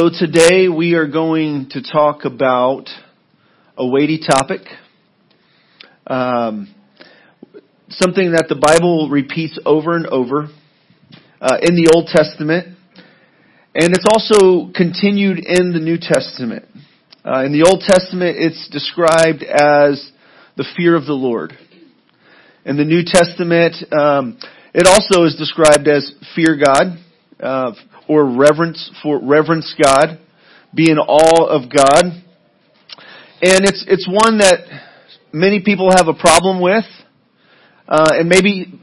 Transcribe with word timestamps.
So 0.00 0.08
today 0.08 0.68
we 0.68 0.94
are 0.94 1.06
going 1.06 1.68
to 1.72 1.82
talk 1.82 2.24
about 2.24 2.88
a 3.76 3.86
weighty 3.86 4.20
topic, 4.26 4.62
um, 6.06 6.74
something 7.90 8.32
that 8.32 8.46
the 8.48 8.54
Bible 8.54 9.10
repeats 9.10 9.58
over 9.66 9.94
and 9.94 10.06
over 10.06 10.48
uh, 11.42 11.58
in 11.60 11.76
the 11.76 11.92
Old 11.94 12.06
Testament, 12.06 12.68
and 13.74 13.92
it's 13.92 14.06
also 14.10 14.72
continued 14.74 15.40
in 15.40 15.74
the 15.74 15.78
New 15.78 15.98
Testament. 16.00 16.64
Uh, 17.22 17.44
in 17.44 17.52
the 17.52 17.68
Old 17.68 17.82
Testament, 17.86 18.38
it's 18.38 18.70
described 18.70 19.42
as 19.42 20.10
the 20.56 20.64
fear 20.74 20.96
of 20.96 21.04
the 21.04 21.12
Lord. 21.12 21.52
In 22.64 22.78
the 22.78 22.84
New 22.86 23.02
Testament, 23.04 23.76
um, 23.92 24.38
it 24.72 24.86
also 24.86 25.26
is 25.26 25.36
described 25.36 25.86
as 25.86 26.14
fear 26.34 26.56
God. 26.56 26.96
Uh, 27.38 27.72
or 28.12 28.36
reverence 28.36 28.90
for 29.02 29.20
reverence 29.22 29.74
God, 29.82 30.18
be 30.74 30.90
in 30.90 30.98
awe 30.98 31.46
of 31.46 31.70
God. 31.70 32.04
And 33.44 33.64
it's 33.64 33.84
it's 33.88 34.06
one 34.06 34.38
that 34.38 34.60
many 35.32 35.62
people 35.64 35.90
have 35.96 36.08
a 36.08 36.14
problem 36.14 36.60
with, 36.60 36.84
uh, 37.88 38.12
and 38.12 38.28
maybe 38.28 38.78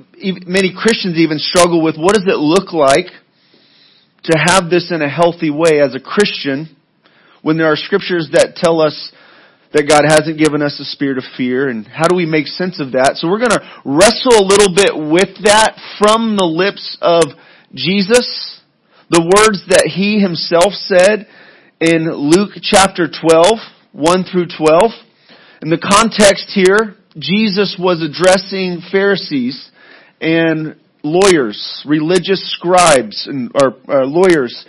many 0.46 0.74
Christians 0.76 1.18
even 1.18 1.40
struggle 1.40 1.82
with. 1.84 1.96
What 1.98 2.14
does 2.16 2.26
it 2.28 2.38
look 2.38 2.74
like 2.74 3.08
to 4.24 4.38
have 4.38 4.70
this 4.70 4.92
in 4.92 5.02
a 5.02 5.10
healthy 5.10 5.50
way 5.50 5.80
as 5.82 5.96
a 5.96 6.00
Christian, 6.00 6.76
when 7.42 7.58
there 7.58 7.72
are 7.72 7.78
scriptures 7.78 8.30
that 8.34 8.56
tell 8.56 8.82
us 8.82 9.12
that 9.72 9.88
God 9.88 10.04
hasn't 10.04 10.40
given 10.40 10.62
us 10.62 10.80
a 10.80 10.84
spirit 10.84 11.18
of 11.18 11.24
fear, 11.38 11.70
and 11.70 11.88
how 11.88 12.08
do 12.08 12.16
we 12.16 12.26
make 12.26 12.48
sense 12.48 12.82
of 12.82 12.94
that? 12.94 13.16
So 13.16 13.30
we're 13.30 13.40
going 13.40 13.56
to 13.56 13.64
wrestle 13.86 14.36
a 14.36 14.44
little 14.44 14.76
bit 14.76 14.92
with 14.92 15.46
that 15.46 15.80
from 16.02 16.36
the 16.36 16.46
lips 16.46 16.98
of 17.02 17.24
Jesus 17.74 18.59
the 19.10 19.22
words 19.22 19.66
that 19.70 19.90
he 19.90 20.20
himself 20.20 20.74
said 20.74 21.28
in 21.82 22.14
Luke 22.14 22.52
chapter 22.62 23.10
12, 23.10 23.58
1 23.92 24.24
through 24.32 24.48
12. 24.56 24.92
In 25.64 25.70
the 25.70 25.82
context 25.82 26.52
here, 26.54 26.96
Jesus 27.18 27.76
was 27.80 28.02
addressing 28.02 28.82
Pharisees 28.92 29.72
and 30.22 30.76
lawyers, 31.04 31.84
religious 31.88 32.54
scribes 32.54 33.28
and 33.28 33.52
or, 33.56 33.76
or 33.88 34.06
lawyers, 34.06 34.66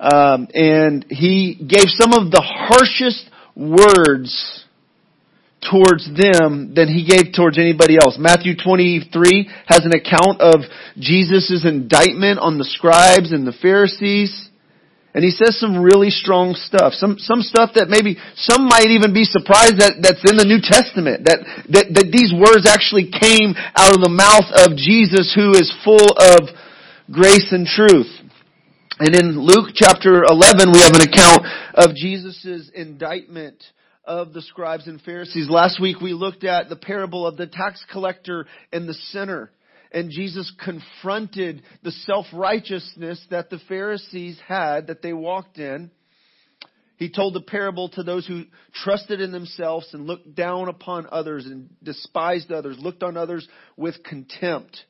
um, 0.00 0.48
and 0.52 1.06
he 1.08 1.54
gave 1.54 1.86
some 1.86 2.12
of 2.12 2.32
the 2.32 2.42
harshest 2.42 3.30
words 3.54 4.64
towards 5.64 6.06
them 6.06 6.74
than 6.74 6.88
he 6.88 7.04
gave 7.04 7.32
towards 7.32 7.58
anybody 7.58 7.96
else. 7.96 8.16
Matthew 8.18 8.54
23 8.56 9.48
has 9.66 9.84
an 9.84 9.92
account 9.96 10.40
of 10.40 10.62
Jesus' 10.98 11.64
indictment 11.64 12.38
on 12.38 12.58
the 12.58 12.64
scribes 12.64 13.32
and 13.32 13.46
the 13.46 13.56
Pharisees. 13.56 14.50
And 15.14 15.22
he 15.22 15.30
says 15.30 15.58
some 15.58 15.78
really 15.78 16.10
strong 16.10 16.58
stuff. 16.58 16.92
Some, 16.92 17.22
some 17.22 17.40
stuff 17.40 17.78
that 17.78 17.86
maybe, 17.86 18.18
some 18.34 18.66
might 18.66 18.90
even 18.90 19.14
be 19.14 19.22
surprised 19.22 19.78
that, 19.78 20.02
that's 20.02 20.26
in 20.26 20.34
the 20.34 20.44
New 20.44 20.58
Testament. 20.58 21.30
That, 21.30 21.46
that, 21.70 21.86
that 21.94 22.08
these 22.10 22.34
words 22.34 22.66
actually 22.66 23.14
came 23.14 23.54
out 23.78 23.94
of 23.94 24.02
the 24.02 24.10
mouth 24.10 24.50
of 24.66 24.74
Jesus 24.74 25.30
who 25.30 25.54
is 25.54 25.70
full 25.86 26.10
of 26.18 26.50
grace 27.14 27.54
and 27.54 27.62
truth. 27.62 28.10
And 28.98 29.14
in 29.14 29.38
Luke 29.38 29.70
chapter 29.74 30.26
11, 30.26 30.74
we 30.74 30.82
have 30.82 30.98
an 30.98 31.06
account 31.06 31.46
of 31.74 31.94
Jesus' 31.94 32.70
indictment 32.74 33.62
of 34.06 34.32
the 34.32 34.42
scribes 34.42 34.86
and 34.86 35.00
Pharisees. 35.00 35.48
Last 35.48 35.80
week 35.80 36.00
we 36.00 36.12
looked 36.12 36.44
at 36.44 36.68
the 36.68 36.76
parable 36.76 37.26
of 37.26 37.36
the 37.36 37.46
tax 37.46 37.84
collector 37.90 38.46
and 38.72 38.88
the 38.88 38.94
sinner. 38.94 39.50
And 39.92 40.10
Jesus 40.10 40.52
confronted 40.62 41.62
the 41.82 41.92
self-righteousness 41.92 43.26
that 43.30 43.48
the 43.48 43.60
Pharisees 43.68 44.38
had, 44.46 44.88
that 44.88 45.02
they 45.02 45.12
walked 45.12 45.58
in. 45.58 45.90
He 46.96 47.10
told 47.10 47.34
the 47.34 47.40
parable 47.40 47.88
to 47.90 48.02
those 48.02 48.26
who 48.26 48.44
trusted 48.72 49.20
in 49.20 49.32
themselves 49.32 49.88
and 49.92 50.06
looked 50.06 50.34
down 50.34 50.68
upon 50.68 51.06
others 51.10 51.46
and 51.46 51.70
despised 51.82 52.52
others, 52.52 52.76
looked 52.78 53.02
on 53.02 53.16
others 53.16 53.46
with 53.76 54.02
contempt. 54.02 54.84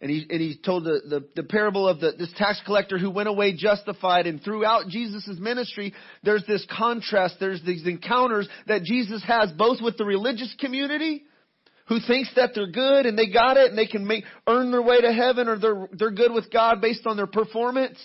And 0.00 0.10
he, 0.10 0.26
and 0.30 0.40
he 0.40 0.56
told 0.56 0.84
the, 0.84 1.00
the, 1.08 1.28
the 1.34 1.42
parable 1.42 1.88
of 1.88 1.98
the, 1.98 2.12
this 2.16 2.32
tax 2.36 2.60
collector 2.64 2.98
who 2.98 3.10
went 3.10 3.28
away 3.28 3.56
justified. 3.56 4.28
And 4.28 4.40
throughout 4.40 4.86
Jesus' 4.88 5.28
ministry, 5.40 5.92
there's 6.22 6.44
this 6.46 6.64
contrast, 6.70 7.36
there's 7.40 7.62
these 7.64 7.84
encounters 7.84 8.48
that 8.68 8.84
Jesus 8.84 9.24
has 9.26 9.50
both 9.52 9.78
with 9.82 9.96
the 9.96 10.04
religious 10.04 10.54
community 10.60 11.24
who 11.88 11.98
thinks 12.06 12.30
that 12.36 12.50
they're 12.54 12.70
good 12.70 13.06
and 13.06 13.18
they 13.18 13.28
got 13.28 13.56
it 13.56 13.70
and 13.70 13.78
they 13.78 13.86
can 13.86 14.06
make, 14.06 14.22
earn 14.46 14.70
their 14.70 14.82
way 14.82 15.00
to 15.00 15.12
heaven 15.12 15.48
or 15.48 15.58
they're, 15.58 15.88
they're 15.92 16.10
good 16.12 16.32
with 16.32 16.52
God 16.52 16.80
based 16.80 17.06
on 17.06 17.16
their 17.16 17.26
performance. 17.26 17.98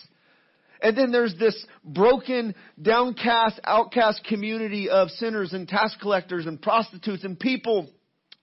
And 0.82 0.98
then 0.98 1.12
there's 1.12 1.36
this 1.38 1.66
broken, 1.84 2.56
downcast, 2.82 3.60
outcast 3.64 4.24
community 4.28 4.90
of 4.90 5.10
sinners 5.12 5.54
and 5.54 5.68
tax 5.68 5.96
collectors 6.02 6.48
and 6.48 6.62
prostitutes 6.62 7.24
and 7.24 7.40
people 7.40 7.90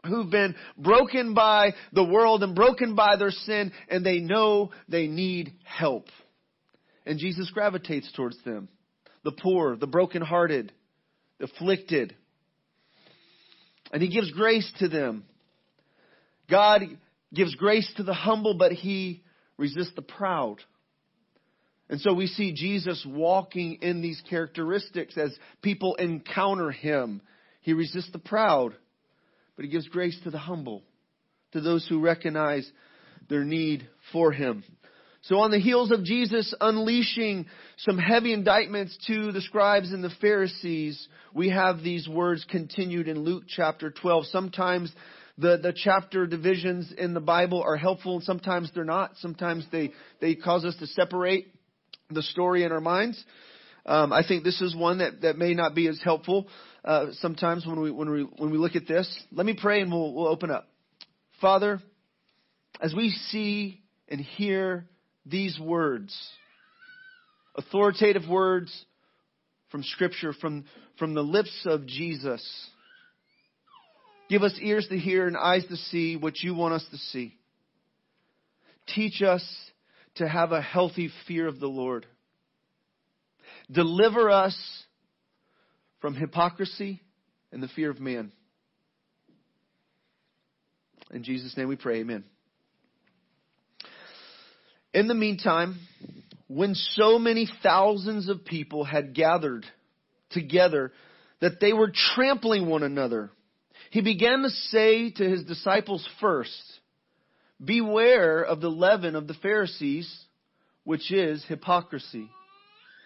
who've 0.05 0.31
been 0.31 0.55
broken 0.77 1.35
by 1.35 1.75
the 1.93 2.05
world 2.05 2.43
and 2.43 2.55
broken 2.55 2.95
by 2.95 3.17
their 3.17 3.31
sin 3.31 3.73
and 3.89 4.05
they 4.05 4.21
know 4.21 4.71
they 4.89 5.07
need 5.07 5.53
help. 5.65 6.07
And 7.07 7.19
Jesus 7.19 7.51
gravitates 7.51 8.11
towards 8.13 8.37
them. 8.45 8.69
The 9.25 9.33
poor, 9.33 9.77
the 9.77 9.87
brokenhearted, 9.87 10.73
the 11.39 11.45
afflicted. 11.45 12.15
And 13.93 14.03
He 14.03 14.09
gives 14.09 14.31
grace 14.31 14.71
to 14.79 14.89
them. 14.89 15.25
God 16.49 16.83
gives 17.33 17.55
grace 17.55 17.91
to 17.97 18.03
the 18.03 18.15
humble, 18.15 18.55
but 18.55 18.73
He 18.73 19.23
resists 19.57 19.95
the 19.95 20.03
proud. 20.03 20.57
And 21.89 22.01
so 22.01 22.15
we 22.15 22.27
see 22.29 22.53
Jesus 22.53 23.05
walking 23.07 23.79
in 23.83 24.01
these 24.01 24.23
characteristics 24.31 25.19
as 25.19 25.37
people 25.61 25.97
encounter 25.97 26.71
Him. 26.71 27.21
He 27.61 27.73
resists 27.73 28.13
the 28.13 28.19
proud 28.19 28.75
but 29.61 29.67
he 29.67 29.73
gives 29.73 29.89
grace 29.89 30.19
to 30.25 30.31
the 30.31 30.39
humble, 30.39 30.83
to 31.53 31.61
those 31.61 31.87
who 31.87 32.01
recognize 32.01 32.67
their 33.29 33.45
need 33.45 33.87
for 34.11 34.33
him. 34.33 34.65
So 35.25 35.41
on 35.41 35.51
the 35.51 35.61
heels 35.61 35.91
of 35.91 36.03
Jesus 36.03 36.55
unleashing 36.63 37.45
some 37.77 37.99
heavy 37.99 38.33
indictments 38.33 38.97
to 39.09 39.33
the 39.33 39.43
scribes 39.43 39.93
and 39.93 40.03
the 40.03 40.15
Pharisees, 40.19 41.07
we 41.35 41.51
have 41.51 41.83
these 41.83 42.09
words 42.09 42.43
continued 42.49 43.07
in 43.07 43.19
Luke 43.19 43.43
chapter 43.49 43.91
12. 43.91 44.29
Sometimes 44.29 44.91
the, 45.37 45.59
the 45.63 45.75
chapter 45.77 46.27
divisions 46.27 46.91
in 46.97 47.13
the 47.13 47.21
Bible 47.21 47.63
are 47.63 47.77
helpful 47.77 48.15
and 48.15 48.25
sometimes 48.25 48.71
they're 48.75 48.85
not. 48.85 49.11
Sometimes 49.19 49.67
they, 49.71 49.93
they 50.23 50.37
cause 50.37 50.65
us 50.65 50.77
to 50.77 50.87
separate 50.87 51.53
the 52.09 52.23
story 52.23 52.65
in 52.65 52.73
our 52.73 52.81
minds. 52.81 53.23
Um, 53.85 54.11
I 54.11 54.23
think 54.27 54.43
this 54.43 54.63
is 54.63 54.75
one 54.75 54.99
that, 54.99 55.21
that 55.21 55.37
may 55.37 55.53
not 55.53 55.75
be 55.75 55.87
as 55.87 56.01
helpful 56.03 56.47
uh, 56.85 57.07
sometimes 57.21 57.67
when 57.67 57.81
we 57.81 57.91
when 57.91 58.11
we 58.11 58.23
when 58.23 58.51
we 58.51 58.59
look 58.59 58.77
at 58.77 58.87
this. 58.87 59.09
Let 59.33 59.47
me 59.47 59.57
pray 59.61 59.81
and 59.83 59.91
we'll 59.93 60.13
we'll 60.13 60.29
open 60.29 60.51
up. 60.51 60.69
Father, 61.41 61.81
as 62.81 62.95
we 62.95 63.11
see 63.11 63.81
and 64.09 64.21
hear 64.21 64.87
these 65.27 65.59
words, 65.59 66.17
authoritative 67.55 68.29
words 68.29 68.85
from 69.71 69.83
Scripture, 69.83 70.33
from 70.33 70.65
from 70.99 71.15
the 71.15 71.23
lips 71.23 71.67
of 71.67 71.87
Jesus, 71.87 72.45
give 74.29 74.43
us 74.43 74.55
ears 74.61 74.87
to 74.89 74.99
hear 74.99 75.27
and 75.27 75.37
eyes 75.37 75.67
to 75.67 75.77
see 75.77 76.17
what 76.17 76.41
you 76.41 76.55
want 76.55 76.75
us 76.75 76.85
to 76.91 76.97
see. 76.97 77.37
Teach 78.95 79.23
us 79.23 79.45
to 80.17 80.27
have 80.27 80.53
a 80.53 80.61
healthy 80.61 81.11
fear 81.29 81.47
of 81.47 81.61
the 81.61 81.69
Lord. 81.69 82.07
Deliver 83.71 84.31
us 84.31 84.57
from 86.01 86.15
hypocrisy 86.15 87.01
and 87.53 87.63
the 87.63 87.69
fear 87.69 87.91
of 87.91 88.01
man. 88.01 88.33
In 91.13 91.23
Jesus' 91.25 91.57
name 91.57 91.69
we 91.69 91.77
pray, 91.77 92.01
amen. 92.01 92.25
In 94.93 95.09
the 95.09 95.15
meantime, 95.15 95.79
when 96.49 96.75
so 96.75 97.19
many 97.19 97.49
thousands 97.63 98.29
of 98.29 98.45
people 98.45 98.85
had 98.85 99.15
gathered 99.15 99.65
together 100.31 100.93
that 101.41 101.61
they 101.61 101.73
were 101.73 101.93
trampling 102.15 102.67
one 102.67 102.83
another, 102.83 103.31
he 103.91 104.03
began 104.03 104.43
to 104.43 104.51
say 104.51 105.11
to 105.11 105.29
his 105.29 105.45
disciples 105.45 106.07
first, 106.21 106.63
Beware 107.63 108.43
of 108.43 108.61
the 108.61 108.71
leaven 108.71 109.15
of 109.15 109.27
the 109.27 109.35
Pharisees, 109.35 110.11
which 110.85 111.13
is 111.13 111.45
hypocrisy. 111.47 112.31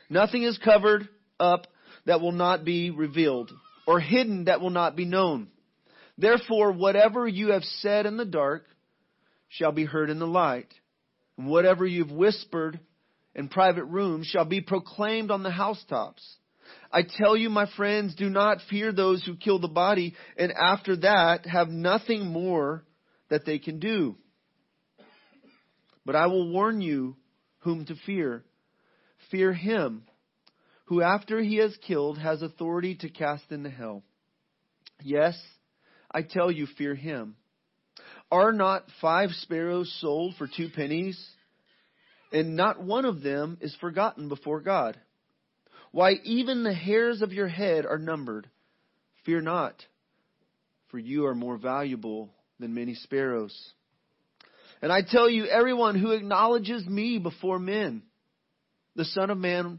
Nothing 0.09 0.45
is 0.45 0.59
covered 0.59 1.09
up 1.41 1.67
that 2.07 2.21
will 2.21 2.33
not 2.33 2.65
be 2.65 2.91
revealed, 2.91 3.51
or 3.87 4.01
hidden 4.01 4.45
that 4.45 4.61
will 4.61 4.71
not 4.71 4.97
be 4.97 5.05
known. 5.05 5.49
Therefore, 6.17 6.73
whatever 6.73 7.27
you 7.27 7.53
have 7.53 7.65
said 7.65 8.07
in 8.07 8.17
the 8.17 8.25
dark 8.25 8.65
shall 9.49 9.73
be 9.73 9.85
heard 9.85 10.11
in 10.11 10.19
the 10.19 10.27
light, 10.27 10.73
and 11.37 11.49
whatever 11.49 11.87
you've 11.87 12.13
whispered 12.13 12.79
in 13.35 13.49
private 13.49 13.85
rooms 13.85 14.27
shall 14.27 14.45
be 14.45 14.61
proclaimed 14.61 15.31
on 15.31 15.43
the 15.43 15.51
housetops. 15.51 16.23
I 16.93 17.03
tell 17.03 17.37
you, 17.37 17.51
my 17.51 17.67
friends, 17.77 18.15
do 18.15 18.31
not 18.31 18.59
fear 18.71 18.93
those 18.93 19.25
who 19.25 19.37
kill 19.37 19.59
the 19.59 19.69
body, 19.69 20.15
and 20.37 20.53
after 20.53 20.97
that 20.99 21.47
have 21.47 21.69
nothing 21.69 22.27
more 22.27 22.85
that 23.29 23.45
they 23.45 23.59
can 23.59 23.81
do. 23.81 24.17
But 26.07 26.17
I 26.17 26.27
will 26.27 26.51
warn 26.51 26.81
you 26.81 27.17
whom 27.61 27.87
to 27.87 27.97
fear. 28.07 28.45
Fear 29.31 29.55
him 29.55 30.05
who 30.85 31.03
after 31.03 31.41
he 31.41 31.57
has 31.57 31.77
killed 31.87 32.19
has 32.19 32.43
authority 32.43 32.95
to 32.97 33.09
cast 33.09 33.51
into 33.51 33.71
hell. 33.71 34.03
Yes, 35.03 35.41
I 36.11 36.23
tell 36.23 36.51
you, 36.51 36.67
fear 36.79 36.95
him. 36.95 37.37
Are 38.31 38.53
not 38.53 38.85
five 39.01 39.31
sparrows 39.31 39.95
sold 40.01 40.35
for 40.37 40.47
two 40.47 40.69
pennies? 40.75 41.23
And 42.33 42.57
not 42.57 42.83
one 42.83 43.05
of 43.05 43.23
them 43.23 43.59
is 43.61 43.77
forgotten 43.81 44.29
before 44.29 44.61
God. 44.61 44.99
Why, 45.93 46.15
even 46.25 46.65
the 46.65 46.75
hairs 46.75 47.23
of 47.23 47.33
your 47.33 47.47
head 47.47 47.87
are 47.87 47.99
numbered. 47.99 48.49
Fear 49.25 49.43
not, 49.43 49.75
for 50.91 50.99
you 50.99 51.27
are 51.27 51.35
more 51.35 51.57
valuable 51.57 52.31
than 52.59 52.75
many 52.75 52.95
sparrows. 52.95 53.57
And 54.83 54.93
I 54.93 55.03
tell 55.09 55.31
you, 55.31 55.47
everyone 55.47 55.99
who 55.99 56.11
acknowledges 56.11 56.85
me 56.85 57.19
before 57.19 57.59
men, 57.59 58.03
the 58.97 59.05
Son 59.05 59.31
of 59.31 59.39
Man 59.39 59.79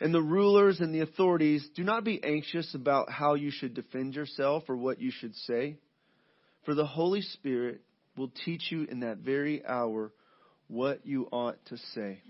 and 0.00 0.14
the 0.14 0.22
rulers 0.22 0.80
and 0.80 0.94
the 0.94 1.00
authorities, 1.00 1.68
do 1.74 1.82
not 1.82 2.04
be 2.04 2.22
anxious 2.22 2.74
about 2.74 3.10
how 3.10 3.34
you 3.34 3.50
should 3.50 3.74
defend 3.74 4.14
yourself 4.14 4.64
or 4.68 4.76
what 4.76 5.00
you 5.00 5.10
should 5.10 5.34
say. 5.34 5.76
For 6.64 6.74
the 6.74 6.86
Holy 6.86 7.22
Spirit 7.22 7.80
will 8.16 8.30
teach 8.44 8.70
you 8.70 8.84
in 8.84 9.00
that 9.00 9.18
very 9.18 9.64
hour 9.64 10.12
what 10.68 11.06
you 11.06 11.28
ought 11.32 11.64
to 11.66 11.78
say. 11.94 12.20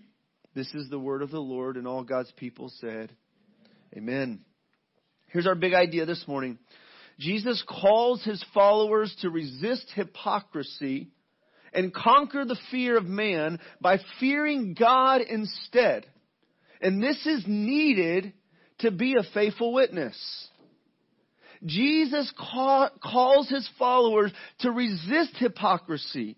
This 0.54 0.72
is 0.74 0.88
the 0.88 0.98
word 0.98 1.22
of 1.22 1.30
the 1.30 1.40
Lord, 1.40 1.76
and 1.76 1.86
all 1.86 2.02
God's 2.04 2.32
people 2.32 2.72
said, 2.80 3.12
Amen. 3.96 4.40
Here's 5.28 5.46
our 5.46 5.54
big 5.54 5.74
idea 5.74 6.06
this 6.06 6.24
morning. 6.26 6.58
Jesus 7.18 7.62
calls 7.68 8.22
his 8.24 8.42
followers 8.54 9.14
to 9.20 9.30
resist 9.30 9.90
hypocrisy 9.94 11.08
and 11.72 11.92
conquer 11.92 12.44
the 12.44 12.58
fear 12.70 12.96
of 12.96 13.04
man 13.04 13.58
by 13.80 13.98
fearing 14.20 14.74
God 14.78 15.20
instead. 15.20 16.06
And 16.80 17.02
this 17.02 17.24
is 17.26 17.44
needed 17.46 18.32
to 18.80 18.90
be 18.90 19.14
a 19.14 19.24
faithful 19.34 19.72
witness. 19.72 20.16
Jesus 21.64 22.32
call, 22.38 22.90
calls 23.02 23.48
his 23.48 23.68
followers 23.78 24.32
to 24.60 24.70
resist 24.70 25.36
hypocrisy 25.38 26.36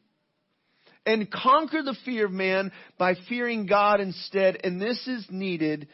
and 1.04 1.30
conquer 1.30 1.82
the 1.82 1.96
fear 2.04 2.26
of 2.26 2.32
man 2.32 2.72
by 2.98 3.14
fearing 3.28 3.66
God 3.66 4.00
instead. 4.00 4.58
And 4.64 4.80
this 4.80 5.06
is 5.06 5.26
needed 5.30 5.88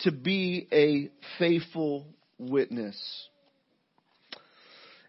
to 0.00 0.12
be 0.12 0.68
a 0.72 1.10
faithful 1.38 2.06
witness. 2.38 3.00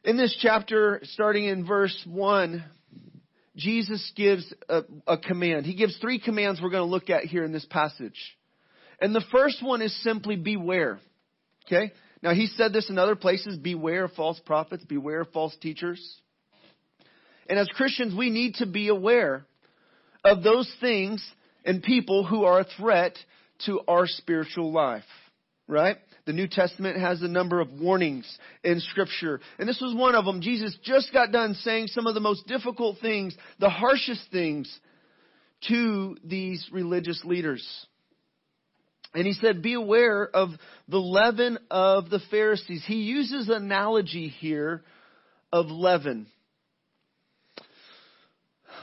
In 0.04 0.18
this 0.18 0.38
chapter, 0.42 1.02
starting 1.04 1.46
in 1.46 1.66
verse 1.66 2.00
1, 2.08 2.64
Jesus 3.58 4.12
gives 4.16 4.54
a, 4.70 4.84
a, 5.08 5.18
command. 5.18 5.66
He 5.66 5.76
gives 5.76 5.98
three 5.98 6.20
commands 6.20 6.62
we're 6.62 6.70
going 6.70 6.88
to 6.88 6.90
look 6.90 7.10
at 7.10 7.24
here 7.24 7.44
in 7.44 7.52
this 7.52 7.66
passage. 7.66 8.37
And 9.00 9.14
the 9.14 9.24
first 9.32 9.64
one 9.64 9.82
is 9.82 9.96
simply 10.04 10.36
beware. 10.36 11.00
Okay? 11.66 11.92
Now 12.24 12.34
he 12.34 12.48
said 12.48 12.74
this 12.74 12.90
in 12.90 12.98
other 12.98 13.16
places, 13.16 13.58
beware 13.58 14.06
of 14.06 14.14
false 14.14 14.40
prophets, 14.46 14.84
beware 14.84 15.22
of 15.22 15.32
false 15.32 15.56
teachers. 15.62 16.02
And 17.50 17.60
as 17.60 17.68
Christians, 17.68 18.16
we 18.16 18.30
need 18.30 18.56
to 18.56 18.66
be 18.66 18.90
aware 18.90 19.46
of 20.24 20.44
those 20.44 20.72
things 20.82 21.26
and 21.64 21.82
people 21.84 22.26
who 22.26 22.44
are 22.44 22.62
a 22.62 22.68
threat 22.78 23.18
to 23.66 23.82
our 23.88 24.08
spiritual 24.08 24.72
life. 24.72 25.04
Right? 25.68 25.98
The 26.26 26.34
New 26.34 26.48
Testament 26.48 27.00
has 27.00 27.22
a 27.22 27.28
number 27.28 27.62
of 27.62 27.72
warnings 27.72 28.26
in 28.64 28.80
Scripture. 28.80 29.40
And 29.60 29.68
this 29.68 29.80
was 29.82 29.96
one 29.96 30.16
of 30.16 30.26
them. 30.26 30.42
Jesus 30.42 30.78
just 30.84 31.14
got 31.14 31.32
done 31.32 31.54
saying 31.54 31.88
some 31.88 32.08
of 32.08 32.16
the 32.16 32.20
most 32.20 32.48
difficult 32.48 32.98
things, 33.00 33.36
the 33.60 33.70
harshest 33.70 34.24
things 34.32 34.74
to 35.68 36.18
these 36.24 36.68
religious 36.72 37.22
leaders. 37.24 37.66
And 39.18 39.26
he 39.26 39.34
said, 39.34 39.64
be 39.64 39.74
aware 39.74 40.28
of 40.28 40.50
the 40.88 41.00
leaven 41.00 41.58
of 41.72 42.12
the 42.12 42.20
Pharisees. 42.30 42.84
He 42.86 42.98
uses 42.98 43.50
analogy 43.50 44.28
here 44.28 44.84
of 45.52 45.72
leaven. 45.72 46.28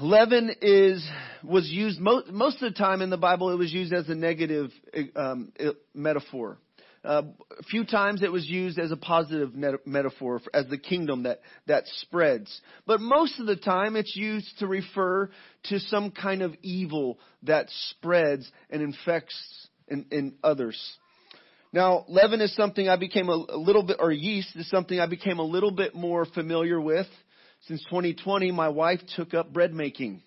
Leaven 0.00 0.50
is, 0.60 1.08
was 1.44 1.70
used, 1.70 2.00
most, 2.00 2.32
most 2.32 2.60
of 2.60 2.72
the 2.72 2.76
time 2.76 3.00
in 3.00 3.10
the 3.10 3.16
Bible 3.16 3.50
it 3.50 3.58
was 3.58 3.72
used 3.72 3.92
as 3.92 4.08
a 4.08 4.14
negative 4.16 4.72
um, 5.14 5.52
metaphor. 5.94 6.58
Uh, 7.04 7.22
a 7.56 7.62
few 7.62 7.84
times 7.84 8.20
it 8.20 8.32
was 8.32 8.48
used 8.48 8.76
as 8.81 8.90
a 8.90 8.96
positive 8.96 9.52
metaphor 9.86 10.40
as 10.52 10.66
the 10.66 10.78
kingdom 10.78 11.22
that, 11.25 11.42
that 11.69 11.84
spreads. 12.00 12.60
But 12.88 13.00
most 13.00 13.38
of 13.38 13.46
the 13.46 13.54
time 13.54 13.94
it's 13.94 14.16
used 14.16 14.58
to 14.58 14.66
refer 14.66 15.31
to 15.66 15.78
some 15.78 16.10
kind 16.10 16.42
of 16.42 16.56
evil 16.62 17.20
that 17.44 17.69
spreads 17.90 18.50
and 18.69 18.82
infects 18.82 19.63
in, 19.88 20.06
in 20.10 20.34
others. 20.42 20.78
Now, 21.72 22.04
leaven 22.08 22.40
is 22.40 22.54
something 22.54 22.88
I 22.88 22.96
became 22.96 23.28
a, 23.28 23.32
a 23.32 23.58
little 23.58 23.82
bit, 23.82 23.96
or 23.98 24.12
yeast 24.12 24.54
is 24.54 24.69
something 24.70 25.00
I 25.00 25.06
became 25.06 25.38
a 25.38 25.44
little 25.44 25.72
bit 25.72 25.94
more 25.94 26.25
familiar 26.25 26.81
with. 26.81 27.06
Since 27.66 27.82
2020, 27.84 28.52
my 28.52 28.69
wife 28.69 29.00
took 29.16 29.34
up 29.34 29.52
bread 29.52 29.72
making. 29.72 30.22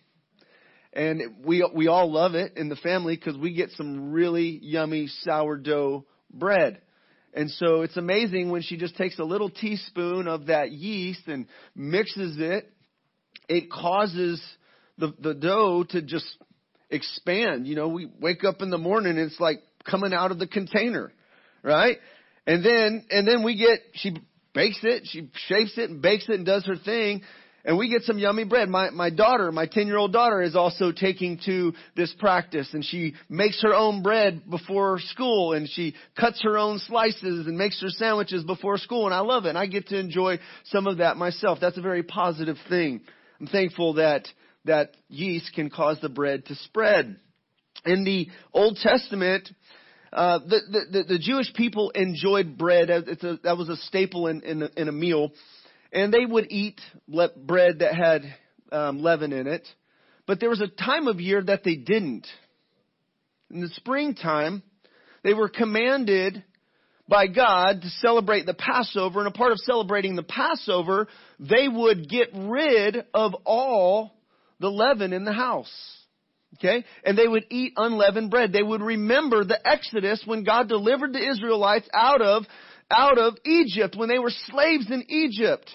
And 0.91 1.45
we, 1.45 1.67
we 1.73 1.87
all 1.87 2.11
love 2.11 2.33
it 2.33 2.57
in 2.57 2.69
the 2.69 2.75
family 2.75 3.15
because 3.15 3.37
we 3.37 3.53
get 3.53 3.69
some 3.71 4.11
really 4.11 4.59
yummy 4.61 5.07
sourdough 5.21 6.05
bread. 6.33 6.81
And 7.33 7.51
so 7.51 7.81
it's 7.81 7.97
amazing 7.97 8.49
when 8.49 8.63
she 8.63 8.77
just 8.77 8.97
takes 8.97 9.19
a 9.19 9.23
little 9.23 9.49
teaspoon 9.49 10.27
of 10.27 10.47
that 10.47 10.71
yeast 10.71 11.27
and 11.27 11.45
mixes 11.75 12.37
it, 12.39 12.69
it 13.47 13.71
causes 13.71 14.41
the, 14.97 15.13
the 15.19 15.35
dough 15.35 15.85
to 15.89 16.01
just 16.01 16.25
expand. 16.89 17.67
You 17.67 17.75
know, 17.75 17.87
we 17.87 18.09
wake 18.19 18.43
up 18.43 18.61
in 18.61 18.69
the 18.69 18.77
morning 18.77 19.17
it's 19.17 19.39
like 19.39 19.61
coming 19.89 20.13
out 20.13 20.31
of 20.31 20.39
the 20.39 20.47
container, 20.47 21.11
right? 21.63 21.97
And 22.45 22.63
then, 22.63 23.05
and 23.09 23.27
then 23.27 23.43
we 23.43 23.57
get, 23.57 23.79
she 23.93 24.15
bakes 24.53 24.79
it, 24.83 25.03
she 25.05 25.29
shapes 25.47 25.77
it 25.77 25.89
and 25.89 26.01
bakes 26.01 26.25
it 26.29 26.35
and 26.35 26.45
does 26.45 26.65
her 26.65 26.77
thing. 26.77 27.21
And 27.65 27.77
we 27.77 27.89
get 27.89 28.03
some 28.03 28.17
yummy 28.17 28.45
bread. 28.45 28.69
My, 28.69 28.91
my 28.91 29.09
daughter, 29.09 29.51
my 29.51 29.65
10 29.65 29.87
year 29.87 29.97
old 29.97 30.13
daughter 30.13 30.41
is 30.41 30.55
also 30.55 30.93
taking 30.93 31.37
to 31.45 31.73
this 31.97 32.13
practice 32.17 32.69
and 32.73 32.85
she 32.85 33.13
makes 33.27 33.61
her 33.61 33.73
own 33.73 34.01
bread 34.01 34.49
before 34.49 34.99
school 34.99 35.51
and 35.51 35.67
she 35.69 35.93
cuts 36.17 36.41
her 36.43 36.57
own 36.57 36.79
slices 36.79 37.45
and 37.45 37.57
makes 37.57 37.81
her 37.81 37.89
sandwiches 37.89 38.45
before 38.45 38.77
school 38.77 39.05
and 39.05 39.13
I 39.13 39.19
love 39.19 39.45
it 39.45 39.49
and 39.49 39.57
I 39.57 39.65
get 39.65 39.87
to 39.87 39.99
enjoy 39.99 40.39
some 40.65 40.87
of 40.87 40.99
that 40.99 41.17
myself. 41.17 41.57
That's 41.59 41.77
a 41.77 41.81
very 41.81 42.03
positive 42.03 42.55
thing. 42.69 43.01
I'm 43.41 43.47
thankful 43.47 43.95
that 43.95 44.25
that 44.67 44.95
yeast 45.09 45.51
can 45.53 45.69
cause 45.69 45.97
the 46.01 46.09
bread 46.09 46.45
to 46.45 46.55
spread. 46.55 47.17
In 47.85 48.03
the 48.03 48.29
Old 48.53 48.77
Testament, 48.77 49.49
uh, 50.11 50.39
the, 50.39 50.87
the, 50.91 51.03
the, 51.03 51.19
Jewish 51.19 51.53
people 51.53 51.91
enjoyed 51.91 52.57
bread. 52.57 52.89
A, 52.89 53.01
that 53.43 53.57
was 53.57 53.69
a 53.69 53.77
staple 53.77 54.27
in, 54.27 54.41
in, 54.41 54.63
in 54.77 54.87
a 54.87 54.91
meal. 54.91 55.31
And 55.91 56.13
they 56.13 56.25
would 56.25 56.47
eat 56.49 56.79
le- 57.07 57.29
bread 57.35 57.79
that 57.79 57.95
had 57.95 58.23
um, 58.71 59.01
leaven 59.01 59.33
in 59.33 59.47
it. 59.47 59.67
But 60.25 60.39
there 60.39 60.49
was 60.49 60.61
a 60.61 60.67
time 60.67 61.07
of 61.07 61.19
year 61.19 61.41
that 61.41 61.63
they 61.63 61.75
didn't. 61.75 62.27
In 63.49 63.61
the 63.61 63.69
springtime, 63.69 64.63
they 65.23 65.33
were 65.33 65.49
commanded 65.49 66.43
by 67.07 67.27
God 67.27 67.81
to 67.81 67.89
celebrate 68.01 68.45
the 68.45 68.53
Passover. 68.53 69.19
And 69.19 69.27
a 69.27 69.31
part 69.31 69.51
of 69.51 69.59
celebrating 69.59 70.15
the 70.15 70.23
Passover, 70.23 71.07
they 71.39 71.67
would 71.67 72.09
get 72.09 72.29
rid 72.33 73.05
of 73.13 73.33
all 73.45 74.16
the 74.59 74.69
leaven 74.69 75.13
in 75.13 75.23
the 75.23 75.33
house. 75.33 75.71
Okay? 76.55 76.85
And 77.03 77.17
they 77.17 77.27
would 77.27 77.45
eat 77.49 77.73
unleavened 77.77 78.31
bread. 78.31 78.51
They 78.51 78.63
would 78.63 78.81
remember 78.81 79.43
the 79.43 79.65
Exodus 79.65 80.23
when 80.25 80.43
God 80.43 80.67
delivered 80.67 81.13
the 81.13 81.29
Israelites 81.29 81.87
out 81.93 82.21
of, 82.21 82.45
out 82.89 83.17
of 83.17 83.35
Egypt, 83.45 83.95
when 83.97 84.09
they 84.09 84.19
were 84.19 84.31
slaves 84.47 84.89
in 84.89 85.03
Egypt. 85.09 85.69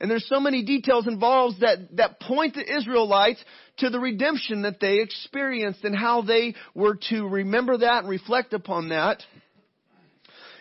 And 0.00 0.10
there's 0.10 0.28
so 0.28 0.40
many 0.40 0.64
details 0.64 1.06
involved 1.06 1.60
that, 1.60 1.96
that 1.96 2.20
point 2.20 2.54
the 2.54 2.76
Israelites 2.76 3.42
to 3.78 3.90
the 3.90 3.98
redemption 3.98 4.62
that 4.62 4.80
they 4.80 5.00
experienced 5.00 5.84
and 5.84 5.96
how 5.96 6.22
they 6.22 6.54
were 6.74 6.98
to 7.10 7.26
remember 7.26 7.78
that 7.78 8.00
and 8.00 8.08
reflect 8.08 8.52
upon 8.52 8.90
that. 8.90 9.22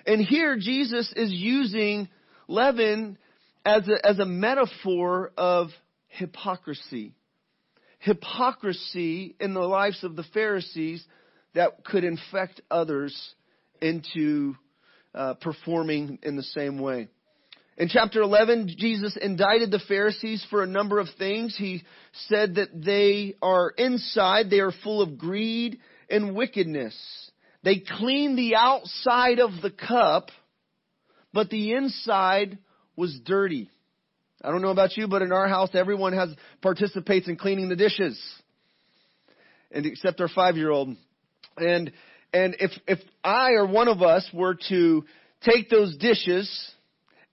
And 0.05 0.21
here 0.21 0.57
Jesus 0.57 1.11
is 1.15 1.31
using 1.31 2.09
leaven 2.47 3.17
as 3.65 3.87
a, 3.87 4.05
as 4.05 4.19
a 4.19 4.25
metaphor 4.25 5.31
of 5.37 5.69
hypocrisy 6.07 7.13
hypocrisy 8.03 9.33
in 9.39 9.53
the 9.53 9.61
lives 9.61 10.03
of 10.03 10.17
the 10.17 10.25
Pharisees 10.33 11.03
that 11.55 11.85
could 11.85 12.03
infect 12.03 12.59
others 12.69 13.17
into 13.81 14.55
uh, 15.15 15.35
performing 15.35 16.19
in 16.21 16.35
the 16.35 16.43
same 16.43 16.79
way. 16.79 17.07
In 17.77 17.87
chapter 17.87 18.21
11, 18.21 18.75
Jesus 18.77 19.17
indicted 19.19 19.71
the 19.71 19.81
Pharisees 19.87 20.45
for 20.49 20.61
a 20.61 20.67
number 20.67 20.99
of 20.99 21.07
things. 21.17 21.55
He 21.57 21.83
said 22.27 22.55
that 22.55 22.69
they 22.73 23.35
are 23.41 23.69
inside, 23.69 24.49
they 24.49 24.59
are 24.59 24.73
full 24.83 25.01
of 25.01 25.17
greed 25.17 25.79
and 26.09 26.35
wickedness. 26.35 26.95
They 27.63 27.79
clean 27.97 28.35
the 28.35 28.55
outside 28.55 29.39
of 29.39 29.51
the 29.61 29.71
cup, 29.71 30.29
but 31.31 31.49
the 31.49 31.71
inside 31.71 32.57
was 32.97 33.17
dirty. 33.25 33.69
I 34.43 34.51
don't 34.51 34.61
know 34.61 34.69
about 34.69 34.97
you, 34.97 35.07
but 35.07 35.21
in 35.21 35.31
our 35.31 35.47
house, 35.47 35.69
everyone 35.73 36.13
has 36.13 36.29
participates 36.61 37.29
in 37.29 37.37
cleaning 37.37 37.69
the 37.69 37.77
dishes, 37.77 38.21
and 39.71 39.85
except 39.85 40.19
our 40.19 40.27
five-year-old. 40.27 40.95
And 41.57 41.91
and 42.33 42.55
if 42.59 42.71
if 42.87 42.99
I 43.23 43.51
or 43.51 43.65
one 43.65 43.87
of 43.87 44.01
us 44.01 44.29
were 44.33 44.57
to 44.69 45.05
take 45.43 45.69
those 45.69 45.95
dishes 45.97 46.49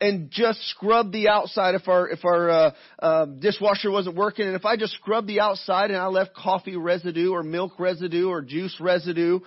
and 0.00 0.30
just 0.30 0.60
scrub 0.70 1.10
the 1.10 1.28
outside 1.28 1.74
if 1.74 1.88
our 1.88 2.08
if 2.08 2.24
our 2.24 2.50
uh, 2.50 2.70
uh, 3.00 3.24
dishwasher 3.26 3.90
wasn't 3.90 4.14
working, 4.14 4.46
and 4.46 4.54
if 4.54 4.64
I 4.64 4.76
just 4.76 4.94
scrubbed 4.94 5.26
the 5.26 5.40
outside 5.40 5.90
and 5.90 5.98
I 5.98 6.06
left 6.06 6.34
coffee 6.34 6.76
residue 6.76 7.32
or 7.32 7.42
milk 7.42 7.80
residue 7.80 8.28
or 8.28 8.40
juice 8.40 8.76
residue, 8.80 9.40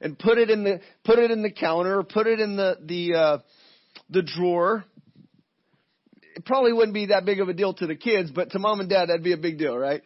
and 0.00 0.16
put 0.16 0.38
it 0.38 0.50
in 0.50 0.62
the 0.62 0.80
put 1.04 1.18
it 1.18 1.32
in 1.32 1.42
the 1.42 1.50
counter 1.50 1.98
or 1.98 2.04
put 2.04 2.28
it 2.28 2.38
in 2.38 2.56
the 2.56 2.76
the 2.84 3.14
uh, 3.14 3.38
the 4.08 4.22
drawer, 4.22 4.84
it 6.38 6.44
probably 6.44 6.72
wouldn't 6.72 6.94
be 6.94 7.06
that 7.06 7.24
big 7.24 7.40
of 7.40 7.48
a 7.48 7.52
deal 7.52 7.74
to 7.74 7.86
the 7.88 7.96
kids, 7.96 8.30
but 8.30 8.52
to 8.52 8.60
mom 8.60 8.78
and 8.78 8.88
dad 8.88 9.08
that'd 9.08 9.24
be 9.24 9.32
a 9.32 9.36
big 9.36 9.58
deal, 9.58 9.76
right? 9.76 10.02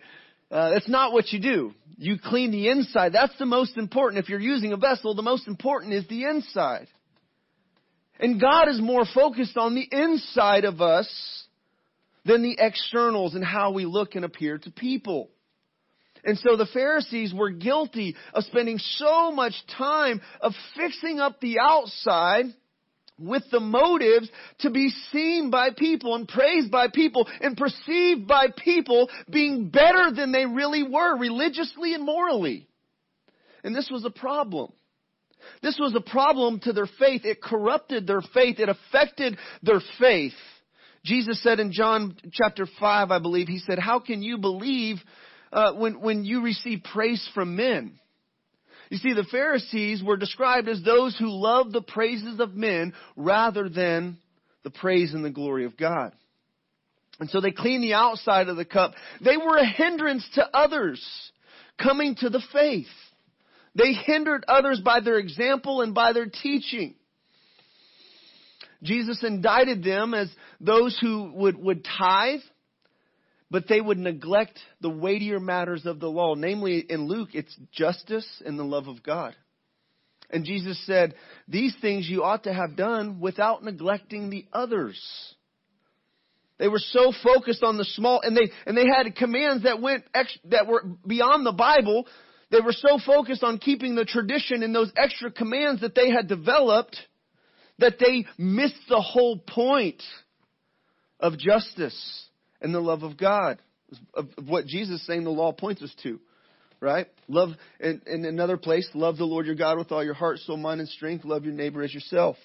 Uh, 0.50 0.70
that's 0.70 0.88
not 0.88 1.12
what 1.12 1.30
you 1.30 1.38
do. 1.38 1.74
You 1.98 2.16
clean 2.18 2.50
the 2.50 2.68
inside. 2.68 3.12
That's 3.12 3.36
the 3.38 3.44
most 3.44 3.76
important. 3.76 4.24
If 4.24 4.30
you're 4.30 4.40
using 4.40 4.72
a 4.72 4.78
vessel, 4.78 5.14
the 5.14 5.20
most 5.20 5.46
important 5.46 5.92
is 5.92 6.08
the 6.08 6.24
inside. 6.24 6.86
And 8.18 8.40
God 8.40 8.70
is 8.70 8.80
more 8.80 9.04
focused 9.14 9.58
on 9.58 9.74
the 9.74 9.86
inside 9.92 10.64
of 10.64 10.80
us 10.80 11.44
than 12.24 12.42
the 12.42 12.56
externals 12.58 13.34
and 13.34 13.44
how 13.44 13.72
we 13.72 13.84
look 13.84 14.14
and 14.14 14.24
appear 14.24 14.56
to 14.56 14.70
people. 14.70 15.28
And 16.24 16.38
so 16.38 16.56
the 16.56 16.66
Pharisees 16.72 17.34
were 17.34 17.50
guilty 17.50 18.16
of 18.32 18.44
spending 18.44 18.78
so 18.78 19.32
much 19.32 19.52
time 19.76 20.22
of 20.40 20.52
fixing 20.76 21.20
up 21.20 21.40
the 21.40 21.58
outside 21.58 22.46
with 23.22 23.44
the 23.50 23.60
motives 23.60 24.28
to 24.60 24.70
be 24.70 24.90
seen 25.10 25.50
by 25.50 25.70
people 25.76 26.14
and 26.14 26.28
praised 26.28 26.70
by 26.70 26.88
people 26.92 27.28
and 27.40 27.56
perceived 27.56 28.26
by 28.26 28.48
people 28.64 29.08
being 29.30 29.68
better 29.68 30.10
than 30.14 30.32
they 30.32 30.46
really 30.46 30.82
were 30.82 31.16
religiously 31.16 31.94
and 31.94 32.04
morally. 32.04 32.68
And 33.64 33.74
this 33.74 33.88
was 33.90 34.04
a 34.04 34.10
problem. 34.10 34.72
This 35.62 35.78
was 35.78 35.94
a 35.94 36.10
problem 36.10 36.60
to 36.60 36.72
their 36.72 36.88
faith. 36.98 37.24
It 37.24 37.42
corrupted 37.42 38.06
their 38.06 38.22
faith. 38.34 38.58
It 38.58 38.68
affected 38.68 39.38
their 39.62 39.80
faith. 39.98 40.34
Jesus 41.04 41.42
said 41.42 41.58
in 41.58 41.72
John 41.72 42.16
chapter 42.32 42.66
5, 42.78 43.10
I 43.10 43.18
believe, 43.18 43.48
He 43.48 43.58
said, 43.58 43.78
how 43.78 43.98
can 43.98 44.22
you 44.22 44.38
believe 44.38 44.96
uh, 45.52 45.72
when, 45.74 46.00
when 46.00 46.24
you 46.24 46.42
receive 46.42 46.84
praise 46.92 47.28
from 47.34 47.56
men? 47.56 47.98
You 48.92 48.98
see, 48.98 49.14
the 49.14 49.24
Pharisees 49.24 50.02
were 50.02 50.18
described 50.18 50.68
as 50.68 50.82
those 50.82 51.16
who 51.16 51.30
love 51.30 51.72
the 51.72 51.80
praises 51.80 52.40
of 52.40 52.54
men 52.54 52.92
rather 53.16 53.70
than 53.70 54.18
the 54.64 54.70
praise 54.70 55.14
and 55.14 55.24
the 55.24 55.30
glory 55.30 55.64
of 55.64 55.78
God. 55.78 56.12
And 57.18 57.30
so 57.30 57.40
they 57.40 57.52
cleaned 57.52 57.82
the 57.82 57.94
outside 57.94 58.50
of 58.50 58.58
the 58.58 58.66
cup. 58.66 58.92
They 59.24 59.38
were 59.38 59.56
a 59.56 59.64
hindrance 59.64 60.28
to 60.34 60.46
others 60.54 61.02
coming 61.82 62.16
to 62.16 62.28
the 62.28 62.42
faith. 62.52 62.84
They 63.74 63.94
hindered 63.94 64.44
others 64.46 64.78
by 64.84 65.00
their 65.00 65.16
example 65.16 65.80
and 65.80 65.94
by 65.94 66.12
their 66.12 66.26
teaching. 66.26 66.94
Jesus 68.82 69.24
indicted 69.24 69.82
them 69.82 70.12
as 70.12 70.28
those 70.60 70.98
who 71.00 71.32
would, 71.32 71.56
would 71.56 71.86
tithe, 71.98 72.40
but 73.52 73.68
they 73.68 73.82
would 73.82 73.98
neglect 73.98 74.58
the 74.80 74.88
weightier 74.88 75.38
matters 75.38 75.84
of 75.84 76.00
the 76.00 76.08
law. 76.08 76.34
Namely, 76.34 76.78
in 76.88 77.06
Luke, 77.06 77.28
it's 77.34 77.54
justice 77.70 78.26
and 78.46 78.58
the 78.58 78.64
love 78.64 78.88
of 78.88 79.02
God. 79.02 79.36
And 80.30 80.46
Jesus 80.46 80.82
said, 80.86 81.14
these 81.46 81.76
things 81.82 82.08
you 82.08 82.24
ought 82.24 82.44
to 82.44 82.54
have 82.54 82.76
done 82.76 83.20
without 83.20 83.62
neglecting 83.62 84.30
the 84.30 84.46
others. 84.54 84.98
They 86.58 86.68
were 86.68 86.78
so 86.78 87.12
focused 87.22 87.62
on 87.62 87.76
the 87.76 87.84
small, 87.84 88.22
and 88.22 88.34
they, 88.34 88.50
and 88.64 88.74
they 88.74 88.86
had 88.86 89.14
commands 89.14 89.64
that 89.64 89.82
went, 89.82 90.04
ex, 90.14 90.36
that 90.46 90.66
were 90.66 90.82
beyond 91.06 91.44
the 91.44 91.52
Bible, 91.52 92.06
they 92.50 92.60
were 92.60 92.72
so 92.72 92.98
focused 93.04 93.44
on 93.44 93.58
keeping 93.58 93.94
the 93.94 94.06
tradition 94.06 94.62
and 94.62 94.74
those 94.74 94.92
extra 94.96 95.30
commands 95.30 95.82
that 95.82 95.94
they 95.94 96.10
had 96.10 96.26
developed 96.26 96.96
that 97.78 97.98
they 97.98 98.24
missed 98.38 98.80
the 98.88 99.00
whole 99.00 99.36
point 99.36 100.02
of 101.20 101.36
justice 101.36 102.28
and 102.62 102.74
the 102.74 102.80
love 102.80 103.02
of 103.02 103.18
God, 103.18 103.58
of, 104.14 104.28
what 104.46 104.66
Jesus 104.66 105.00
is 105.00 105.06
saying 105.06 105.24
the 105.24 105.30
law 105.30 105.52
points 105.52 105.82
us 105.82 105.94
to. 106.04 106.18
Right? 106.80 107.06
Love, 107.28 107.50
in, 107.78 108.00
in 108.06 108.24
another 108.24 108.56
place, 108.56 108.88
love 108.94 109.16
the 109.16 109.24
Lord 109.24 109.46
your 109.46 109.54
God 109.54 109.78
with 109.78 109.92
all 109.92 110.02
your 110.02 110.14
heart, 110.14 110.38
soul, 110.38 110.56
mind, 110.56 110.80
and 110.80 110.88
strength. 110.88 111.24
Love 111.24 111.44
your 111.44 111.54
neighbor 111.54 111.82
as 111.82 111.94
yourself. 111.94 112.36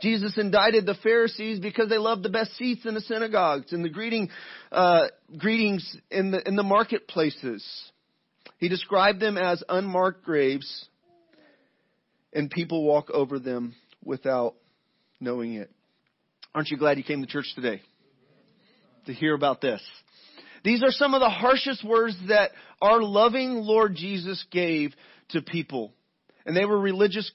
Jesus 0.00 0.36
indicted 0.36 0.84
the 0.84 0.96
Pharisees 1.02 1.60
because 1.60 1.88
they 1.88 1.98
loved 1.98 2.24
the 2.24 2.28
best 2.28 2.56
seats 2.56 2.86
in 2.86 2.94
the 2.94 3.00
synagogues 3.00 3.72
and 3.72 3.84
the 3.84 3.88
greeting, 3.88 4.30
uh, 4.72 5.08
greetings 5.36 5.96
in 6.10 6.30
the 6.30 6.46
in 6.46 6.56
the 6.56 6.62
marketplaces. 6.62 7.64
He 8.58 8.68
described 8.68 9.20
them 9.20 9.36
as 9.36 9.62
unmarked 9.68 10.24
graves, 10.24 10.86
and 12.32 12.50
people 12.50 12.84
walk 12.84 13.10
over 13.10 13.38
them 13.38 13.74
without 14.04 14.54
knowing 15.20 15.54
it. 15.54 15.70
Aren't 16.54 16.70
you 16.70 16.76
glad 16.76 16.98
you 16.98 17.04
came 17.04 17.20
to 17.20 17.28
church 17.28 17.52
today 17.54 17.80
to 19.08 19.14
hear 19.14 19.34
about 19.34 19.60
this? 19.60 19.82
These 20.64 20.82
are 20.82 20.90
some 20.90 21.14
of 21.14 21.20
the 21.20 21.30
harshest 21.30 21.84
words 21.84 22.16
that 22.28 22.52
our 22.80 23.02
loving 23.02 23.56
Lord 23.56 23.94
Jesus 23.94 24.44
gave 24.50 24.94
to 25.30 25.42
people. 25.42 25.92
And 26.46 26.56
they 26.56 26.64
were 26.64 26.78
religious, 26.78 27.30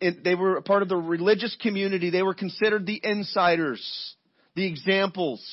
they 0.00 0.34
were 0.34 0.56
a 0.56 0.62
part 0.62 0.82
of 0.82 0.88
the 0.88 0.96
religious 0.96 1.56
community. 1.60 2.10
They 2.10 2.22
were 2.22 2.34
considered 2.34 2.86
the 2.86 3.00
insiders, 3.02 4.14
the 4.56 4.66
examples. 4.66 5.44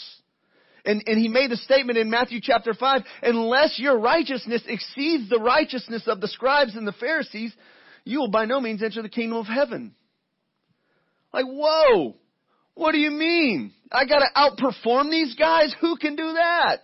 And, 0.86 1.04
and 1.08 1.20
he 1.20 1.28
made 1.28 1.52
the 1.52 1.58
statement 1.58 1.98
in 1.98 2.10
Matthew 2.10 2.40
chapter 2.42 2.74
5, 2.74 3.02
unless 3.24 3.80
your 3.80 4.00
righteousness 4.00 4.64
exceeds 4.68 5.30
the 5.30 5.40
righteousness 5.40 6.04
of 6.08 6.22
the 6.22 6.28
scribes 6.28 6.76
and 6.76 6.88
the 6.88 6.94
Pharisees, 6.94 7.54
you 8.04 8.20
will 8.20 8.30
by 8.30 8.46
no 8.46 8.62
means 8.62 8.84
enter 8.84 9.02
the 9.02 9.10
kingdom 9.10 9.38
of 9.38 9.48
heaven. 9.48 9.96
Like, 11.34 11.46
whoa! 11.46 12.16
What 12.76 12.92
do 12.92 13.00
you 13.00 13.12
mean? 13.12 13.74
I 13.92 14.06
gotta 14.06 14.28
outperform 14.36 15.10
these 15.10 15.36
guys? 15.36 15.74
Who 15.82 15.98
can 15.98 16.16
do 16.16 16.34
that? 16.34 16.82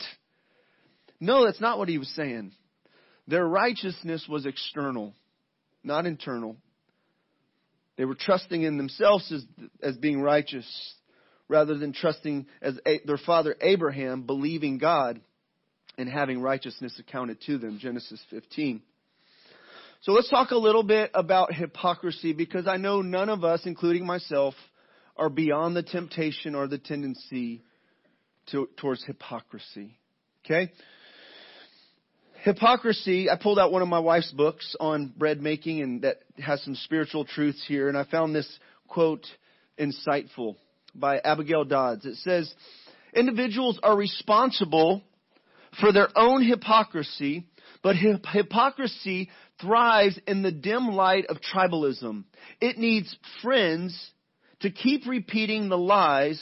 No, 1.20 1.46
that's 1.46 1.62
not 1.62 1.78
what 1.78 1.90
he 1.90 1.98
was 1.98 2.10
saying. 2.16 2.54
Their 3.28 3.46
righteousness 3.46 4.26
was 4.28 4.46
external, 4.46 5.14
not 5.84 6.06
internal. 6.06 6.58
They 7.98 8.06
were 8.06 8.16
trusting 8.16 8.64
in 8.64 8.78
themselves 8.78 9.32
as, 9.32 9.46
as 9.84 9.98
being 9.98 10.22
righteous 10.22 10.66
rather 11.48 11.78
than 11.78 11.94
trusting 11.94 12.48
as 12.62 12.80
a, 12.88 13.02
their 13.06 13.18
father 13.18 13.56
Abraham, 13.62 14.24
believing 14.24 14.78
God 14.78 15.22
and 15.98 16.10
having 16.10 16.42
righteousness 16.42 16.98
accounted 16.98 17.42
to 17.42 17.58
them. 17.58 17.78
Genesis 17.80 18.20
15. 18.32 18.82
So 20.02 20.14
let's 20.14 20.30
talk 20.30 20.52
a 20.52 20.58
little 20.58 20.82
bit 20.82 21.12
about 21.14 21.54
hypocrisy 21.54 22.34
because 22.34 22.66
I 22.66 22.78
know 22.78 23.02
none 23.02 23.30
of 23.30 23.44
us, 23.44 23.62
including 23.66 24.06
myself, 24.06 24.56
are 25.22 25.30
beyond 25.30 25.76
the 25.76 25.84
temptation 25.84 26.56
or 26.56 26.68
the 26.68 26.80
tendency 26.80 27.62
to, 28.48 28.68
towards 28.78 29.06
hypocrisy. 29.06 29.96
Okay? 30.44 30.72
Hypocrisy, 32.42 33.30
I 33.30 33.36
pulled 33.36 33.60
out 33.60 33.72
one 33.72 33.84
of 33.84 33.88
my 33.88 34.00
wife's 34.00 34.32
books 34.32 34.76
on 34.80 35.14
bread 35.16 35.40
making 35.40 35.80
and 35.82 36.02
that 36.02 36.22
has 36.40 36.64
some 36.64 36.74
spiritual 36.74 37.24
truths 37.24 37.64
here 37.68 37.88
and 37.88 37.96
I 37.96 38.04
found 38.04 38.34
this 38.34 38.52
quote 38.88 39.28
insightful 39.80 40.56
by 40.96 41.20
Abigail 41.20 41.66
Dodds. 41.66 42.04
It 42.04 42.16
says, 42.16 42.52
individuals 43.14 43.80
are 43.84 43.96
responsible 43.96 45.04
for 45.80 45.94
their 45.94 46.10
own 46.16 46.44
hypocrisy, 46.44 47.46
but 47.84 47.96
hypocrisy 47.96 49.30
thrives 49.62 50.20
in 50.26 50.42
the 50.42 50.52
dim 50.52 50.88
light 50.88 51.28
of 51.28 51.38
tribalism. 51.54 52.24
It 52.60 52.80
needs 52.80 53.16
friends 53.44 54.12
to 54.62 54.72
keep 54.72 55.08
repeating 55.08 55.70
the 55.70 55.78
lies 55.78 56.42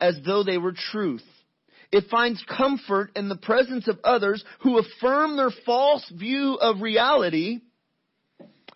as 0.00 0.18
though 0.24 0.42
they 0.42 0.58
were 0.58 0.72
truth. 0.72 1.24
It 1.90 2.04
finds 2.10 2.44
comfort 2.44 3.12
in 3.16 3.28
the 3.28 3.36
presence 3.36 3.88
of 3.88 3.98
others 4.04 4.44
who 4.60 4.78
affirm 4.78 5.36
their 5.36 5.50
false 5.64 6.06
view 6.14 6.54
of 6.60 6.82
reality. 6.82 7.60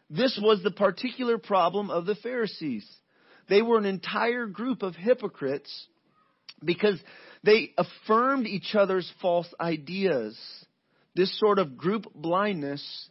This 0.09 0.39
was 0.43 0.63
the 0.63 0.71
particular 0.71 1.39
problem 1.39 1.91
of 1.91 2.07
the 2.07 2.15
Pharisees. 2.15 2.87
They 3.49 3.61
were 3.61 3.79
an 3.79 3.85
entire 3.85 4.47
group 4.47 4.83
of 4.83 4.95
hypocrites 4.97 5.87
because 6.65 6.99
they 7.45 7.73
affirmed 7.77 8.47
each 8.47 8.75
other's 8.75 9.11
false 9.21 9.53
ideas. 9.61 10.39
This 11.15 11.39
sort 11.39 11.59
of 11.59 11.77
group 11.77 12.07
blindness 12.15 13.11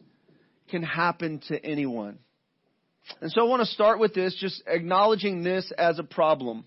can 0.68 0.82
happen 0.82 1.40
to 1.48 1.64
anyone. 1.64 2.18
And 3.20 3.30
so 3.30 3.42
I 3.42 3.48
want 3.48 3.60
to 3.60 3.66
start 3.66 3.98
with 3.98 4.14
this, 4.14 4.36
just 4.38 4.62
acknowledging 4.66 5.42
this 5.42 5.70
as 5.76 5.98
a 5.98 6.04
problem. 6.04 6.64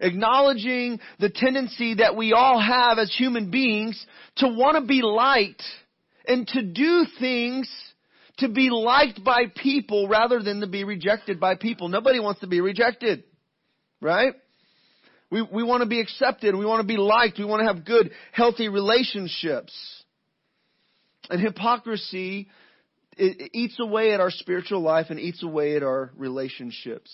Acknowledging 0.00 1.00
the 1.20 1.30
tendency 1.30 1.94
that 1.96 2.16
we 2.16 2.32
all 2.32 2.60
have 2.60 2.98
as 2.98 3.14
human 3.16 3.50
beings 3.50 4.04
to 4.36 4.48
want 4.48 4.76
to 4.76 4.86
be 4.86 5.02
liked 5.02 5.62
and 6.26 6.46
to 6.48 6.62
do 6.62 7.06
things 7.20 7.70
to 8.38 8.48
be 8.48 8.70
liked 8.70 9.22
by 9.22 9.44
people 9.54 10.08
rather 10.08 10.42
than 10.42 10.60
to 10.60 10.66
be 10.66 10.84
rejected 10.84 11.38
by 11.38 11.54
people. 11.54 11.88
Nobody 11.88 12.18
wants 12.18 12.40
to 12.40 12.46
be 12.46 12.60
rejected. 12.60 13.24
Right? 14.00 14.34
We, 15.30 15.42
we 15.42 15.62
want 15.62 15.82
to 15.82 15.88
be 15.88 16.00
accepted. 16.00 16.54
We 16.54 16.66
want 16.66 16.80
to 16.80 16.86
be 16.86 16.96
liked. 16.96 17.38
We 17.38 17.44
want 17.44 17.60
to 17.60 17.66
have 17.66 17.84
good, 17.84 18.10
healthy 18.32 18.68
relationships. 18.68 19.72
And 21.30 21.40
hypocrisy 21.40 22.48
it 23.16 23.50
eats 23.52 23.78
away 23.80 24.12
at 24.12 24.20
our 24.20 24.30
spiritual 24.30 24.80
life 24.80 25.06
and 25.10 25.20
eats 25.20 25.42
away 25.42 25.76
at 25.76 25.82
our 25.82 26.12
relationships. 26.16 27.10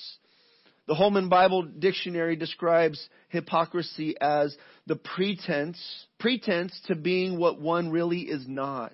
The 0.86 0.94
Holman 0.94 1.28
Bible 1.28 1.62
Dictionary 1.62 2.34
describes 2.36 3.08
hypocrisy 3.28 4.16
as 4.20 4.56
the 4.86 4.96
pretense, 4.96 5.78
pretense 6.18 6.80
to 6.88 6.96
being 6.96 7.38
what 7.38 7.60
one 7.60 7.90
really 7.90 8.22
is 8.22 8.44
not. 8.48 8.92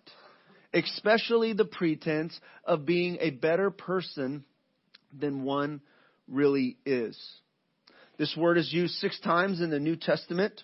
Especially 0.74 1.54
the 1.54 1.64
pretense 1.64 2.38
of 2.64 2.84
being 2.84 3.16
a 3.20 3.30
better 3.30 3.70
person 3.70 4.44
than 5.18 5.42
one 5.42 5.80
really 6.28 6.76
is. 6.84 7.18
This 8.18 8.36
word 8.36 8.58
is 8.58 8.72
used 8.72 8.94
six 8.96 9.18
times 9.20 9.60
in 9.60 9.70
the 9.70 9.80
New 9.80 9.96
Testament. 9.96 10.62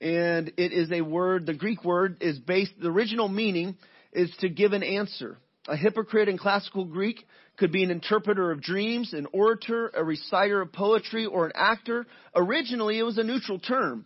And 0.00 0.52
it 0.56 0.72
is 0.72 0.90
a 0.90 1.02
word, 1.02 1.46
the 1.46 1.54
Greek 1.54 1.84
word 1.84 2.18
is 2.20 2.38
based, 2.38 2.72
the 2.80 2.88
original 2.88 3.28
meaning 3.28 3.76
is 4.14 4.34
to 4.40 4.48
give 4.48 4.72
an 4.72 4.82
answer. 4.82 5.38
A 5.68 5.76
hypocrite 5.76 6.28
in 6.28 6.38
classical 6.38 6.84
Greek 6.84 7.26
could 7.56 7.72
be 7.72 7.84
an 7.84 7.90
interpreter 7.90 8.50
of 8.50 8.60
dreams, 8.60 9.12
an 9.12 9.26
orator, 9.32 9.90
a 9.94 10.04
reciter 10.04 10.60
of 10.60 10.72
poetry, 10.72 11.26
or 11.26 11.46
an 11.46 11.52
actor. 11.54 12.06
Originally, 12.34 12.98
it 12.98 13.02
was 13.02 13.18
a 13.18 13.22
neutral 13.22 13.58
term. 13.58 14.04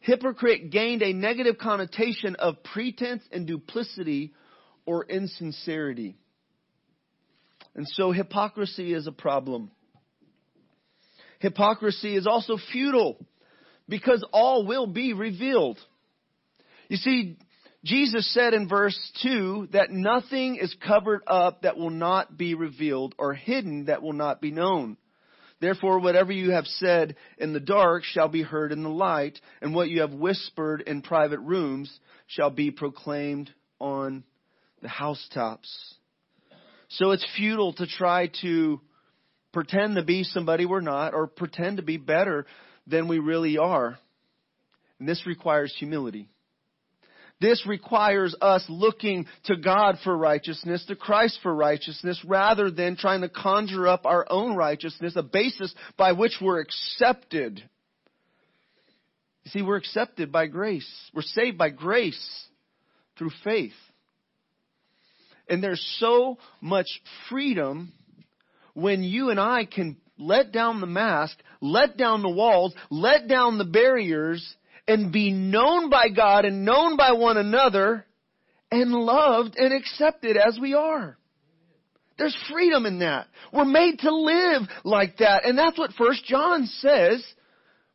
Hypocrite 0.00 0.70
gained 0.70 1.02
a 1.02 1.12
negative 1.12 1.58
connotation 1.58 2.36
of 2.36 2.62
pretense 2.62 3.22
and 3.30 3.46
duplicity 3.46 4.32
or 4.86 5.04
insincerity. 5.04 6.16
And 7.74 7.86
so 7.86 8.10
hypocrisy 8.10 8.94
is 8.94 9.06
a 9.06 9.12
problem. 9.12 9.70
Hypocrisy 11.40 12.16
is 12.16 12.26
also 12.26 12.56
futile 12.72 13.24
because 13.88 14.24
all 14.32 14.66
will 14.66 14.86
be 14.86 15.12
revealed. 15.12 15.78
You 16.88 16.96
see, 16.96 17.38
Jesus 17.84 18.32
said 18.34 18.54
in 18.54 18.68
verse 18.68 18.98
2 19.22 19.68
that 19.72 19.90
nothing 19.90 20.56
is 20.56 20.74
covered 20.86 21.22
up 21.26 21.62
that 21.62 21.76
will 21.76 21.90
not 21.90 22.36
be 22.36 22.54
revealed 22.54 23.14
or 23.18 23.34
hidden 23.34 23.84
that 23.84 24.02
will 24.02 24.12
not 24.12 24.40
be 24.40 24.50
known. 24.50 24.96
Therefore, 25.60 25.98
whatever 25.98 26.32
you 26.32 26.52
have 26.52 26.66
said 26.66 27.16
in 27.36 27.52
the 27.52 27.60
dark 27.60 28.04
shall 28.04 28.28
be 28.28 28.42
heard 28.42 28.70
in 28.70 28.82
the 28.82 28.88
light, 28.88 29.40
and 29.60 29.74
what 29.74 29.88
you 29.88 30.02
have 30.02 30.12
whispered 30.12 30.82
in 30.82 31.02
private 31.02 31.40
rooms 31.40 31.98
shall 32.28 32.50
be 32.50 32.70
proclaimed 32.70 33.50
on 33.80 34.22
the 34.82 34.88
housetops. 34.88 35.94
So 36.90 37.10
it's 37.10 37.26
futile 37.36 37.72
to 37.74 37.86
try 37.86 38.30
to 38.42 38.80
pretend 39.52 39.96
to 39.96 40.04
be 40.04 40.24
somebody 40.24 40.64
we're 40.64 40.80
not 40.80 41.14
or 41.14 41.26
pretend 41.26 41.78
to 41.78 41.82
be 41.82 41.96
better 41.96 42.46
than 42.86 43.08
we 43.08 43.18
really 43.18 43.58
are. 43.58 43.98
And 44.98 45.08
this 45.08 45.26
requires 45.26 45.74
humility. 45.76 46.28
This 47.40 47.64
requires 47.66 48.34
us 48.40 48.64
looking 48.68 49.26
to 49.44 49.56
God 49.56 49.96
for 50.02 50.16
righteousness, 50.16 50.84
to 50.86 50.96
Christ 50.96 51.38
for 51.42 51.54
righteousness, 51.54 52.20
rather 52.26 52.70
than 52.70 52.96
trying 52.96 53.20
to 53.20 53.28
conjure 53.28 53.86
up 53.86 54.06
our 54.06 54.26
own 54.28 54.56
righteousness, 54.56 55.14
a 55.14 55.22
basis 55.22 55.72
by 55.96 56.12
which 56.12 56.38
we're 56.40 56.60
accepted. 56.60 57.62
You 59.44 59.50
see, 59.52 59.62
we're 59.62 59.76
accepted 59.76 60.32
by 60.32 60.46
grace. 60.46 60.88
We're 61.14 61.22
saved 61.22 61.56
by 61.56 61.70
grace 61.70 62.46
through 63.16 63.30
faith. 63.44 63.72
And 65.48 65.62
there's 65.62 65.84
so 65.98 66.38
much 66.60 66.88
freedom 67.30 67.92
when 68.74 69.02
you 69.02 69.30
and 69.30 69.40
I 69.40 69.64
can 69.64 69.96
let 70.18 70.52
down 70.52 70.80
the 70.80 70.86
mask, 70.86 71.38
let 71.60 71.96
down 71.96 72.22
the 72.22 72.28
walls, 72.28 72.74
let 72.90 73.28
down 73.28 73.58
the 73.58 73.64
barriers, 73.64 74.46
and 74.88 75.12
be 75.12 75.30
known 75.30 75.90
by 75.90 76.08
God 76.08 76.46
and 76.46 76.64
known 76.64 76.96
by 76.96 77.12
one 77.12 77.36
another 77.36 78.06
and 78.70 78.90
loved 78.90 79.56
and 79.56 79.72
accepted 79.72 80.36
as 80.36 80.58
we 80.60 80.74
are. 80.74 81.16
There's 82.16 82.36
freedom 82.50 82.84
in 82.86 82.98
that. 82.98 83.28
We're 83.52 83.64
made 83.64 84.00
to 84.00 84.12
live 84.12 84.62
like 84.82 85.18
that. 85.18 85.44
And 85.44 85.56
that's 85.56 85.78
what 85.78 85.92
First 85.92 86.24
John 86.24 86.66
says 86.66 87.24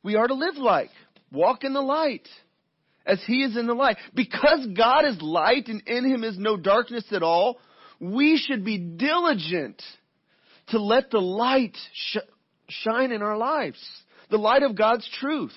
we 0.02 0.16
are 0.16 0.28
to 0.28 0.34
live 0.34 0.56
like. 0.56 0.92
Walk 1.32 1.64
in 1.64 1.74
the 1.74 1.82
light 1.82 2.28
as 3.06 3.22
he 3.26 3.44
is 3.44 3.58
in 3.58 3.68
the 3.68 3.74
light. 3.74 3.98
Because 4.14 4.68
God 4.78 5.06
is 5.06 5.22
light 5.22 5.68
and 5.68 5.82
in 5.88 6.06
him 6.06 6.24
is 6.24 6.38
no 6.38 6.56
darkness 6.56 7.06
at 7.12 7.24
all, 7.24 7.60
we 8.00 8.38
should 8.38 8.64
be 8.64 8.78
diligent 8.78 9.82
to 10.68 10.82
let 10.82 11.12
the 11.12 11.20
light 11.20 11.76
sh- 11.94 12.18
shine 12.70 13.12
in 13.12 13.22
our 13.22 13.38
lives. 13.38 13.80
The 14.30 14.38
light 14.38 14.64
of 14.64 14.78
God's 14.78 15.10
truth 15.20 15.54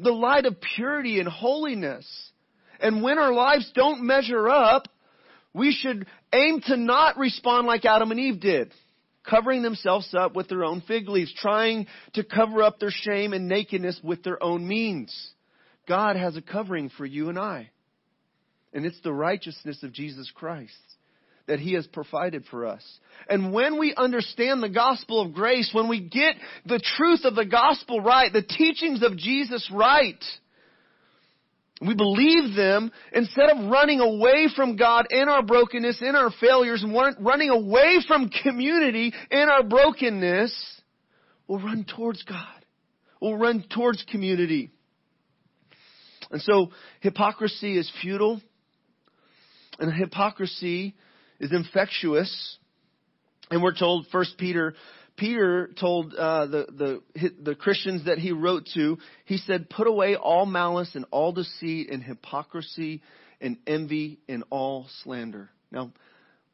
the 0.00 0.12
light 0.12 0.46
of 0.46 0.56
purity 0.74 1.20
and 1.20 1.28
holiness. 1.28 2.06
And 2.80 3.02
when 3.02 3.18
our 3.18 3.32
lives 3.32 3.70
don't 3.74 4.02
measure 4.02 4.48
up, 4.48 4.88
we 5.52 5.72
should 5.72 6.06
aim 6.32 6.60
to 6.66 6.76
not 6.76 7.18
respond 7.18 7.66
like 7.66 7.84
Adam 7.84 8.10
and 8.10 8.20
Eve 8.20 8.40
did, 8.40 8.72
covering 9.28 9.62
themselves 9.62 10.14
up 10.14 10.34
with 10.34 10.48
their 10.48 10.64
own 10.64 10.80
fig 10.80 11.08
leaves, 11.08 11.32
trying 11.36 11.86
to 12.14 12.24
cover 12.24 12.62
up 12.62 12.78
their 12.78 12.92
shame 12.92 13.32
and 13.32 13.48
nakedness 13.48 14.00
with 14.02 14.22
their 14.22 14.42
own 14.42 14.66
means. 14.66 15.14
God 15.86 16.16
has 16.16 16.36
a 16.36 16.42
covering 16.42 16.88
for 16.88 17.04
you 17.04 17.28
and 17.28 17.38
I. 17.38 17.70
And 18.72 18.86
it's 18.86 19.00
the 19.02 19.12
righteousness 19.12 19.82
of 19.82 19.92
Jesus 19.92 20.30
Christ 20.34 20.72
that 21.46 21.60
He 21.60 21.74
has 21.74 21.86
provided 21.86 22.44
for 22.50 22.66
us. 22.66 22.82
And 23.28 23.52
when 23.52 23.78
we 23.78 23.94
understand 23.94 24.62
the 24.62 24.68
gospel 24.68 25.20
of 25.20 25.32
grace, 25.32 25.70
when 25.72 25.88
we 25.88 26.00
get 26.00 26.34
the 26.66 26.80
truth 26.96 27.24
of 27.24 27.34
the 27.34 27.46
gospel 27.46 28.00
right, 28.00 28.32
the 28.32 28.42
teachings 28.42 29.02
of 29.02 29.16
Jesus 29.16 29.68
right, 29.72 30.22
we 31.80 31.94
believe 31.94 32.54
them 32.54 32.92
instead 33.12 33.48
of 33.48 33.70
running 33.70 34.00
away 34.00 34.48
from 34.54 34.76
God 34.76 35.06
in 35.10 35.28
our 35.28 35.42
brokenness, 35.42 36.02
in 36.02 36.14
our 36.14 36.30
failures, 36.40 36.82
and 36.82 36.94
running 37.20 37.48
away 37.48 37.98
from 38.06 38.28
community 38.28 39.14
in 39.30 39.48
our 39.48 39.62
brokenness, 39.62 40.52
we'll 41.48 41.58
run 41.58 41.84
towards 41.84 42.22
God. 42.24 42.46
We'll 43.20 43.36
run 43.36 43.64
towards 43.74 44.04
community. 44.10 44.70
And 46.30 46.42
so 46.42 46.70
hypocrisy 47.00 47.78
is 47.78 47.90
futile. 48.02 48.40
And 49.78 49.92
hypocrisy 49.92 50.94
is 51.40 51.52
infectious. 51.52 52.58
And 53.50 53.62
we're 53.62 53.76
told, 53.76 54.06
First 54.12 54.38
Peter, 54.38 54.74
Peter 55.16 55.70
told 55.78 56.14
uh, 56.14 56.46
the, 56.46 57.00
the, 57.14 57.30
the 57.42 57.54
Christians 57.54 58.04
that 58.04 58.18
he 58.18 58.32
wrote 58.32 58.68
to, 58.74 58.98
he 59.24 59.38
said, 59.38 59.68
put 59.68 59.86
away 59.86 60.14
all 60.14 60.46
malice 60.46 60.94
and 60.94 61.04
all 61.10 61.32
deceit 61.32 61.90
and 61.90 62.02
hypocrisy 62.02 63.02
and 63.40 63.58
envy 63.66 64.20
and 64.28 64.44
all 64.50 64.86
slander. 65.02 65.50
Now, 65.72 65.92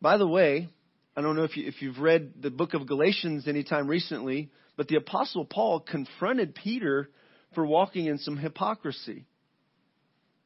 by 0.01 0.17
the 0.17 0.27
way, 0.27 0.69
I 1.17 1.21
don't 1.21 1.37
know 1.37 1.45
if, 1.45 1.57
you, 1.57 1.67
if 1.67 1.83
you've 1.83 1.99
read 1.99 2.35
the 2.41 2.51
book 2.51 2.75
of 2.75 2.87
Galatians 2.87 3.47
anytime 3.47 3.89
recently, 3.89 4.51
but 4.77 4.89
the 4.89 4.97
apostle 4.97 5.45
Paul 5.45 5.81
confronted 5.81 6.55
Peter 6.55 7.09
for 7.55 7.65
walking 7.65 8.07
in 8.07 8.19
some 8.19 8.37
hypocrisy. 8.37 9.25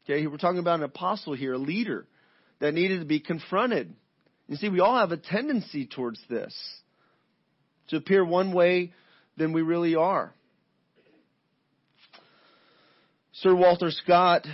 Okay, 0.05 0.26
we're 0.26 0.37
talking 0.37 0.61
about 0.61 0.79
an 0.79 0.85
apostle 0.85 1.35
here, 1.35 1.55
a 1.55 1.59
leader 1.59 2.07
that 2.61 2.74
needed 2.74 3.00
to 3.00 3.07
be 3.07 3.20
confronted. 3.20 3.94
You 4.50 4.56
see, 4.56 4.68
we 4.68 4.80
all 4.80 4.98
have 4.98 5.12
a 5.12 5.16
tendency 5.16 5.86
towards 5.86 6.20
this 6.28 6.52
to 7.88 7.96
appear 7.96 8.24
one 8.24 8.52
way 8.52 8.92
than 9.36 9.52
we 9.52 9.62
really 9.62 9.94
are. 9.94 10.34
Sir 13.34 13.54
Walter 13.54 13.92
Scott 13.92 14.44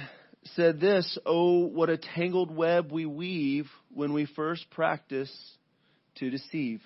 said 0.54 0.80
this, 0.80 1.16
Oh, 1.24 1.60
what 1.60 1.88
a 1.88 1.96
tangled 1.96 2.54
web 2.54 2.92
we 2.92 3.06
weave 3.06 3.70
when 3.90 4.12
we 4.12 4.26
first 4.26 4.68
practice 4.68 5.34
to 6.16 6.28
deceive. 6.28 6.82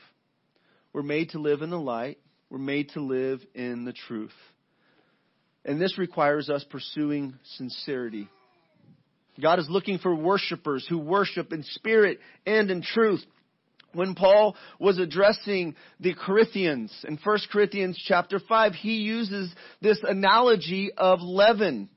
We're 0.92 1.03
made 1.03 1.31
to 1.31 1.40
live 1.40 1.62
in 1.62 1.70
the 1.70 1.81
light. 1.81 2.18
We're 2.49 2.59
made 2.59 2.90
to 2.90 3.01
live 3.01 3.40
in 3.57 3.85
the 3.85 3.92
truth. 3.92 4.31
And 5.64 5.81
this 5.81 5.99
requires 5.99 6.49
us 6.49 6.64
pursuing 6.70 7.35
sincerity. 7.57 8.29
God 9.40 9.59
is 9.59 9.69
looking 9.69 9.99
for 9.99 10.14
worshipers 10.14 10.87
who 10.88 10.99
worship 10.99 11.53
in 11.53 11.62
spirit 11.62 12.19
and 12.47 12.71
in 12.71 12.83
truth. 12.83 13.25
When 13.93 14.14
Paul 14.14 14.57
was 14.79 14.99
addressing 14.99 15.75
the 15.99 16.14
Corinthians 16.14 16.93
in 17.07 17.19
1 17.23 17.38
Corinthians 17.53 18.01
chapter 18.07 18.38
5, 18.38 18.75
he 18.75 18.99
uses 18.99 19.53
this 19.81 19.99
analogy 20.03 20.90
of 20.97 21.21
leaven. 21.21 21.88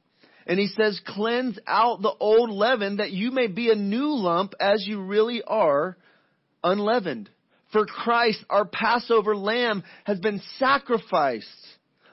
And 0.47 0.59
he 0.59 0.67
says, 0.67 0.99
cleanse 1.05 1.57
out 1.67 2.01
the 2.01 2.13
old 2.19 2.49
leaven 2.49 2.97
that 2.97 3.11
you 3.11 3.31
may 3.31 3.47
be 3.47 3.69
a 3.69 3.75
new 3.75 4.15
lump 4.15 4.53
as 4.59 4.85
you 4.87 5.01
really 5.01 5.41
are 5.45 5.95
unleavened. 6.63 7.29
For 7.71 7.85
Christ, 7.85 8.43
our 8.49 8.65
Passover 8.65 9.35
lamb, 9.35 9.83
has 10.05 10.19
been 10.19 10.41
sacrificed 10.59 11.47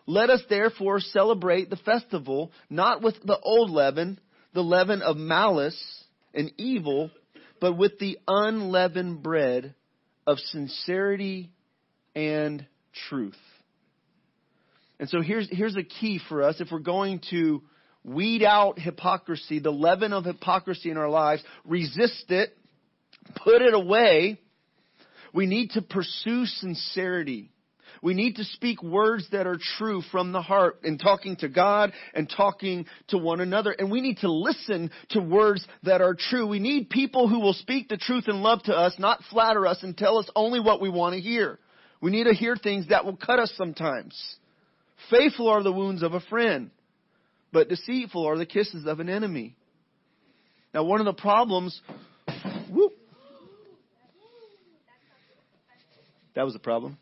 Let 0.06 0.30
us 0.30 0.42
therefore 0.48 1.00
celebrate 1.00 1.70
the 1.70 1.76
festival 1.76 2.50
not 2.68 3.02
with 3.02 3.14
the 3.24 3.38
old 3.38 3.70
leaven, 3.70 4.18
the 4.54 4.62
leaven 4.62 5.02
of 5.02 5.16
malice 5.16 6.04
and 6.34 6.52
evil, 6.56 7.10
but 7.60 7.76
with 7.76 7.98
the 7.98 8.18
unleavened 8.26 9.22
bread 9.22 9.74
of 10.26 10.38
sincerity 10.38 11.50
and 12.14 12.66
truth. 13.08 13.36
And 14.98 15.08
so 15.08 15.22
here's, 15.22 15.48
here's 15.50 15.76
a 15.76 15.82
key 15.82 16.20
for 16.28 16.42
us 16.42 16.60
if 16.60 16.68
we're 16.70 16.78
going 16.78 17.22
to 17.30 17.62
weed 18.04 18.42
out 18.42 18.78
hypocrisy, 18.78 19.58
the 19.58 19.70
leaven 19.70 20.12
of 20.12 20.24
hypocrisy 20.24 20.90
in 20.90 20.96
our 20.96 21.08
lives, 21.08 21.42
resist 21.64 22.26
it, 22.28 22.56
put 23.36 23.62
it 23.62 23.74
away. 23.74 24.38
We 25.32 25.46
need 25.46 25.70
to 25.70 25.82
pursue 25.82 26.46
sincerity. 26.46 27.50
We 28.02 28.14
need 28.14 28.36
to 28.36 28.44
speak 28.44 28.82
words 28.82 29.26
that 29.32 29.46
are 29.46 29.58
true 29.78 30.02
from 30.10 30.32
the 30.32 30.42
heart 30.42 30.80
in 30.84 30.98
talking 30.98 31.36
to 31.36 31.48
God 31.48 31.92
and 32.14 32.28
talking 32.34 32.86
to 33.08 33.18
one 33.18 33.40
another. 33.40 33.72
And 33.72 33.90
we 33.90 34.00
need 34.00 34.18
to 34.18 34.30
listen 34.30 34.90
to 35.10 35.20
words 35.20 35.66
that 35.82 36.00
are 36.00 36.14
true. 36.18 36.46
We 36.46 36.58
need 36.58 36.90
people 36.90 37.28
who 37.28 37.40
will 37.40 37.54
speak 37.54 37.88
the 37.88 37.96
truth 37.96 38.24
and 38.26 38.42
love 38.42 38.62
to 38.64 38.72
us, 38.72 38.94
not 38.98 39.20
flatter 39.30 39.66
us 39.66 39.82
and 39.82 39.96
tell 39.96 40.18
us 40.18 40.28
only 40.34 40.60
what 40.60 40.80
we 40.80 40.88
want 40.88 41.14
to 41.14 41.20
hear. 41.20 41.58
We 42.00 42.10
need 42.10 42.24
to 42.24 42.34
hear 42.34 42.56
things 42.56 42.88
that 42.88 43.04
will 43.04 43.16
cut 43.16 43.38
us 43.38 43.52
sometimes. 43.56 44.16
Faithful 45.10 45.48
are 45.48 45.62
the 45.62 45.72
wounds 45.72 46.02
of 46.02 46.14
a 46.14 46.20
friend, 46.20 46.70
but 47.52 47.68
deceitful 47.68 48.26
are 48.26 48.38
the 48.38 48.46
kisses 48.46 48.86
of 48.86 49.00
an 49.00 49.08
enemy. 49.08 49.56
Now 50.72 50.84
one 50.84 51.00
of 51.00 51.06
the 51.06 51.12
problems, 51.12 51.80
whoop, 52.70 52.92
that 56.34 56.44
was 56.44 56.54
a 56.54 56.60
problem. 56.60 56.96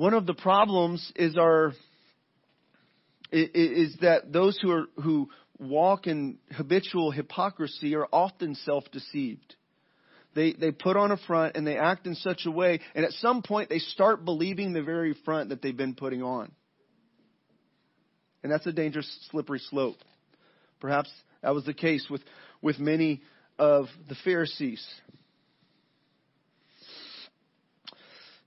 One 0.00 0.14
of 0.14 0.24
the 0.24 0.32
problems 0.32 1.12
is 1.14 1.36
our 1.36 1.74
is 3.30 3.94
that 4.00 4.32
those 4.32 4.58
who 4.62 4.70
are 4.70 4.86
who 4.96 5.28
walk 5.58 6.06
in 6.06 6.38
habitual 6.52 7.10
hypocrisy 7.10 7.94
are 7.94 8.06
often 8.10 8.54
self-deceived. 8.54 9.56
They 10.34 10.54
they 10.54 10.70
put 10.70 10.96
on 10.96 11.10
a 11.10 11.18
front 11.18 11.54
and 11.54 11.66
they 11.66 11.76
act 11.76 12.06
in 12.06 12.14
such 12.14 12.46
a 12.46 12.50
way, 12.50 12.80
and 12.94 13.04
at 13.04 13.10
some 13.12 13.42
point 13.42 13.68
they 13.68 13.78
start 13.78 14.24
believing 14.24 14.72
the 14.72 14.82
very 14.82 15.14
front 15.26 15.50
that 15.50 15.60
they've 15.60 15.76
been 15.76 15.94
putting 15.94 16.22
on. 16.22 16.50
And 18.42 18.50
that's 18.50 18.66
a 18.66 18.72
dangerous, 18.72 19.28
slippery 19.30 19.60
slope. 19.68 19.96
Perhaps 20.80 21.10
that 21.42 21.54
was 21.54 21.66
the 21.66 21.74
case 21.74 22.06
with, 22.08 22.22
with 22.62 22.78
many 22.78 23.20
of 23.58 23.84
the 24.08 24.16
Pharisees. 24.24 24.82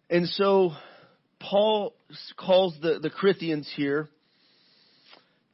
And 0.09 0.27
so 0.29 0.71
Paul 1.43 1.93
calls 2.37 2.73
the, 2.81 2.99
the 2.99 3.09
Corinthians 3.09 3.69
here 3.75 4.07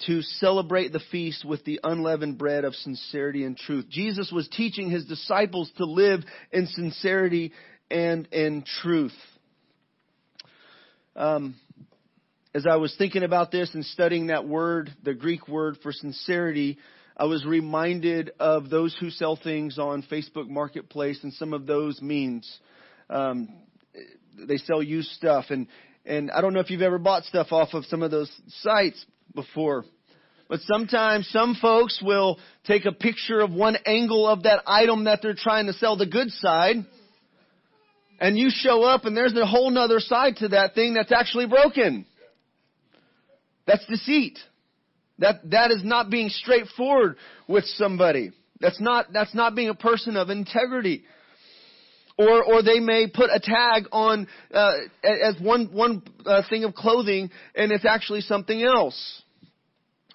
to 0.05 0.21
celebrate 0.21 0.93
the 0.93 1.01
feast 1.11 1.43
with 1.43 1.65
the 1.65 1.79
unleavened 1.83 2.37
bread 2.37 2.63
of 2.63 2.75
sincerity 2.75 3.43
and 3.43 3.57
truth. 3.57 3.85
Jesus 3.89 4.31
was 4.31 4.47
teaching 4.49 4.89
his 4.89 5.05
disciples 5.05 5.69
to 5.77 5.85
live 5.85 6.21
in 6.51 6.67
sincerity 6.67 7.51
and 7.89 8.27
in 8.31 8.63
truth. 8.81 9.15
Um, 11.15 11.55
as 12.53 12.65
I 12.65 12.75
was 12.75 12.95
thinking 12.97 13.23
about 13.23 13.51
this 13.51 13.73
and 13.73 13.83
studying 13.83 14.27
that 14.27 14.47
word, 14.47 14.93
the 15.03 15.15
Greek 15.15 15.47
word 15.47 15.77
for 15.81 15.91
sincerity, 15.91 16.77
I 17.17 17.25
was 17.25 17.45
reminded 17.45 18.31
of 18.39 18.69
those 18.69 18.95
who 18.99 19.09
sell 19.09 19.35
things 19.35 19.79
on 19.79 20.03
Facebook 20.03 20.47
Marketplace 20.47 21.19
and 21.23 21.33
some 21.33 21.51
of 21.51 21.65
those 21.65 21.99
means. 21.99 22.47
Um, 23.09 23.49
they 24.47 24.57
sell 24.57 24.81
used 24.81 25.09
stuff 25.11 25.45
and 25.49 25.67
and 26.05 26.31
I 26.31 26.41
don't 26.41 26.53
know 26.53 26.59
if 26.59 26.69
you've 26.69 26.81
ever 26.81 26.97
bought 26.97 27.23
stuff 27.25 27.51
off 27.51 27.73
of 27.73 27.85
some 27.85 28.01
of 28.01 28.11
those 28.11 28.31
sites 28.61 29.05
before. 29.35 29.85
But 30.47 30.61
sometimes 30.61 31.27
some 31.29 31.55
folks 31.61 32.01
will 32.03 32.39
take 32.65 32.85
a 32.85 32.91
picture 32.91 33.39
of 33.41 33.51
one 33.51 33.77
angle 33.85 34.27
of 34.27 34.43
that 34.43 34.63
item 34.65 35.03
that 35.03 35.19
they're 35.21 35.35
trying 35.35 35.67
to 35.67 35.73
sell, 35.73 35.95
the 35.95 36.07
good 36.07 36.31
side, 36.31 36.77
and 38.19 38.37
you 38.37 38.49
show 38.49 38.83
up 38.83 39.05
and 39.05 39.15
there's 39.15 39.35
a 39.35 39.45
whole 39.45 39.69
nother 39.69 39.99
side 39.99 40.37
to 40.37 40.49
that 40.49 40.73
thing 40.73 40.95
that's 40.95 41.11
actually 41.11 41.45
broken. 41.45 42.05
That's 43.67 43.85
deceit. 43.85 44.39
That, 45.19 45.49
that 45.51 45.71
is 45.71 45.83
not 45.83 46.09
being 46.09 46.29
straightforward 46.29 47.17
with 47.47 47.65
somebody. 47.65 48.31
That's 48.59 48.81
not, 48.81 49.13
that's 49.13 49.35
not 49.35 49.53
being 49.53 49.69
a 49.69 49.75
person 49.75 50.17
of 50.17 50.29
integrity. 50.29 51.03
Or, 52.19 52.43
or 52.43 52.61
they 52.61 52.81
may 52.81 53.07
put 53.07 53.29
a 53.33 53.39
tag 53.39 53.85
on 53.93 54.27
uh, 54.53 54.73
as 55.05 55.39
one 55.39 55.69
one 55.71 56.03
uh, 56.25 56.41
thing 56.49 56.65
of 56.65 56.75
clothing, 56.75 57.31
and 57.55 57.71
it's 57.71 57.85
actually 57.85 58.19
something 58.19 58.61
else. 58.61 59.21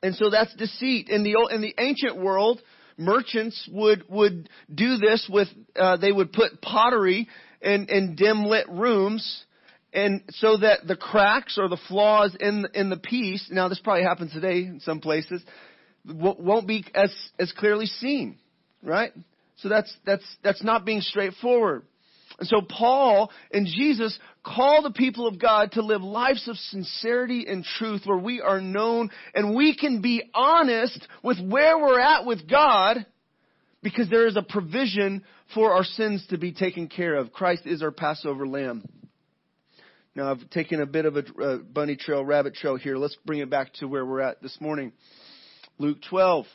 And 0.03 0.15
so 0.15 0.29
that's 0.29 0.55
deceit. 0.55 1.09
In 1.09 1.23
the 1.25 1.35
in 1.51 1.63
the 1.63 1.75
ancient 1.79 2.19
world, 2.19 2.61
merchants 2.99 3.67
would 3.73 4.05
would 4.11 4.51
do 4.73 4.99
this 4.99 5.27
with 5.33 5.49
uh, 5.77 5.97
they 5.97 6.13
would 6.13 6.31
put 6.31 6.61
pottery 6.61 7.27
in 7.63 7.87
in 7.89 8.17
dim 8.17 8.45
lit 8.45 8.69
rooms, 8.69 9.45
and 9.95 10.21
so 10.29 10.59
that 10.59 10.87
the 10.87 10.97
cracks 10.97 11.57
or 11.57 11.71
the 11.71 11.81
flaws 11.89 12.37
in 12.39 12.67
in 12.75 12.91
the 12.91 12.99
piece. 12.99 13.49
Now 13.51 13.69
this 13.69 13.81
probably 13.83 14.03
happens 14.03 14.35
today 14.35 14.59
in 14.59 14.81
some 14.81 15.01
places, 15.01 15.43
won't 16.05 16.69
be 16.69 16.85
as 16.95 17.11
as 17.39 17.51
clearly 17.53 17.87
seen, 17.87 18.37
right? 18.83 19.13
So 19.57 19.71
that's 19.71 19.91
that's 20.05 20.37
that's 20.43 20.63
not 20.63 20.85
being 20.85 21.01
straightforward. 21.01 21.85
And 22.39 22.49
so 22.49 22.61
Paul 22.69 23.31
and 23.53 23.67
Jesus 23.67 24.19
call 24.45 24.83
the 24.83 24.91
people 24.91 25.27
of 25.27 25.39
God 25.39 25.73
to 25.73 25.83
live 25.83 26.03
lives 26.03 26.49
of 26.49 26.57
sincerity 26.57 27.47
and 27.49 27.65
truth 27.65 28.03
where 28.05 28.19
we 28.19 28.41
are 28.41 28.61
known 28.61 29.11
and 29.35 29.55
we 29.55 29.77
can 29.77 30.01
be 30.01 30.23
honest 30.35 31.07
with 31.23 31.39
where 31.41 31.79
we're 31.79 32.01
at 32.01 32.27
with 32.27 32.49
God 32.49 33.07
because 33.83 34.09
there 34.11 34.27
is 34.27 34.37
a 34.37 34.43
provision 34.43 35.23
for 35.55 35.75
our 35.75 35.85
sins 35.85 36.27
to 36.31 36.39
be 36.39 36.53
taken 36.53 36.89
care 36.89 37.15
of. 37.15 37.33
Christ 37.33 37.63
is 37.67 37.83
our 37.83 37.93
Passover 37.93 38.47
lamb. 38.47 38.83
Now 40.17 40.31
I've 40.31 40.49
taken 40.51 40.81
a 40.81 40.87
bit 40.87 41.07
of 41.07 41.17
a 41.17 41.59
bunny 41.59 41.97
trail, 41.97 42.25
rabbit 42.25 42.55
trail 42.55 42.77
here. 42.77 42.97
Let's 42.97 43.17
bring 43.25 43.41
it 43.41 43.51
back 43.51 43.73
to 43.75 43.87
where 43.87 44.05
we're 44.05 44.21
at 44.21 44.43
this 44.43 44.57
morning. 44.61 44.93
Luke 45.79 45.99
12. 46.09 46.47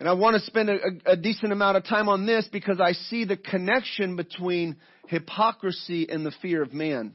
And 0.00 0.08
I 0.08 0.12
want 0.12 0.34
to 0.34 0.40
spend 0.42 0.70
a, 0.70 0.78
a, 1.06 1.16
decent 1.16 1.52
amount 1.52 1.76
of 1.76 1.84
time 1.84 2.08
on 2.08 2.24
this 2.24 2.48
because 2.52 2.80
I 2.80 2.92
see 2.92 3.24
the 3.24 3.36
connection 3.36 4.14
between 4.14 4.76
hypocrisy 5.08 6.08
and 6.08 6.24
the 6.24 6.32
fear 6.40 6.62
of 6.62 6.72
man. 6.72 7.14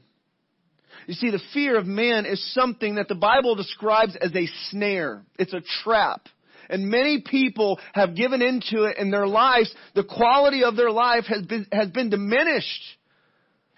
You 1.06 1.14
see, 1.14 1.30
the 1.30 1.40
fear 1.52 1.78
of 1.78 1.86
man 1.86 2.26
is 2.26 2.52
something 2.52 2.96
that 2.96 3.08
the 3.08 3.14
Bible 3.14 3.54
describes 3.54 4.16
as 4.20 4.34
a 4.34 4.46
snare. 4.68 5.22
It's 5.38 5.54
a 5.54 5.62
trap. 5.82 6.28
And 6.68 6.88
many 6.88 7.22
people 7.24 7.78
have 7.94 8.14
given 8.14 8.42
into 8.42 8.84
it 8.84 8.98
in 8.98 9.10
their 9.10 9.26
lives. 9.26 9.74
The 9.94 10.04
quality 10.04 10.64
of 10.64 10.76
their 10.76 10.90
life 10.90 11.24
has 11.26 11.42
been, 11.42 11.66
has 11.72 11.88
been 11.88 12.10
diminished 12.10 12.82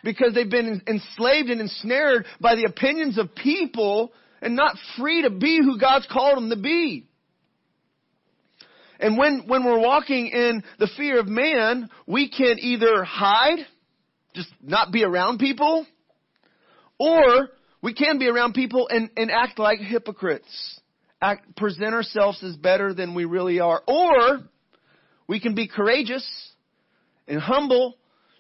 because 0.04 0.34
they've 0.34 0.50
been 0.50 0.82
enslaved 0.86 1.48
and 1.48 1.60
ensnared 1.60 2.26
by 2.40 2.54
the 2.54 2.64
opinions 2.64 3.18
of 3.18 3.34
people 3.34 4.12
and 4.40 4.54
not 4.54 4.76
free 4.98 5.22
to 5.22 5.30
be 5.30 5.58
who 5.58 5.78
God's 5.78 6.06
called 6.10 6.36
them 6.36 6.50
to 6.50 6.56
be. 6.56 7.05
And 8.98 9.18
when, 9.18 9.44
when 9.46 9.64
we're 9.64 9.80
walking 9.80 10.28
in 10.28 10.62
the 10.78 10.88
fear 10.96 11.20
of 11.20 11.26
man, 11.26 11.90
we 12.06 12.30
can 12.30 12.56
either 12.58 13.04
hide, 13.04 13.58
just 14.34 14.48
not 14.62 14.92
be 14.92 15.04
around 15.04 15.38
people, 15.38 15.86
or 16.98 17.48
we 17.82 17.94
can 17.94 18.18
be 18.18 18.28
around 18.28 18.54
people 18.54 18.88
and, 18.88 19.10
and 19.16 19.30
act 19.30 19.58
like 19.58 19.80
hypocrites. 19.80 20.80
Act, 21.20 21.56
present 21.56 21.94
ourselves 21.94 22.42
as 22.42 22.56
better 22.56 22.92
than 22.92 23.14
we 23.14 23.24
really 23.24 23.60
are. 23.60 23.82
Or 23.86 24.40
we 25.26 25.40
can 25.40 25.54
be 25.54 25.68
courageous 25.68 26.26
and 27.26 27.40
humble 27.40 27.96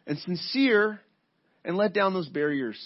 and 0.06 0.18
sincere 0.18 1.00
and 1.64 1.76
let 1.76 1.92
down 1.92 2.14
those 2.14 2.28
barriers 2.28 2.78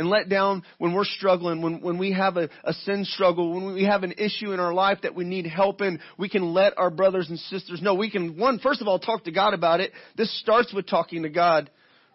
and 0.00 0.08
let 0.08 0.30
down 0.30 0.62
when 0.78 0.94
we're 0.94 1.04
struggling, 1.04 1.60
when, 1.60 1.82
when 1.82 1.98
we 1.98 2.12
have 2.12 2.38
a, 2.38 2.48
a 2.64 2.72
sin 2.72 3.04
struggle, 3.04 3.52
when 3.52 3.74
we 3.74 3.84
have 3.84 4.02
an 4.02 4.12
issue 4.12 4.52
in 4.52 4.58
our 4.58 4.72
life 4.72 4.96
that 5.02 5.14
we 5.14 5.24
need 5.24 5.46
help 5.46 5.82
in, 5.82 6.00
we 6.16 6.26
can 6.26 6.54
let 6.54 6.78
our 6.78 6.88
brothers 6.88 7.28
and 7.28 7.38
sisters 7.38 7.82
know. 7.82 7.92
We 7.92 8.10
can, 8.10 8.38
one, 8.38 8.60
first 8.60 8.80
of 8.80 8.88
all, 8.88 8.98
talk 8.98 9.24
to 9.24 9.30
God 9.30 9.52
about 9.52 9.80
it. 9.80 9.92
This 10.16 10.40
starts 10.40 10.72
with 10.72 10.86
talking 10.86 11.24
to 11.24 11.28
God, 11.28 11.68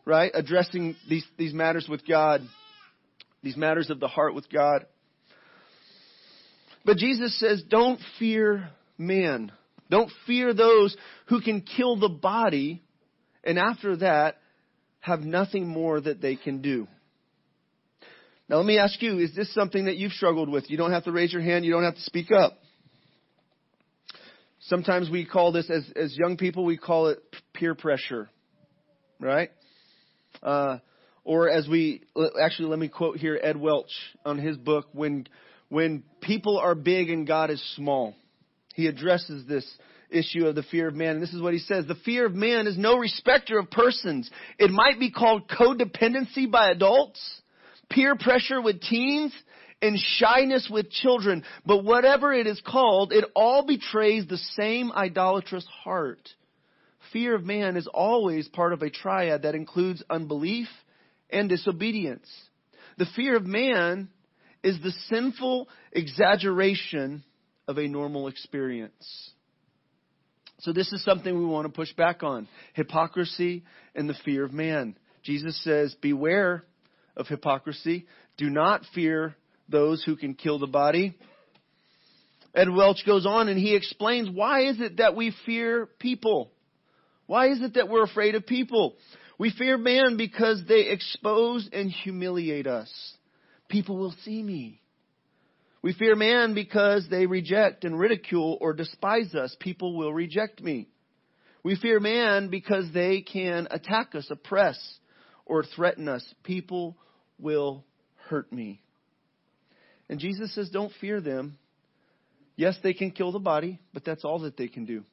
right? 0.03 0.31
Addressing 0.33 0.95
these, 1.07 1.23
these 1.37 1.53
matters 1.53 1.85
with 1.87 2.07
God, 2.07 2.41
these 3.43 3.55
matters 3.55 3.91
of 3.91 3.99
the 3.99 4.07
heart 4.07 4.33
with 4.33 4.51
God. 4.51 4.87
But 6.85 6.97
Jesus 6.97 7.39
says, 7.39 7.61
don't 7.69 7.99
fear 8.17 8.69
man. 8.97 9.51
Don't 9.91 10.09
fear 10.25 10.55
those 10.55 10.97
who 11.27 11.39
can 11.39 11.61
kill 11.61 11.97
the 11.97 12.09
body, 12.09 12.81
and 13.43 13.59
after 13.59 13.97
that, 13.97 14.37
have 15.01 15.19
nothing 15.19 15.67
more 15.67 16.01
that 16.01 16.19
they 16.19 16.35
can 16.35 16.63
do. 16.63 16.87
Now 18.47 18.57
let 18.57 18.65
me 18.65 18.77
ask 18.77 19.01
you, 19.01 19.19
is 19.19 19.33
this 19.35 19.53
something 19.53 19.85
that 19.85 19.97
you've 19.97 20.11
struggled 20.11 20.49
with? 20.49 20.69
You 20.69 20.77
don't 20.77 20.91
have 20.91 21.05
to 21.05 21.11
raise 21.11 21.33
your 21.33 21.41
hand, 21.41 21.65
you 21.65 21.71
don't 21.71 21.83
have 21.83 21.95
to 21.95 22.01
speak 22.01 22.31
up. 22.31 22.57
Sometimes 24.61 25.09
we 25.09 25.25
call 25.25 25.51
this, 25.51 25.69
as, 25.69 25.83
as 25.95 26.17
young 26.17 26.37
people, 26.37 26.65
we 26.65 26.77
call 26.77 27.07
it 27.07 27.19
peer 27.53 27.75
pressure. 27.75 28.29
Right? 29.19 29.49
Uh, 30.43 30.79
Or 31.23 31.49
as 31.49 31.67
we, 31.67 32.03
actually 32.39 32.69
let 32.69 32.77
me 32.77 32.87
quote 32.87 33.17
here 33.17 33.39
Ed 33.41 33.57
Welch 33.57 33.91
on 34.23 34.37
his 34.37 34.57
book, 34.57 34.85
when, 34.93 35.25
when 35.69 36.03
people 36.21 36.59
are 36.59 36.75
big 36.75 37.09
and 37.09 37.25
God 37.25 37.49
is 37.49 37.61
small. 37.75 38.13
He 38.75 38.85
addresses 38.85 39.47
this 39.47 39.65
issue 40.11 40.45
of 40.45 40.53
the 40.53 40.63
fear 40.63 40.87
of 40.87 40.93
man. 40.93 41.15
And 41.15 41.23
this 41.23 41.33
is 41.33 41.41
what 41.41 41.53
he 41.53 41.59
says. 41.59 41.85
The 41.87 41.95
fear 41.95 42.27
of 42.27 42.35
man 42.35 42.67
is 42.67 42.77
no 42.77 42.97
respecter 42.97 43.57
of 43.57 43.71
persons. 43.71 44.29
It 44.59 44.69
might 44.69 44.99
be 44.99 45.09
called 45.09 45.49
codependency 45.49 46.51
by 46.51 46.69
adults, 46.69 47.19
peer 47.89 48.15
pressure 48.15 48.61
with 48.61 48.81
teens, 48.81 49.33
and 49.81 49.99
shyness 49.99 50.67
with 50.71 50.89
children. 50.89 51.43
But 51.65 51.83
whatever 51.83 52.33
it 52.33 52.47
is 52.47 52.61
called, 52.65 53.11
it 53.11 53.25
all 53.35 53.65
betrays 53.65 54.25
the 54.27 54.37
same 54.37 54.91
idolatrous 54.91 55.67
heart. 55.83 56.29
Fear 57.13 57.35
of 57.35 57.45
man 57.45 57.77
is 57.77 57.87
always 57.87 58.47
part 58.47 58.73
of 58.73 58.81
a 58.81 58.89
triad 58.89 59.43
that 59.43 59.55
includes 59.55 60.03
unbelief 60.09 60.67
and 61.29 61.49
disobedience. 61.49 62.29
The 62.97 63.05
fear 63.15 63.35
of 63.35 63.45
man 63.45 64.09
is 64.63 64.79
the 64.81 64.91
sinful 65.09 65.69
exaggeration 65.91 67.23
of 67.67 67.77
a 67.77 67.87
normal 67.87 68.27
experience. 68.27 69.31
So 70.59 70.71
this 70.73 70.91
is 70.93 71.03
something 71.03 71.37
we 71.37 71.45
want 71.45 71.67
to 71.67 71.73
push 71.73 71.93
back 71.93 72.23
on. 72.23 72.47
Hypocrisy 72.73 73.63
and 73.93 74.09
the 74.09 74.15
fear 74.25 74.45
of 74.45 74.53
man. 74.53 74.97
Jesus 75.23 75.61
says, 75.63 75.95
beware 76.01 76.63
of 77.15 77.27
hypocrisy. 77.27 78.07
Do 78.37 78.49
not 78.49 78.81
fear 78.93 79.35
those 79.69 80.03
who 80.03 80.15
can 80.15 80.33
kill 80.33 80.59
the 80.59 80.67
body. 80.67 81.17
Ed 82.53 82.69
Welch 82.69 83.05
goes 83.05 83.25
on 83.25 83.49
and 83.49 83.59
he 83.59 83.75
explains 83.75 84.29
why 84.29 84.67
is 84.67 84.79
it 84.79 84.97
that 84.97 85.15
we 85.15 85.35
fear 85.45 85.87
people? 85.99 86.51
Why 87.27 87.49
is 87.49 87.61
it 87.61 87.73
that 87.73 87.89
we're 87.89 88.03
afraid 88.03 88.35
of 88.35 88.45
people? 88.45 88.95
We 89.37 89.51
fear 89.51 89.77
man 89.77 90.15
because 90.15 90.63
they 90.67 90.87
expose 90.87 91.67
and 91.73 91.91
humiliate 91.91 92.67
us. 92.67 92.91
People 93.67 93.97
will 93.97 94.15
see 94.23 94.41
me. 94.41 94.81
We 95.81 95.93
fear 95.93 96.15
man 96.15 96.53
because 96.53 97.07
they 97.09 97.25
reject 97.25 97.83
and 97.83 97.99
ridicule 97.99 98.57
or 98.61 98.73
despise 98.73 99.35
us. 99.35 99.55
People 99.59 99.97
will 99.97 100.13
reject 100.13 100.61
me. 100.61 100.87
We 101.63 101.75
fear 101.75 101.99
man 101.99 102.49
because 102.49 102.85
they 102.93 103.21
can 103.21 103.67
attack 103.69 104.15
us, 104.15 104.27
oppress, 104.29 104.77
or 105.45 105.63
threaten 105.63 106.07
us. 106.07 106.25
People 106.43 106.95
will 107.39 107.83
hurt 108.29 108.51
me. 108.51 108.81
And 110.09 110.19
Jesus 110.19 110.53
says, 110.53 110.69
don't 110.69 110.91
fear 111.01 111.21
them. 111.21 111.57
Yes, 112.55 112.77
they 112.83 112.93
can 112.93 113.11
kill 113.11 113.31
the 113.31 113.39
body, 113.39 113.79
but 113.93 114.05
that's 114.05 114.23
all 114.23 114.39
that 114.39 114.55
they 114.55 114.67
can 114.67 114.85
do. 114.85 115.03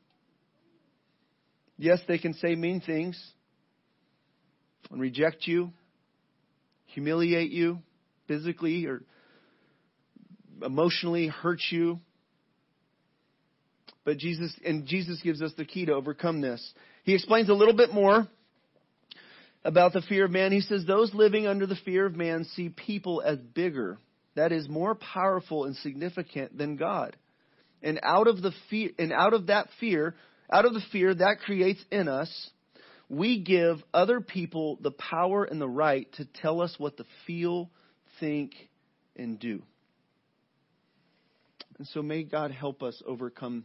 Yes, 1.78 2.00
they 2.06 2.18
can 2.18 2.34
say 2.34 2.54
mean 2.54 2.80
things 2.80 3.20
and 4.90 5.00
reject 5.00 5.46
you, 5.46 5.72
humiliate 6.86 7.50
you 7.50 7.78
physically 8.28 8.86
or 8.86 9.02
emotionally, 10.64 11.26
hurt 11.28 11.60
you. 11.70 11.98
But 14.04 14.18
Jesus, 14.18 14.52
and 14.64 14.86
Jesus 14.86 15.20
gives 15.22 15.42
us 15.42 15.52
the 15.56 15.64
key 15.64 15.86
to 15.86 15.92
overcome 15.92 16.40
this. 16.40 16.72
He 17.04 17.14
explains 17.14 17.48
a 17.48 17.54
little 17.54 17.74
bit 17.74 17.92
more 17.92 18.28
about 19.64 19.92
the 19.92 20.02
fear 20.02 20.24
of 20.24 20.30
man. 20.30 20.52
He 20.52 20.60
says, 20.60 20.84
those 20.84 21.14
living 21.14 21.46
under 21.46 21.66
the 21.66 21.78
fear 21.84 22.06
of 22.06 22.16
man 22.16 22.44
see 22.44 22.68
people 22.68 23.22
as 23.24 23.38
bigger 23.38 23.98
that 24.34 24.52
is 24.52 24.68
more 24.68 24.94
powerful 24.94 25.64
and 25.64 25.76
significant 25.76 26.56
than 26.56 26.76
God. 26.76 27.16
And 27.82 28.00
out 28.02 28.28
of 28.28 28.42
the 28.42 28.52
fear, 28.70 28.90
and 28.98 29.12
out 29.12 29.34
of 29.34 29.48
that 29.48 29.68
fear, 29.78 30.14
out 30.50 30.64
of 30.64 30.74
the 30.74 30.82
fear 30.90 31.14
that 31.14 31.40
creates 31.44 31.84
in 31.90 32.08
us, 32.08 32.50
we 33.08 33.40
give 33.40 33.82
other 33.92 34.20
people 34.20 34.78
the 34.80 34.90
power 34.90 35.44
and 35.44 35.60
the 35.60 35.68
right 35.68 36.10
to 36.14 36.24
tell 36.24 36.62
us 36.62 36.74
what 36.78 36.96
to 36.96 37.04
feel, 37.26 37.70
think, 38.20 38.52
and 39.16 39.38
do. 39.38 39.62
And 41.78 41.86
so 41.88 42.02
may 42.02 42.22
God 42.22 42.52
help 42.52 42.82
us 42.82 43.02
overcome 43.06 43.64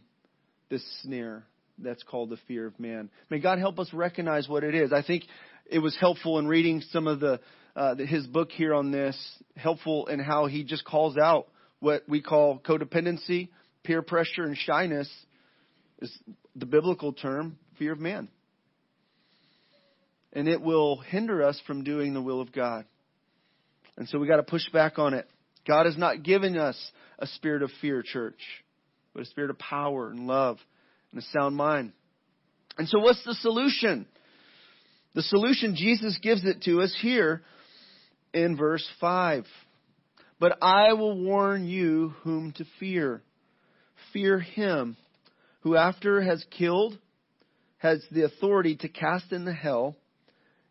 this 0.68 0.84
snare 1.02 1.44
that's 1.78 2.02
called 2.02 2.30
the 2.30 2.38
fear 2.48 2.66
of 2.66 2.78
man. 2.78 3.08
May 3.30 3.38
God 3.38 3.58
help 3.58 3.78
us 3.78 3.92
recognize 3.92 4.48
what 4.48 4.64
it 4.64 4.74
is. 4.74 4.92
I 4.92 5.02
think 5.02 5.24
it 5.68 5.78
was 5.80 5.96
helpful 5.98 6.38
in 6.38 6.46
reading 6.46 6.82
some 6.90 7.06
of 7.06 7.20
the, 7.20 7.40
uh, 7.76 7.94
his 7.96 8.26
book 8.26 8.50
here 8.50 8.74
on 8.74 8.90
this, 8.90 9.16
helpful 9.56 10.06
in 10.06 10.18
how 10.18 10.46
he 10.46 10.64
just 10.64 10.84
calls 10.84 11.16
out 11.16 11.48
what 11.80 12.02
we 12.08 12.20
call 12.20 12.58
codependency, 12.58 13.48
peer 13.84 14.02
pressure, 14.02 14.44
and 14.44 14.56
shyness 14.56 15.10
is 16.00 16.16
the 16.56 16.66
biblical 16.66 17.12
term, 17.12 17.58
fear 17.78 17.92
of 17.92 18.00
man. 18.00 18.28
And 20.32 20.48
it 20.48 20.60
will 20.60 20.98
hinder 20.98 21.42
us 21.42 21.60
from 21.66 21.84
doing 21.84 22.14
the 22.14 22.22
will 22.22 22.40
of 22.40 22.52
God. 22.52 22.84
And 23.96 24.08
so 24.08 24.18
we 24.18 24.26
got 24.26 24.36
to 24.36 24.42
push 24.42 24.68
back 24.70 24.98
on 24.98 25.14
it. 25.14 25.28
God 25.66 25.86
has 25.86 25.96
not 25.96 26.22
given 26.22 26.56
us 26.56 26.76
a 27.18 27.26
spirit 27.26 27.62
of 27.62 27.70
fear, 27.80 28.02
church, 28.02 28.40
but 29.12 29.22
a 29.22 29.26
spirit 29.26 29.50
of 29.50 29.58
power 29.58 30.10
and 30.10 30.26
love 30.26 30.58
and 31.12 31.20
a 31.20 31.24
sound 31.26 31.56
mind. 31.56 31.92
And 32.76 32.88
so 32.88 33.00
what's 33.00 33.24
the 33.24 33.34
solution? 33.34 34.06
The 35.18 35.24
solution, 35.24 35.74
Jesus 35.74 36.16
gives 36.22 36.44
it 36.44 36.62
to 36.62 36.80
us 36.80 36.96
here 37.02 37.42
in 38.32 38.56
verse 38.56 38.88
5. 39.00 39.46
But 40.38 40.58
I 40.62 40.92
will 40.92 41.20
warn 41.20 41.66
you 41.66 42.10
whom 42.22 42.52
to 42.52 42.64
fear. 42.78 43.24
Fear 44.12 44.38
him 44.38 44.96
who 45.62 45.74
after 45.74 46.22
has 46.22 46.44
killed 46.56 46.96
has 47.78 48.00
the 48.12 48.26
authority 48.26 48.76
to 48.76 48.88
cast 48.88 49.32
in 49.32 49.44
the 49.44 49.52
hell. 49.52 49.96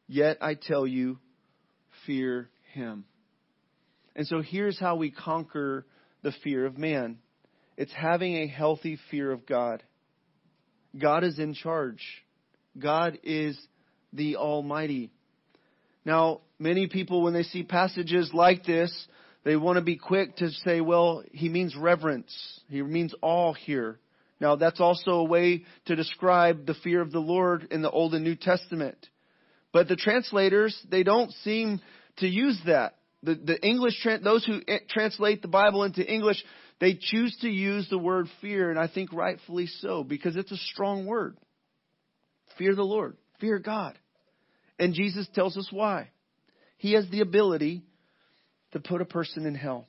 Yet 0.08 0.38
I 0.40 0.54
tell 0.54 0.88
you, 0.88 1.20
fear 2.06 2.48
him. 2.72 3.04
And 4.16 4.26
so 4.26 4.42
here's 4.42 4.80
how 4.80 4.96
we 4.96 5.12
conquer 5.12 5.86
the 6.22 6.32
fear 6.42 6.66
of 6.66 6.78
man. 6.78 7.18
It's 7.76 7.92
having 7.92 8.38
a 8.38 8.48
healthy 8.48 8.98
fear 9.12 9.30
of 9.30 9.46
God. 9.46 9.84
God 10.98 11.26
is 11.26 11.38
in 11.38 11.54
charge. 11.54 12.00
God 12.80 13.20
is 13.24 13.60
the 14.18 14.36
Almighty. 14.36 15.12
Now, 16.04 16.42
many 16.60 16.88
people, 16.88 17.22
when 17.22 17.34
they 17.34 17.44
see 17.44 17.64
passages 17.64 18.32
like 18.34 18.66
this, 18.66 18.92
they 19.44 19.56
want 19.56 19.78
to 19.78 19.84
be 19.84 19.96
quick 19.96 20.36
to 20.38 20.50
say, 20.50 20.82
well, 20.82 21.24
he 21.32 21.48
means 21.48 21.76
reverence. 21.76 22.34
He 22.70 22.82
means 22.82 23.14
awe 23.22 23.54
here. 23.54 24.00
Now, 24.40 24.56
that's 24.56 24.82
also 24.82 25.12
a 25.12 25.24
way 25.24 25.64
to 25.86 25.96
describe 25.96 26.66
the 26.66 26.76
fear 26.84 27.02
of 27.02 27.12
the 27.12 27.20
Lord 27.20 27.68
in 27.72 27.82
the 27.82 27.90
Old 27.90 28.14
and 28.14 28.24
New 28.24 28.36
Testament. 28.36 28.98
But 29.72 29.88
the 29.88 29.96
translators, 29.96 30.78
they 30.90 31.04
don't 31.04 31.32
seem 31.44 31.82
to 32.18 32.28
use 32.28 32.60
that. 32.66 32.96
The, 33.24 33.36
the 33.36 33.66
English, 33.66 34.06
those 34.24 34.46
who 34.46 34.60
eh, 34.68 34.80
translate 34.90 35.42
the 35.42 35.48
Bible 35.48 35.84
into 35.84 36.06
English, 36.06 36.44
they 36.80 36.94
choose 37.00 37.36
to 37.42 37.50
use 37.50 37.88
the 37.90 37.98
word 37.98 38.28
fear, 38.42 38.70
and 38.70 38.80
I 38.80 38.88
think 38.88 39.12
rightfully 39.12 39.68
so, 39.68 40.04
because 40.04 40.36
it's 40.36 40.52
a 40.52 40.58
strong 40.58 41.06
word. 41.06 41.38
Fear 42.58 42.76
the 42.76 42.84
Lord. 42.84 43.18
Fear 43.40 43.60
God. 43.60 43.98
And 44.80 44.94
Jesus 44.94 45.28
tells 45.34 45.58
us 45.58 45.68
why. 45.72 46.10
He 46.78 46.94
has 46.94 47.10
the 47.10 47.22
ability 47.22 47.84
to 48.74 48.80
put 48.80 49.02
a 49.02 49.06
person 49.06 49.46
in 49.46 49.56
hell. 49.56 49.88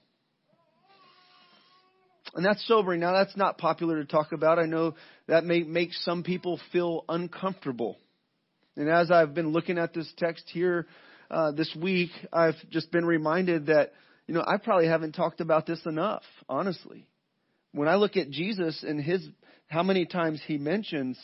And 2.34 2.44
that's 2.44 2.66
sobering. 2.66 3.00
Now 3.00 3.12
that's 3.12 3.36
not 3.36 3.58
popular 3.58 4.02
to 4.02 4.04
talk 4.04 4.32
about. 4.32 4.58
I 4.58 4.66
know 4.66 4.94
that 5.26 5.44
may 5.44 5.62
make 5.62 5.92
some 5.92 6.22
people 6.22 6.60
feel 6.72 7.04
uncomfortable. 7.08 7.96
And 8.76 8.88
as 8.88 9.10
I've 9.10 9.34
been 9.34 9.48
looking 9.48 9.78
at 9.78 9.92
this 9.92 10.10
text 10.16 10.44
here 10.52 10.86
uh, 11.30 11.52
this 11.52 11.74
week, 11.74 12.10
I've 12.32 12.54
just 12.70 12.92
been 12.92 13.04
reminded 13.04 13.66
that 13.66 13.92
you 14.26 14.34
know 14.34 14.44
I 14.46 14.58
probably 14.58 14.86
haven't 14.86 15.12
talked 15.12 15.40
about 15.40 15.66
this 15.66 15.80
enough. 15.86 16.22
Honestly, 16.48 17.06
when 17.72 17.88
I 17.88 17.96
look 17.96 18.16
at 18.16 18.30
Jesus 18.30 18.84
and 18.86 19.00
his 19.00 19.26
how 19.66 19.82
many 19.82 20.06
times 20.06 20.40
he 20.46 20.58
mentions 20.58 21.18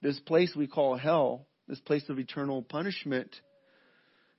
this 0.00 0.18
place 0.20 0.54
we 0.56 0.66
call 0.66 0.96
hell, 0.96 1.46
this 1.68 1.80
place 1.80 2.08
of 2.08 2.18
eternal 2.18 2.62
punishment, 2.62 3.34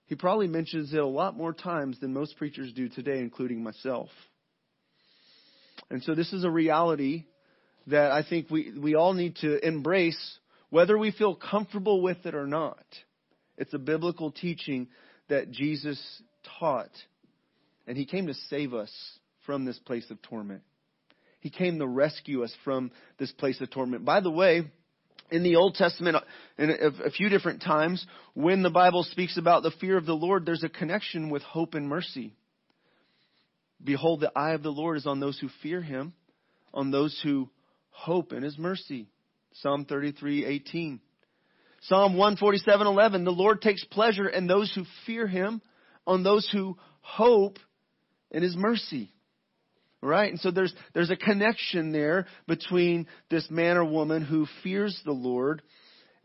he 0.05 0.15
probably 0.15 0.47
mentions 0.47 0.93
it 0.93 0.99
a 0.99 1.05
lot 1.05 1.35
more 1.35 1.53
times 1.53 1.99
than 1.99 2.13
most 2.13 2.37
preachers 2.37 2.71
do 2.73 2.87
today, 2.87 3.19
including 3.19 3.61
myself. 3.61 4.09
And 5.89 6.01
so 6.03 6.15
this 6.15 6.33
is 6.33 6.43
a 6.43 6.49
reality 6.49 7.25
that 7.87 8.11
I 8.11 8.23
think 8.27 8.49
we, 8.49 8.73
we 8.77 8.95
all 8.95 9.13
need 9.13 9.37
to 9.37 9.65
embrace, 9.65 10.39
whether 10.69 10.97
we 10.97 11.11
feel 11.11 11.35
comfortable 11.35 12.01
with 12.01 12.25
it 12.25 12.35
or 12.35 12.47
not. 12.47 12.83
It's 13.57 13.73
a 13.73 13.79
biblical 13.79 14.31
teaching 14.31 14.87
that 15.29 15.51
Jesus 15.51 16.01
taught. 16.59 16.91
And 17.85 17.97
he 17.97 18.05
came 18.05 18.27
to 18.27 18.33
save 18.49 18.73
us 18.73 18.91
from 19.45 19.65
this 19.65 19.79
place 19.79 20.09
of 20.11 20.21
torment. 20.21 20.61
He 21.39 21.49
came 21.49 21.79
to 21.79 21.87
rescue 21.87 22.43
us 22.43 22.53
from 22.63 22.91
this 23.17 23.31
place 23.31 23.61
of 23.61 23.69
torment. 23.69 24.03
By 24.03 24.19
the 24.19 24.31
way, 24.31 24.69
in 25.31 25.43
the 25.43 25.57
Old 25.57 25.75
Testament, 25.75 26.17
in 26.57 26.69
a, 26.69 27.11
few 27.11 27.29
different 27.29 27.61
times, 27.61 28.05
when 28.33 28.63
the 28.63 28.69
Bible 28.69 29.03
speaks 29.03 29.37
about 29.37 29.63
the 29.63 29.71
fear 29.71 29.97
of 29.97 30.05
the 30.05 30.13
Lord, 30.13 30.45
there's 30.45 30.63
a 30.63 30.69
connection 30.69 31.29
with 31.29 31.41
hope 31.43 31.73
and 31.73 31.87
mercy. 31.87 32.33
Behold, 33.83 34.21
the 34.21 34.31
eye 34.35 34.53
of 34.53 34.63
the 34.63 34.71
Lord 34.71 34.97
is 34.97 35.05
on 35.05 35.19
those 35.19 35.37
who 35.37 35.49
fear 35.61 35.81
him, 35.81 36.13
on 36.73 36.91
those 36.91 37.19
who 37.23 37.49
hope 37.89 38.33
in 38.33 38.43
his 38.43 38.57
mercy. 38.57 39.09
Psalm 39.53 39.85
33:18. 39.85 40.99
Psalm 41.81 42.15
147:11 42.15 43.23
The 43.23 43.31
Lord 43.31 43.61
takes 43.61 43.83
pleasure 43.85 44.27
in 44.27 44.47
those 44.47 44.73
who 44.73 44.85
fear 45.05 45.27
him, 45.27 45.61
on 46.05 46.23
those 46.23 46.49
who 46.51 46.77
hope 47.01 47.59
in 48.31 48.43
his 48.43 48.55
mercy. 48.55 49.11
Right? 50.01 50.29
And 50.29 50.39
so 50.39 50.51
there's 50.51 50.73
there's 50.93 51.09
a 51.09 51.15
connection 51.15 51.91
there 51.91 52.27
between 52.47 53.07
this 53.29 53.47
man 53.49 53.77
or 53.77 53.85
woman 53.85 54.23
who 54.23 54.45
fears 54.63 54.99
the 55.05 55.11
Lord 55.11 55.61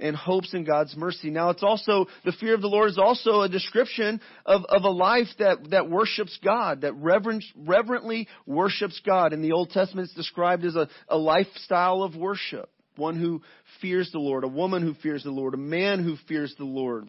and 0.03 0.17
hopes 0.17 0.53
in 0.53 0.65
God's 0.65 0.97
mercy. 0.97 1.31
Now 1.31 1.51
it's 1.51 1.63
also, 1.63 2.07
the 2.25 2.33
fear 2.33 2.55
of 2.55 2.61
the 2.61 2.69
Lord 2.69 2.91
is 2.91 2.99
also 2.99 3.43
a 3.43 3.49
description 3.49 4.21
of, 4.45 4.65
of 4.65 4.83
a 4.83 4.91
life 4.91 5.29
that, 5.39 5.71
that 5.71 5.89
worships 5.89 6.39
God, 6.45 6.83
that 6.83 6.95
reverent, 6.95 7.45
reverently 7.57 8.29
worships 8.45 9.01
God. 9.07 9.33
In 9.33 9.43
the 9.43 9.53
Old 9.53 9.71
Testament 9.71 10.07
it's 10.07 10.17
described 10.17 10.65
as 10.65 10.75
a, 10.75 10.89
a 11.09 11.17
lifestyle 11.17 12.03
of 12.03 12.17
worship. 12.17 12.69
One 12.97 13.19
who 13.19 13.43
fears 13.81 14.11
the 14.13 14.19
Lord, 14.19 14.45
a 14.45 14.49
woman 14.49 14.83
who 14.83 14.95
fears 14.95 15.23
the 15.23 15.31
Lord, 15.31 15.55
a 15.55 15.59
man 15.59 16.03
who 16.03 16.17
fears 16.29 16.55
the 16.59 16.65
Lord. 16.65 17.09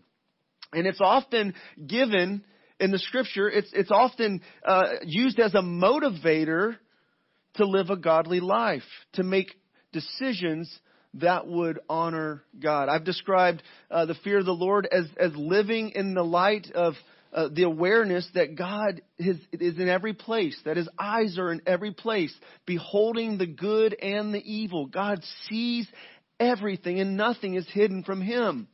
And 0.72 0.88
it's 0.88 1.02
often 1.02 1.56
given 1.86 2.44
in 2.84 2.92
the 2.92 3.00
scripture, 3.00 3.50
it's, 3.50 3.70
it's 3.72 3.92
often 3.92 4.42
uh, 4.68 4.84
used 5.06 5.40
as 5.40 5.56
a 5.56 5.62
motivator 5.62 6.76
to 7.56 7.66
live 7.66 7.90
a 7.90 7.96
godly 7.96 8.42
life, 8.42 8.84
to 9.14 9.24
make 9.24 9.56
decisions 9.94 10.70
that 11.14 11.48
would 11.48 11.80
honor 11.88 12.44
God. 12.62 12.90
I've 12.90 13.06
described 13.06 13.64
uh, 13.90 14.06
the 14.06 14.16
fear 14.16 14.40
of 14.40 14.46
the 14.46 14.52
Lord 14.52 14.86
as, 14.92 15.06
as 15.18 15.32
living 15.34 15.92
in 15.96 16.14
the 16.14 16.26
light 16.26 16.72
of 16.76 16.96
uh, 17.32 17.48
the 17.54 17.64
awareness 17.64 18.28
that 18.34 18.56
God 18.56 19.02
is, 19.18 19.38
is 19.54 19.80
in 19.80 19.88
every 19.88 20.14
place, 20.14 20.60
that 20.66 20.76
His 20.76 20.90
eyes 21.00 21.38
are 21.40 21.54
in 21.54 21.62
every 21.66 21.94
place, 21.94 22.36
beholding 22.66 23.38
the 23.38 23.48
good 23.48 23.94
and 23.94 24.34
the 24.34 24.44
evil. 24.44 24.88
God 24.88 25.24
sees 25.48 25.88
everything 26.38 27.00
and 27.00 27.16
nothing 27.16 27.54
is 27.54 27.68
hidden 27.72 28.04
from 28.04 28.20
Him. 28.20 28.68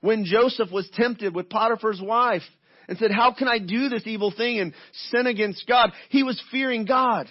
When 0.00 0.26
Joseph 0.26 0.70
was 0.70 0.88
tempted 0.92 1.34
with 1.34 1.48
Potiphar's 1.48 2.00
wife 2.00 2.42
and 2.88 2.98
said, 2.98 3.10
how 3.10 3.32
can 3.32 3.48
I 3.48 3.58
do 3.58 3.88
this 3.88 4.06
evil 4.06 4.32
thing 4.36 4.58
and 4.58 4.72
sin 5.10 5.26
against 5.26 5.66
God? 5.66 5.92
He 6.08 6.22
was 6.22 6.40
fearing 6.50 6.84
God 6.84 7.28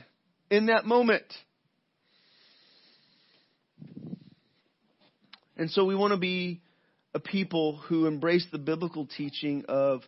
in 0.49 0.67
that 0.67 0.85
moment. 0.85 1.25
And 5.57 5.71
so 5.71 5.85
we 5.85 5.95
want 5.95 6.11
to 6.11 6.19
be 6.19 6.61
a 7.13 7.19
people 7.19 7.77
who 7.87 8.07
embrace 8.07 8.45
the 8.51 8.57
biblical 8.57 9.05
teaching 9.05 9.63
of 9.69 10.01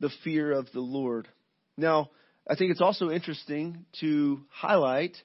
the 0.00 0.10
fear 0.24 0.52
of 0.52 0.66
the 0.72 0.80
Lord. 0.80 1.28
Now, 1.76 2.10
I 2.48 2.54
think 2.54 2.70
it's 2.70 2.80
also 2.80 3.10
interesting 3.10 3.84
to 4.00 4.40
highlight 4.48 5.16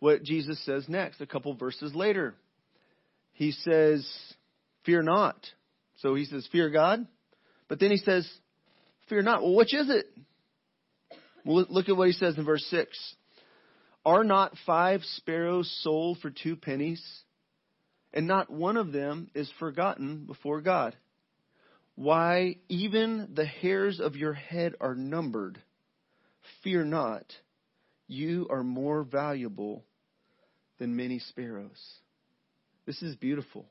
what 0.00 0.22
Jesus 0.22 0.62
says 0.64 0.86
next, 0.88 1.20
a 1.20 1.26
couple 1.26 1.54
verses 1.54 1.94
later. 1.94 2.34
He 3.32 3.52
says, 3.52 4.06
Fear 4.84 5.02
not. 5.02 5.36
So 5.96 6.14
he 6.14 6.24
says, 6.24 6.48
Fear 6.50 6.70
God. 6.70 7.06
But 7.68 7.80
then 7.80 7.90
he 7.90 7.96
says, 7.96 8.28
Fear 9.08 9.22
not. 9.22 9.42
Well, 9.42 9.54
which 9.54 9.74
is 9.74 9.88
it? 9.88 10.06
Well, 11.44 11.66
look 11.68 11.88
at 11.88 11.96
what 11.96 12.08
he 12.08 12.12
says 12.12 12.36
in 12.36 12.44
verse 12.44 12.64
6. 12.70 13.14
Are 14.04 14.24
not 14.24 14.54
five 14.66 15.02
sparrows 15.02 15.70
sold 15.82 16.18
for 16.18 16.30
two 16.30 16.56
pennies? 16.56 17.02
and 18.16 18.26
not 18.26 18.50
one 18.50 18.78
of 18.78 18.92
them 18.92 19.30
is 19.34 19.52
forgotten 19.58 20.24
before 20.24 20.62
God. 20.62 20.96
Why, 21.96 22.56
even 22.68 23.28
the 23.34 23.44
hairs 23.44 24.00
of 24.00 24.16
your 24.16 24.32
head 24.32 24.74
are 24.80 24.94
numbered. 24.94 25.60
Fear 26.64 26.86
not, 26.86 27.26
you 28.08 28.46
are 28.48 28.64
more 28.64 29.02
valuable 29.02 29.84
than 30.78 30.96
many 30.96 31.18
sparrows. 31.18 31.78
This 32.86 33.02
is 33.02 33.16
beautiful. 33.16 33.66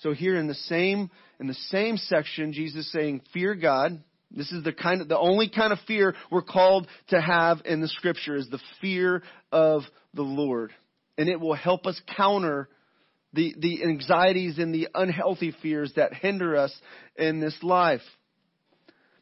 So 0.00 0.12
here 0.12 0.36
in 0.36 0.46
the 0.46 0.54
same 0.54 1.10
in 1.40 1.46
the 1.46 1.54
same 1.54 1.96
section, 1.96 2.52
Jesus 2.52 2.86
is 2.86 2.92
saying, 2.92 3.22
"Fear 3.32 3.54
God." 3.54 4.02
This 4.30 4.52
is 4.52 4.62
the 4.62 4.74
kind 4.74 5.00
of 5.00 5.08
the 5.08 5.18
only 5.18 5.48
kind 5.48 5.72
of 5.72 5.78
fear 5.86 6.14
we're 6.30 6.42
called 6.42 6.86
to 7.08 7.18
have 7.18 7.62
in 7.64 7.80
the 7.80 7.88
Scripture 7.88 8.36
is 8.36 8.46
the 8.50 8.60
fear 8.78 9.22
of 9.50 9.82
the 10.12 10.22
Lord, 10.22 10.70
and 11.16 11.30
it 11.30 11.40
will 11.40 11.54
help 11.54 11.86
us 11.86 11.98
counter 12.14 12.68
the, 13.32 13.54
the 13.58 13.84
anxieties 13.84 14.58
and 14.58 14.74
the 14.74 14.88
unhealthy 14.94 15.54
fears 15.62 15.92
that 15.96 16.12
hinder 16.12 16.56
us 16.56 16.74
in 17.16 17.40
this 17.40 17.56
life. 17.62 18.02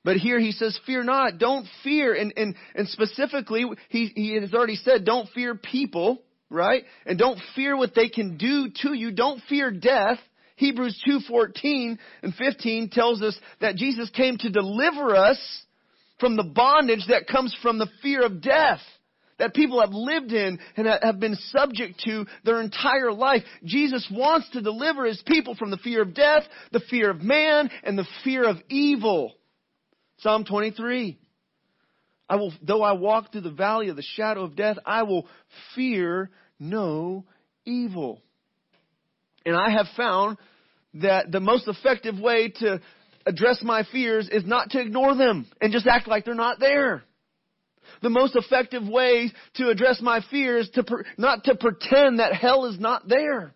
But 0.05 0.17
here 0.17 0.39
he 0.39 0.53
says, 0.53 0.79
fear 0.87 1.03
not, 1.03 1.39
don't 1.39 1.67
fear. 1.83 2.15
And, 2.15 2.33
and, 2.37 2.55
and 2.75 2.89
specifically, 2.89 3.65
he, 3.89 4.13
he 4.15 4.35
has 4.41 4.55
already 4.55 4.77
said, 4.77 5.05
don't 5.05 5.29
fear 5.31 5.57
people, 5.57 6.23
right? 6.49 6.85
And 7.05 7.19
don't 7.19 7.41
fear 7.57 7.77
what 7.77 7.95
they 7.95 8.09
can 8.09 8.37
do 8.37 8.69
to 8.83 8.93
you. 8.93 9.11
Don't 9.11 9.43
fear 9.49 9.73
death. 9.73 10.19
Hebrews 10.57 11.01
2:14 11.07 11.99
and 12.23 12.35
15 12.35 12.91
tells 12.91 13.23
us 13.23 13.39
that 13.61 13.77
Jesus 13.77 14.11
came 14.11 14.39
to 14.39 14.51
deliver 14.51 15.15
us 15.15 15.39
from 16.19 16.37
the 16.37 16.45
bondage 16.45 17.07
that 17.09 17.27
comes 17.27 17.55
from 17.63 17.79
the 17.79 17.89
fear 18.03 18.25
of 18.25 18.41
death 18.41 18.81
that 19.39 19.55
people 19.55 19.81
have 19.81 19.93
lived 19.93 20.33
in 20.33 20.59
and 20.77 20.87
have 20.87 21.21
been 21.21 21.37
subject 21.51 22.01
to 22.07 22.27
their 22.45 22.61
entire 22.61 23.13
life. 23.13 23.43
Jesus 23.65 24.07
wants 24.11 24.49
to 24.51 24.63
deliver 24.63 25.05
his 25.05 25.23
people 25.27 25.55
from 25.55 25.71
the 25.71 25.77
fear 25.79 26.03
of 26.03 26.15
death, 26.15 26.43
the 26.73 26.81
fear 26.91 27.11
of 27.11 27.23
man, 27.23 27.71
and 27.83 27.99
the 27.99 28.07
fear 28.25 28.45
of 28.49 28.57
evil. 28.69 29.35
Psalm 30.19 30.45
23. 30.45 31.19
I 32.29 32.37
will, 32.37 32.53
though 32.63 32.83
I 32.83 32.93
walk 32.93 33.31
through 33.31 33.43
the 33.43 33.51
valley 33.51 33.89
of 33.89 33.97
the 33.97 34.03
shadow 34.03 34.43
of 34.43 34.57
death, 34.57 34.79
I 34.85 35.05
will 35.05 35.29
fear 35.75 36.31
no 36.59 37.25
evil. 37.65 38.23
And 39.47 39.57
I 39.57 39.71
have 39.71 39.87
found 39.97 40.37
that 40.95 41.31
the 41.31 41.41
most 41.41 41.69
effective 41.69 42.19
way 42.19 42.49
to 42.61 42.81
address 43.25 43.61
my 43.63 43.85
fears 43.91 44.29
is 44.29 44.45
not 44.45 44.71
to 44.71 44.81
ignore 44.81 45.15
them 45.15 45.47
and 45.61 45.73
just 45.73 45.87
act 45.87 46.09
like 46.09 46.25
they're 46.25 46.35
not 46.35 46.61
there. 46.61 47.05
The 48.03 48.11
most 48.11 48.35
effective 48.35 48.87
way 48.87 49.33
to 49.55 49.69
address 49.69 50.01
my 50.03 50.21
fear 50.31 50.59
is 50.59 50.69
to 50.71 50.83
per, 50.83 51.05
not 51.17 51.45
to 51.45 51.55
pretend 51.55 52.19
that 52.19 52.35
hell 52.35 52.67
is 52.67 52.79
not 52.79 53.09
there. 53.09 53.55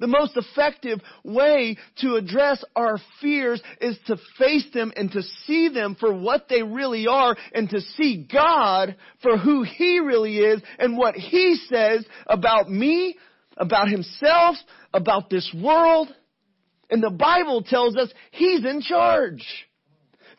The 0.00 0.06
most 0.06 0.36
effective 0.36 1.00
way 1.22 1.76
to 1.98 2.16
address 2.16 2.64
our 2.74 2.98
fears 3.20 3.62
is 3.80 3.96
to 4.06 4.16
face 4.38 4.66
them 4.74 4.92
and 4.96 5.10
to 5.12 5.22
see 5.46 5.68
them 5.68 5.96
for 5.98 6.12
what 6.12 6.48
they 6.48 6.62
really 6.62 7.06
are 7.06 7.36
and 7.54 7.70
to 7.70 7.80
see 7.80 8.26
God 8.30 8.96
for 9.22 9.38
who 9.38 9.62
He 9.62 10.00
really 10.00 10.38
is 10.38 10.60
and 10.78 10.96
what 10.98 11.14
He 11.14 11.56
says 11.68 12.04
about 12.26 12.68
me, 12.68 13.16
about 13.56 13.88
Himself, 13.88 14.56
about 14.92 15.30
this 15.30 15.50
world. 15.54 16.08
And 16.90 17.02
the 17.02 17.10
Bible 17.10 17.62
tells 17.62 17.96
us 17.96 18.12
He's 18.32 18.64
in 18.64 18.80
charge. 18.82 19.44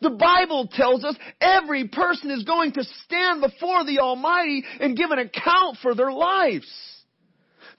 The 0.00 0.10
Bible 0.10 0.68
tells 0.70 1.04
us 1.04 1.16
every 1.40 1.88
person 1.88 2.30
is 2.30 2.44
going 2.44 2.72
to 2.72 2.84
stand 3.04 3.40
before 3.40 3.84
the 3.84 4.00
Almighty 4.00 4.62
and 4.80 4.96
give 4.96 5.10
an 5.10 5.18
account 5.18 5.78
for 5.80 5.94
their 5.94 6.12
lives. 6.12 6.70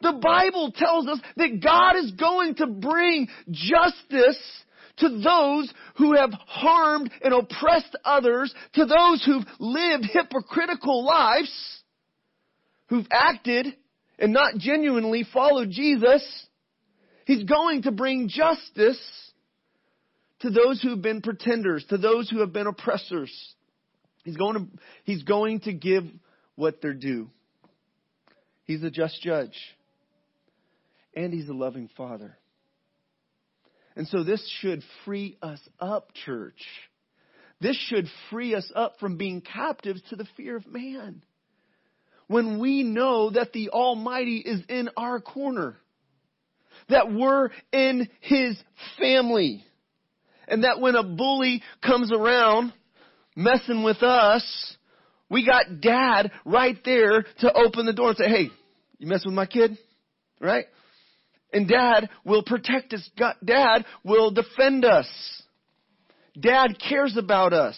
The 0.02 0.14
Bible 0.14 0.72
tells 0.76 1.08
us 1.08 1.20
that 1.38 1.62
God 1.64 1.96
is 1.98 2.12
going 2.12 2.56
to 2.56 2.68
bring 2.68 3.28
justice 3.52 4.40
to 4.98 5.10
those 5.10 5.72
who 5.98 6.16
have 6.16 6.32
harmed 6.48 7.12
and 7.24 7.34
oppressed 7.34 7.96
others, 8.04 8.54
to 8.74 8.86
those 8.86 9.24
who've 9.24 9.46
lived 9.60 10.06
hypocritical 10.12 11.06
lives, 11.06 11.52
who've 12.90 13.08
acted 13.12 13.76
and 14.20 14.34
not 14.34 14.58
genuinely 14.58 15.26
follow 15.32 15.66
Jesus. 15.66 16.48
He's 17.26 17.44
going 17.44 17.84
to 17.84 17.92
bring 17.92 18.30
justice 18.30 19.02
to 20.40 20.50
those 20.50 20.82
who 20.82 20.90
have 20.92 21.02
been 21.02 21.22
pretenders, 21.22 21.86
to 21.90 21.98
those 21.98 22.30
who 22.30 22.40
have 22.40 22.54
been 22.54 22.68
oppressors. 22.68 23.32
He's 24.24 24.38
going 24.38 24.56
to, 24.56 24.80
he's 25.04 25.24
going 25.24 25.62
to 25.62 25.74
give 25.74 26.04
what 26.56 26.82
they're 26.82 26.94
due. 26.94 27.30
He's 28.66 28.84
a 28.84 28.92
just 28.92 29.22
judge. 29.22 29.58
And 31.16 31.34
he's 31.34 31.50
a 31.50 31.54
loving 31.54 31.90
father. 31.98 32.38
And 33.96 34.08
so 34.08 34.24
this 34.24 34.48
should 34.60 34.84
free 35.06 35.38
us 35.42 35.60
up, 35.80 36.12
church. 36.26 36.62
This 37.60 37.76
should 37.88 38.08
free 38.30 38.54
us 38.54 38.72
up 38.76 39.00
from 39.00 39.18
being 39.18 39.42
captives 39.42 40.02
to 40.10 40.16
the 40.16 40.28
fear 40.38 40.56
of 40.58 40.68
man. 40.68 41.24
When 42.28 42.60
we 42.60 42.84
know 42.84 43.30
that 43.30 43.54
the 43.54 43.70
Almighty 43.70 44.38
is 44.38 44.62
in 44.70 44.90
our 44.98 45.20
corner. 45.20 45.78
That 46.90 47.12
we're 47.12 47.50
in 47.72 48.10
His 48.22 48.58
family 49.00 49.64
and 50.48 50.64
that 50.64 50.80
when 50.80 50.96
a 50.96 51.04
bully 51.04 51.62
comes 51.86 52.12
around 52.12 52.74
messing 53.36 53.84
with 53.84 54.02
us, 54.02 54.76
we 55.30 55.46
got 55.46 55.82
dad 55.82 56.32
right 56.46 56.78
there 56.86 57.26
to 57.40 57.54
open 57.54 57.86
the 57.86 57.94
door 57.94 58.10
and 58.10 58.18
say, 58.18 58.30
hey, 58.30 58.50
you 58.98 59.08
messing 59.08 59.30
with 59.30 59.36
my 59.36 59.46
kid? 59.46 59.78
Right? 60.40 60.66
And 61.52 61.68
dad 61.68 62.10
will 62.24 62.44
protect 62.44 62.94
us. 62.94 63.10
Dad 63.44 63.86
will 64.04 64.32
defend 64.32 64.86
us. 64.86 65.08
Dad 66.40 66.78
cares 66.88 67.18
about 67.18 67.54
us. 67.54 67.78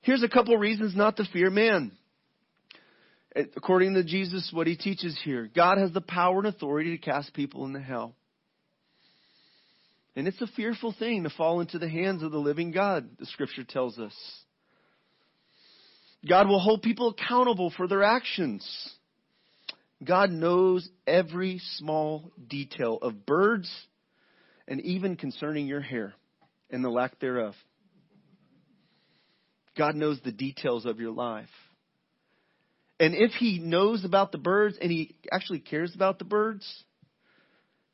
Here's 0.00 0.22
a 0.22 0.28
couple 0.28 0.56
reasons 0.56 0.96
not 0.96 1.16
to 1.18 1.24
fear 1.32 1.50
man. 1.50 1.92
According 3.34 3.94
to 3.94 4.04
Jesus, 4.04 4.50
what 4.52 4.66
he 4.66 4.76
teaches 4.76 5.18
here, 5.24 5.48
God 5.54 5.78
has 5.78 5.92
the 5.92 6.00
power 6.00 6.38
and 6.38 6.46
authority 6.46 6.96
to 6.96 7.02
cast 7.02 7.32
people 7.32 7.64
into 7.64 7.80
hell. 7.80 8.14
And 10.14 10.28
it's 10.28 10.40
a 10.42 10.46
fearful 10.48 10.94
thing 10.98 11.22
to 11.22 11.30
fall 11.30 11.60
into 11.60 11.78
the 11.78 11.88
hands 11.88 12.22
of 12.22 12.32
the 12.32 12.38
living 12.38 12.70
God, 12.70 13.08
the 13.18 13.26
scripture 13.26 13.64
tells 13.64 13.98
us. 13.98 14.14
God 16.28 16.46
will 16.48 16.60
hold 16.60 16.82
people 16.82 17.08
accountable 17.08 17.72
for 17.74 17.88
their 17.88 18.02
actions. 18.02 18.64
God 20.04 20.30
knows 20.30 20.88
every 21.06 21.60
small 21.76 22.30
detail 22.48 22.98
of 23.00 23.24
birds 23.24 23.70
and 24.68 24.80
even 24.82 25.16
concerning 25.16 25.66
your 25.66 25.80
hair 25.80 26.12
and 26.70 26.84
the 26.84 26.90
lack 26.90 27.18
thereof. 27.18 27.54
God 29.76 29.94
knows 29.94 30.20
the 30.22 30.32
details 30.32 30.84
of 30.84 31.00
your 31.00 31.12
life. 31.12 31.48
And 33.02 33.16
if 33.16 33.32
He 33.32 33.58
knows 33.58 34.04
about 34.04 34.30
the 34.30 34.38
birds 34.38 34.78
and 34.80 34.88
He 34.88 35.16
actually 35.32 35.58
cares 35.58 35.92
about 35.92 36.20
the 36.20 36.24
birds, 36.24 36.84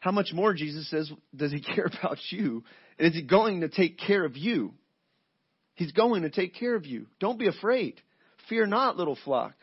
how 0.01 0.13
much 0.13 0.35
more, 0.35 0.53
Jesus 0.53 0.91
says, 0.91 1.11
does 1.35 1.51
He 1.51 1.61
care 1.75 1.87
about 1.87 2.19
you? 2.29 2.63
And 2.99 3.09
is 3.09 3.15
He 3.15 3.23
going 3.23 3.63
to 3.63 3.71
take 3.71 3.99
care 3.99 4.23
of 4.23 4.37
you? 4.37 4.75
He's 5.77 5.93
going 5.93 6.23
to 6.23 6.31
take 6.31 6.55
care 6.57 6.75
of 6.75 6.85
you. 6.85 7.07
Don't 7.21 7.39
be 7.39 7.49
afraid. 7.49 8.03
Fear 8.51 8.67
not, 8.67 8.99
little 8.99 9.17
flock. 9.25 9.55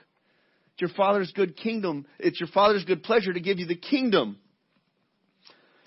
It's 0.73 0.81
your 0.81 0.97
Father's 0.97 1.31
good 1.31 1.55
kingdom. 1.55 2.07
It's 2.17 2.39
your 2.39 2.49
Father's 2.49 2.83
good 2.83 3.03
pleasure 3.03 3.31
to 3.31 3.39
give 3.39 3.59
you 3.59 3.67
the 3.67 3.75
kingdom. 3.75 4.39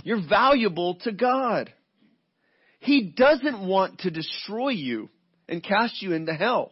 You're 0.05 0.25
valuable 0.25 1.01
to 1.03 1.11
God. 1.11 1.73
He 2.79 3.13
doesn't 3.17 3.67
want 3.67 4.01
to 4.01 4.13
destroy 4.13 4.69
you 4.69 5.09
and 5.49 5.65
cast 5.65 6.01
you 6.01 6.13
into 6.13 6.33
hell. 6.33 6.71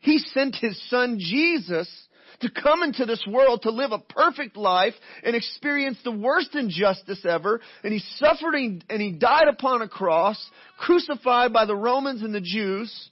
He 0.00 0.18
sent 0.18 0.56
His 0.56 0.82
Son 0.90 1.18
Jesus 1.20 1.88
to 2.40 2.50
come 2.50 2.82
into 2.82 3.04
this 3.04 3.22
world 3.28 3.62
to 3.62 3.70
live 3.70 3.92
a 3.92 3.98
perfect 3.98 4.56
life 4.56 4.94
and 5.22 5.34
experience 5.34 5.98
the 6.04 6.12
worst 6.12 6.54
injustice 6.54 7.24
ever. 7.24 7.60
And 7.82 7.92
He 7.92 8.00
suffered 8.16 8.54
and 8.54 8.82
He 9.02 9.12
died 9.12 9.48
upon 9.48 9.82
a 9.82 9.88
cross, 9.88 10.38
crucified 10.78 11.52
by 11.52 11.66
the 11.66 11.76
Romans 11.76 12.22
and 12.22 12.34
the 12.34 12.40
Jews. 12.40 13.10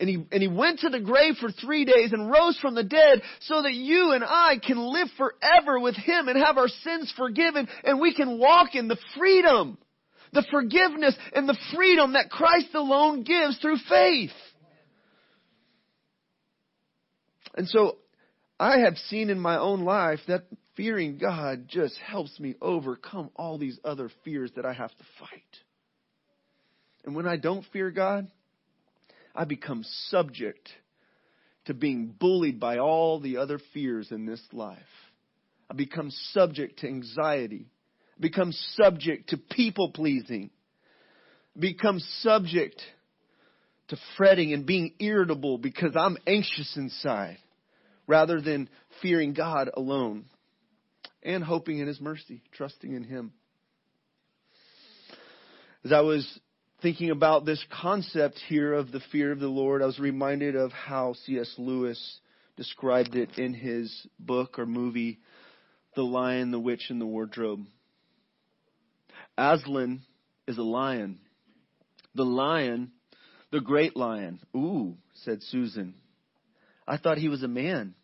And 0.00 0.08
he, 0.08 0.24
and 0.30 0.42
he 0.42 0.48
went 0.48 0.80
to 0.80 0.90
the 0.90 1.00
grave 1.00 1.34
for 1.40 1.50
three 1.50 1.84
days 1.84 2.12
and 2.12 2.30
rose 2.30 2.56
from 2.60 2.74
the 2.74 2.84
dead 2.84 3.20
so 3.40 3.62
that 3.62 3.74
you 3.74 4.12
and 4.12 4.22
I 4.24 4.58
can 4.64 4.78
live 4.78 5.08
forever 5.16 5.80
with 5.80 5.96
Him 5.96 6.28
and 6.28 6.38
have 6.38 6.56
our 6.56 6.68
sins 6.68 7.12
forgiven 7.16 7.68
and 7.82 8.00
we 8.00 8.14
can 8.14 8.38
walk 8.38 8.74
in 8.74 8.86
the 8.86 8.98
freedom, 9.16 9.76
the 10.32 10.46
forgiveness 10.50 11.16
and 11.34 11.48
the 11.48 11.58
freedom 11.74 12.12
that 12.12 12.30
Christ 12.30 12.68
alone 12.74 13.24
gives 13.24 13.58
through 13.58 13.78
faith. 13.88 14.30
And 17.58 17.68
so 17.68 17.96
I 18.60 18.78
have 18.78 18.96
seen 19.08 19.30
in 19.30 19.40
my 19.40 19.58
own 19.58 19.82
life 19.82 20.20
that 20.28 20.44
fearing 20.76 21.18
God 21.18 21.66
just 21.66 21.98
helps 21.98 22.38
me 22.38 22.54
overcome 22.62 23.30
all 23.34 23.58
these 23.58 23.80
other 23.84 24.12
fears 24.24 24.52
that 24.54 24.64
I 24.64 24.72
have 24.72 24.92
to 24.96 25.04
fight. 25.18 25.58
And 27.04 27.16
when 27.16 27.26
I 27.26 27.36
don't 27.36 27.66
fear 27.72 27.90
God, 27.90 28.30
I 29.34 29.44
become 29.44 29.84
subject 30.06 30.68
to 31.64 31.74
being 31.74 32.14
bullied 32.16 32.60
by 32.60 32.78
all 32.78 33.18
the 33.18 33.38
other 33.38 33.58
fears 33.74 34.12
in 34.12 34.24
this 34.24 34.40
life. 34.52 34.78
I 35.68 35.74
become 35.74 36.12
subject 36.30 36.78
to 36.78 36.86
anxiety. 36.86 37.66
I 38.16 38.20
become 38.20 38.52
subject 38.76 39.30
to 39.30 39.36
people 39.36 39.90
pleasing. 39.90 40.50
I 41.56 41.60
become 41.60 41.98
subject 42.20 42.80
to 43.88 43.96
fretting 44.16 44.52
and 44.52 44.64
being 44.64 44.94
irritable 45.00 45.58
because 45.58 45.96
I'm 45.96 46.18
anxious 46.24 46.76
inside 46.76 47.38
rather 48.08 48.40
than 48.40 48.68
fearing 49.00 49.34
God 49.34 49.70
alone 49.72 50.24
and 51.22 51.44
hoping 51.44 51.78
in 51.78 51.86
His 51.86 52.00
mercy, 52.00 52.42
trusting 52.52 52.92
in 52.92 53.04
Him. 53.04 53.32
As 55.84 55.92
I 55.92 56.00
was 56.00 56.40
thinking 56.82 57.10
about 57.10 57.44
this 57.44 57.64
concept 57.70 58.40
here 58.48 58.72
of 58.72 58.90
the 58.90 59.00
fear 59.12 59.30
of 59.30 59.38
the 59.38 59.48
Lord, 59.48 59.82
I 59.82 59.86
was 59.86 60.00
reminded 60.00 60.56
of 60.56 60.72
how 60.72 61.14
C.S. 61.24 61.54
Lewis 61.56 62.18
described 62.56 63.14
it 63.14 63.38
in 63.38 63.54
his 63.54 64.06
book 64.18 64.58
or 64.58 64.66
movie, 64.66 65.20
The 65.94 66.02
Lion, 66.02 66.50
the 66.50 66.58
Witch, 66.58 66.86
and 66.90 67.00
the 67.00 67.06
Wardrobe. 67.06 67.60
Aslan 69.36 70.02
is 70.48 70.58
a 70.58 70.62
lion. 70.62 71.20
The 72.14 72.24
lion, 72.24 72.90
the 73.52 73.60
great 73.60 73.96
lion. 73.96 74.40
Ooh, 74.56 74.96
said 75.22 75.42
Susan. 75.44 75.94
I 76.86 76.96
thought 76.96 77.18
he 77.18 77.28
was 77.28 77.44
a 77.44 77.48
man. 77.48 77.94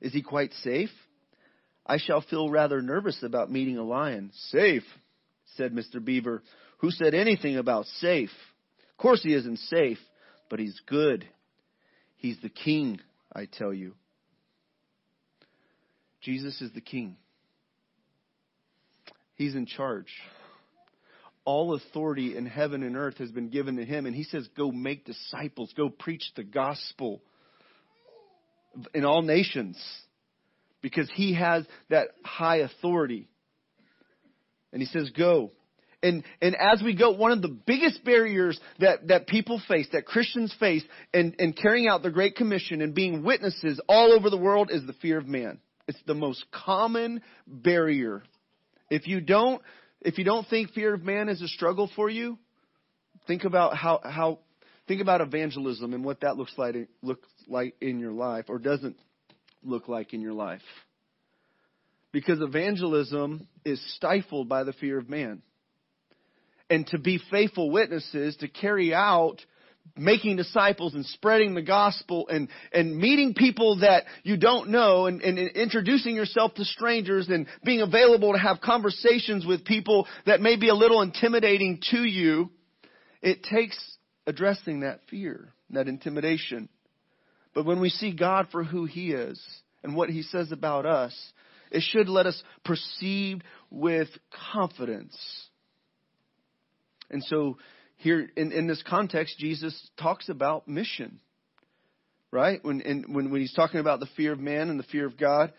Is 0.00 0.12
he 0.12 0.22
quite 0.22 0.52
safe? 0.62 0.90
I 1.86 1.98
shall 1.98 2.20
feel 2.20 2.50
rather 2.50 2.82
nervous 2.82 3.22
about 3.22 3.50
meeting 3.50 3.78
a 3.78 3.84
lion. 3.84 4.30
Safe, 4.50 4.82
said 5.56 5.72
Mr. 5.72 6.04
Beaver. 6.04 6.42
Who 6.78 6.90
said 6.90 7.14
anything 7.14 7.56
about 7.56 7.86
safe? 8.00 8.30
Of 8.90 8.96
course 8.98 9.22
he 9.22 9.32
isn't 9.34 9.58
safe, 9.58 9.98
but 10.50 10.58
he's 10.58 10.80
good. 10.86 11.26
He's 12.16 12.38
the 12.42 12.48
king, 12.48 13.00
I 13.32 13.46
tell 13.46 13.72
you. 13.72 13.94
Jesus 16.20 16.60
is 16.60 16.72
the 16.72 16.80
king. 16.80 17.16
He's 19.36 19.54
in 19.54 19.66
charge. 19.66 20.12
All 21.44 21.74
authority 21.74 22.36
in 22.36 22.46
heaven 22.46 22.82
and 22.82 22.96
earth 22.96 23.18
has 23.18 23.30
been 23.30 23.50
given 23.50 23.76
to 23.76 23.84
him, 23.84 24.06
and 24.06 24.16
he 24.16 24.24
says, 24.24 24.48
Go 24.56 24.72
make 24.72 25.04
disciples, 25.04 25.72
go 25.76 25.88
preach 25.88 26.24
the 26.34 26.42
gospel 26.42 27.22
in 28.94 29.04
all 29.04 29.22
nations 29.22 29.82
because 30.82 31.10
he 31.14 31.34
has 31.34 31.64
that 31.90 32.08
high 32.24 32.58
authority. 32.58 33.28
And 34.72 34.80
he 34.80 34.86
says, 34.86 35.10
Go. 35.10 35.52
And, 36.02 36.22
and 36.40 36.54
as 36.54 36.82
we 36.82 36.94
go, 36.94 37.12
one 37.12 37.32
of 37.32 37.42
the 37.42 37.48
biggest 37.48 38.04
barriers 38.04 38.60
that, 38.78 39.08
that 39.08 39.26
people 39.26 39.60
face, 39.66 39.88
that 39.92 40.04
Christians 40.04 40.54
face 40.60 40.84
in, 41.12 41.34
in 41.38 41.54
carrying 41.54 41.88
out 41.88 42.02
the 42.02 42.10
Great 42.10 42.36
Commission 42.36 42.82
and 42.82 42.94
being 42.94 43.24
witnesses 43.24 43.80
all 43.88 44.12
over 44.12 44.30
the 44.30 44.36
world 44.36 44.70
is 44.70 44.86
the 44.86 44.92
fear 44.92 45.18
of 45.18 45.26
man. 45.26 45.58
It's 45.88 45.98
the 46.06 46.14
most 46.14 46.44
common 46.52 47.22
barrier. 47.46 48.22
If 48.90 49.08
you 49.08 49.20
don't, 49.20 49.62
if 50.00 50.18
you 50.18 50.24
don't 50.24 50.46
think 50.48 50.70
fear 50.70 50.94
of 50.94 51.02
man 51.02 51.28
is 51.28 51.42
a 51.42 51.48
struggle 51.48 51.90
for 51.96 52.08
you, 52.08 52.38
think 53.26 53.44
about 53.44 53.76
how, 53.76 54.00
how 54.04 54.38
think 54.88 55.00
about 55.00 55.20
evangelism 55.20 55.94
and 55.94 56.04
what 56.04 56.20
that 56.20 56.36
looks 56.36 56.52
like 56.56 56.76
looks 57.02 57.28
like 57.48 57.74
in 57.80 57.98
your 57.98 58.12
life 58.12 58.46
or 58.48 58.58
doesn't 58.58 58.96
look 59.62 59.88
like 59.88 60.14
in 60.14 60.20
your 60.20 60.32
life. 60.32 60.62
Because 62.12 62.40
evangelism 62.40 63.46
is 63.64 63.80
stifled 63.96 64.48
by 64.48 64.64
the 64.64 64.72
fear 64.72 64.98
of 64.98 65.08
man 65.08 65.42
and 66.70 66.86
to 66.88 66.98
be 66.98 67.20
faithful 67.30 67.70
witnesses 67.70 68.36
to 68.36 68.48
carry 68.48 68.94
out 68.94 69.44
making 69.96 70.36
disciples 70.36 70.94
and 70.94 71.06
spreading 71.06 71.54
the 71.54 71.62
gospel 71.62 72.26
and, 72.28 72.48
and 72.72 72.96
meeting 72.96 73.34
people 73.34 73.80
that 73.80 74.04
you 74.24 74.36
don't 74.36 74.68
know 74.68 75.06
and, 75.06 75.22
and, 75.22 75.38
and, 75.38 75.50
introducing 75.50 76.16
yourself 76.16 76.52
to 76.54 76.64
strangers 76.64 77.28
and 77.28 77.46
being 77.64 77.80
available 77.80 78.32
to 78.32 78.38
have 78.38 78.60
conversations 78.60 79.46
with 79.46 79.64
people 79.64 80.06
that 80.26 80.40
may 80.40 80.56
be 80.56 80.68
a 80.68 80.74
little 80.74 81.02
intimidating 81.02 81.80
to 81.90 81.98
you, 81.98 82.50
it 83.22 83.44
takes 83.44 83.78
addressing 84.26 84.80
that 84.80 85.00
fear, 85.08 85.52
that 85.70 85.88
intimidation. 85.88 86.68
But 87.54 87.66
when 87.66 87.80
we 87.80 87.88
see 87.88 88.14
God 88.14 88.48
for 88.50 88.64
who 88.64 88.84
He 88.84 89.12
is 89.12 89.42
and 89.82 89.94
what 89.94 90.10
He 90.10 90.22
says 90.22 90.52
about 90.52 90.86
us, 90.86 91.14
it 91.70 91.82
should 91.82 92.08
let 92.08 92.26
us 92.26 92.40
proceed 92.64 93.42
with 93.70 94.08
confidence 94.52 95.16
and 97.10 97.22
so 97.24 97.58
here 97.96 98.28
in, 98.36 98.52
in 98.52 98.66
this 98.66 98.82
context, 98.86 99.38
Jesus 99.38 99.90
talks 100.00 100.28
about 100.28 100.68
mission. 100.68 101.20
Right? 102.32 102.62
When, 102.62 102.80
when, 103.08 103.30
when 103.30 103.40
he's 103.40 103.54
talking 103.54 103.80
about 103.80 104.00
the 104.00 104.08
fear 104.16 104.32
of 104.32 104.40
man 104.40 104.68
and 104.68 104.78
the 104.78 104.84
fear 104.84 105.06
of 105.06 105.16
God, 105.16 105.52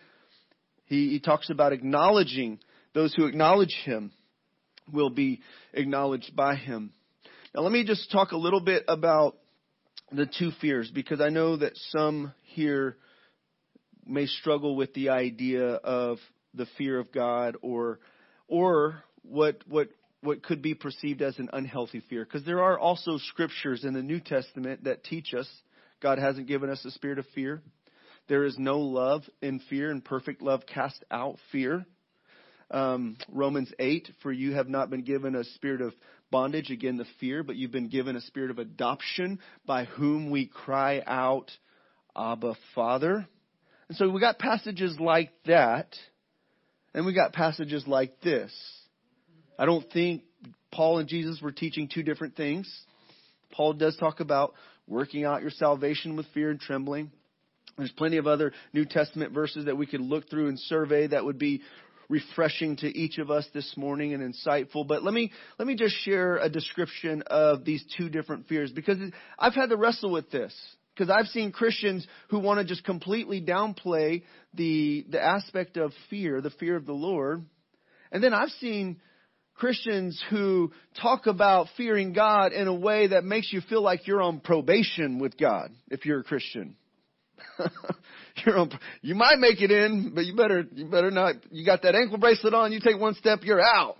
he, 0.85 1.09
he 1.09 1.19
talks 1.19 1.49
about 1.49 1.73
acknowledging 1.73 2.59
those 2.93 3.13
who 3.15 3.25
acknowledge 3.25 3.75
him 3.83 4.11
will 4.91 5.09
be 5.09 5.41
acknowledged 5.73 6.35
by 6.35 6.55
him. 6.55 6.93
Now 7.55 7.61
let 7.61 7.71
me 7.71 7.83
just 7.83 8.11
talk 8.11 8.31
a 8.31 8.37
little 8.37 8.59
bit 8.59 8.83
about 8.87 9.37
the 10.11 10.25
two 10.25 10.51
fears 10.61 10.91
because 10.93 11.21
I 11.21 11.29
know 11.29 11.57
that 11.57 11.73
some 11.89 12.33
here 12.43 12.97
may 14.05 14.25
struggle 14.25 14.75
with 14.75 14.93
the 14.93 15.09
idea 15.09 15.65
of 15.65 16.17
the 16.53 16.67
fear 16.77 16.99
of 16.99 17.11
God 17.11 17.55
or 17.61 17.99
or 18.47 19.03
what 19.21 19.63
what 19.67 19.89
what 20.21 20.43
could 20.43 20.61
be 20.61 20.73
perceived 20.73 21.21
as 21.21 21.37
an 21.39 21.49
unhealthy 21.53 22.01
fear. 22.09 22.25
Because 22.25 22.45
there 22.45 22.61
are 22.61 22.77
also 22.77 23.17
scriptures 23.17 23.83
in 23.83 23.93
the 23.93 24.03
New 24.03 24.19
Testament 24.19 24.83
that 24.83 25.03
teach 25.03 25.33
us 25.33 25.47
God 26.01 26.19
hasn't 26.19 26.47
given 26.47 26.69
us 26.69 26.83
a 26.85 26.91
spirit 26.91 27.19
of 27.19 27.25
fear. 27.33 27.61
There 28.27 28.43
is 28.43 28.57
no 28.59 28.79
love 28.79 29.23
in 29.41 29.59
fear, 29.69 29.89
and 29.89 30.03
perfect 30.03 30.41
love 30.41 30.63
casts 30.65 31.01
out 31.09 31.37
fear. 31.51 31.85
Um, 32.69 33.17
Romans 33.29 33.71
8, 33.79 34.09
for 34.21 34.31
you 34.31 34.53
have 34.53 34.67
not 34.67 34.89
been 34.89 35.03
given 35.03 35.35
a 35.35 35.43
spirit 35.43 35.81
of 35.81 35.93
bondage, 36.31 36.69
again, 36.69 36.97
the 36.97 37.05
fear, 37.19 37.43
but 37.43 37.55
you've 37.55 37.71
been 37.71 37.89
given 37.89 38.15
a 38.15 38.21
spirit 38.21 38.51
of 38.51 38.59
adoption 38.59 39.39
by 39.65 39.85
whom 39.85 40.29
we 40.29 40.45
cry 40.45 41.01
out, 41.05 41.49
Abba, 42.15 42.55
Father. 42.75 43.27
And 43.87 43.97
so 43.97 44.09
we 44.09 44.19
got 44.19 44.37
passages 44.37 44.97
like 44.99 45.31
that, 45.45 45.95
and 46.93 47.05
we 47.05 47.13
got 47.13 47.31
passages 47.33 47.85
like 47.87 48.19
this 48.21 48.51
I 49.57 49.65
don't 49.65 49.89
think 49.91 50.23
Paul 50.71 50.99
and 50.99 51.07
Jesus 51.07 51.41
were 51.41 51.51
teaching 51.51 51.89
two 51.91 52.03
different 52.03 52.35
things. 52.35 52.71
Paul 53.51 53.73
does 53.73 53.95
talk 53.97 54.19
about 54.19 54.53
working 54.87 55.25
out 55.25 55.41
your 55.41 55.51
salvation 55.51 56.15
with 56.15 56.25
fear 56.33 56.51
and 56.51 56.59
trembling. 56.59 57.11
There's 57.77 57.91
plenty 57.91 58.17
of 58.17 58.27
other 58.27 58.53
New 58.73 58.85
Testament 58.85 59.33
verses 59.33 59.65
that 59.65 59.77
we 59.77 59.85
could 59.85 60.01
look 60.01 60.29
through 60.29 60.49
and 60.49 60.59
survey 60.59 61.07
that 61.07 61.23
would 61.23 61.37
be 61.37 61.61
refreshing 62.09 62.75
to 62.77 62.87
each 62.87 63.17
of 63.17 63.29
us 63.29 63.45
this 63.53 63.73
morning 63.75 64.13
and 64.13 64.33
insightful. 64.33 64.87
But 64.87 65.03
let 65.03 65.13
me, 65.13 65.31
let 65.59 65.67
me 65.67 65.75
just 65.75 65.95
share 66.03 66.37
a 66.37 66.49
description 66.49 67.23
of 67.27 67.65
these 67.65 67.83
two 67.97 68.09
different 68.09 68.47
fears 68.47 68.71
because 68.71 68.97
I've 69.37 69.53
had 69.53 69.69
to 69.69 69.77
wrestle 69.77 70.11
with 70.11 70.31
this. 70.31 70.53
Because 70.95 71.11
I've 71.11 71.27
seen 71.27 71.51
Christians 71.51 72.07
who 72.29 72.39
want 72.39 72.59
to 72.59 72.65
just 72.65 72.83
completely 72.83 73.39
downplay 73.39 74.23
the, 74.55 75.05
the 75.09 75.21
aspect 75.21 75.77
of 75.77 75.91
fear, 76.09 76.41
the 76.41 76.49
fear 76.49 76.75
of 76.75 76.87
the 76.87 76.93
Lord. 76.93 77.45
And 78.11 78.23
then 78.23 78.33
I've 78.33 78.49
seen 78.59 78.99
Christians 79.53 80.23
who 80.31 80.71
talk 80.99 81.27
about 81.27 81.67
fearing 81.77 82.13
God 82.13 82.51
in 82.51 82.67
a 82.67 82.73
way 82.73 83.07
that 83.07 83.23
makes 83.23 83.51
you 83.53 83.61
feel 83.61 83.83
like 83.83 84.07
you're 84.07 84.21
on 84.21 84.39
probation 84.39 85.19
with 85.19 85.37
God 85.37 85.71
if 85.89 86.05
you're 86.05 86.21
a 86.21 86.23
Christian. 86.23 86.75
you're 88.45 88.57
on, 88.57 88.71
you 89.01 89.15
might 89.15 89.39
make 89.39 89.61
it 89.61 89.71
in, 89.71 90.11
but 90.13 90.25
you 90.25 90.35
better, 90.35 90.65
you 90.73 90.85
better 90.85 91.11
not, 91.11 91.35
you 91.51 91.65
got 91.65 91.81
that 91.83 91.95
ankle 91.95 92.17
bracelet 92.17 92.53
on, 92.53 92.71
you 92.71 92.79
take 92.79 92.99
one 92.99 93.15
step, 93.15 93.39
you're 93.43 93.61
out. 93.61 93.97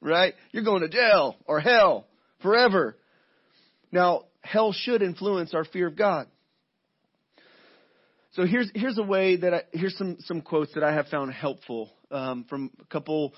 Right? 0.00 0.34
You're 0.52 0.64
going 0.64 0.82
to 0.82 0.88
jail 0.88 1.36
or 1.46 1.58
hell 1.58 2.06
forever. 2.42 2.96
Now, 3.90 4.24
hell 4.42 4.72
should 4.72 5.02
influence 5.02 5.54
our 5.54 5.64
fear 5.64 5.88
of 5.88 5.96
God. 5.96 6.28
So 8.32 8.44
here's 8.44 8.70
here's 8.74 8.98
a 8.98 9.02
way 9.02 9.36
that 9.36 9.54
I, 9.54 9.62
here's 9.72 9.96
some 9.96 10.18
some 10.20 10.42
quotes 10.42 10.74
that 10.74 10.84
I 10.84 10.92
have 10.92 11.06
found 11.06 11.32
helpful 11.32 11.90
um, 12.10 12.44
from 12.44 12.70
a 12.80 12.84
couple, 12.84 13.32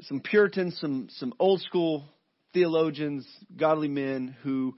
some 0.00 0.20
Puritans, 0.20 0.78
some 0.80 1.08
some 1.10 1.34
old 1.38 1.60
school 1.60 2.04
theologians, 2.54 3.28
godly 3.54 3.88
men 3.88 4.34
who 4.42 4.74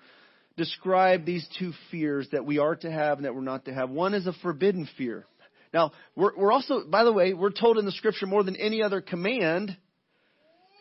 describe 0.56 1.24
these 1.24 1.46
two 1.58 1.72
fears 1.90 2.28
that 2.32 2.44
we 2.44 2.58
are 2.58 2.76
to 2.76 2.90
have 2.90 3.18
and 3.18 3.24
that 3.24 3.34
we're 3.34 3.42
not 3.42 3.64
to 3.64 3.74
have. 3.74 3.90
One 3.90 4.14
is 4.14 4.26
a 4.26 4.32
forbidden 4.42 4.88
fear. 4.96 5.26
Now, 5.72 5.92
we're, 6.14 6.36
we're 6.36 6.52
also, 6.52 6.84
by 6.86 7.02
the 7.04 7.12
way, 7.12 7.34
we're 7.34 7.50
told 7.50 7.78
in 7.78 7.84
the 7.84 7.92
scripture 7.92 8.26
more 8.26 8.44
than 8.44 8.56
any 8.56 8.82
other 8.82 9.00
command 9.00 9.76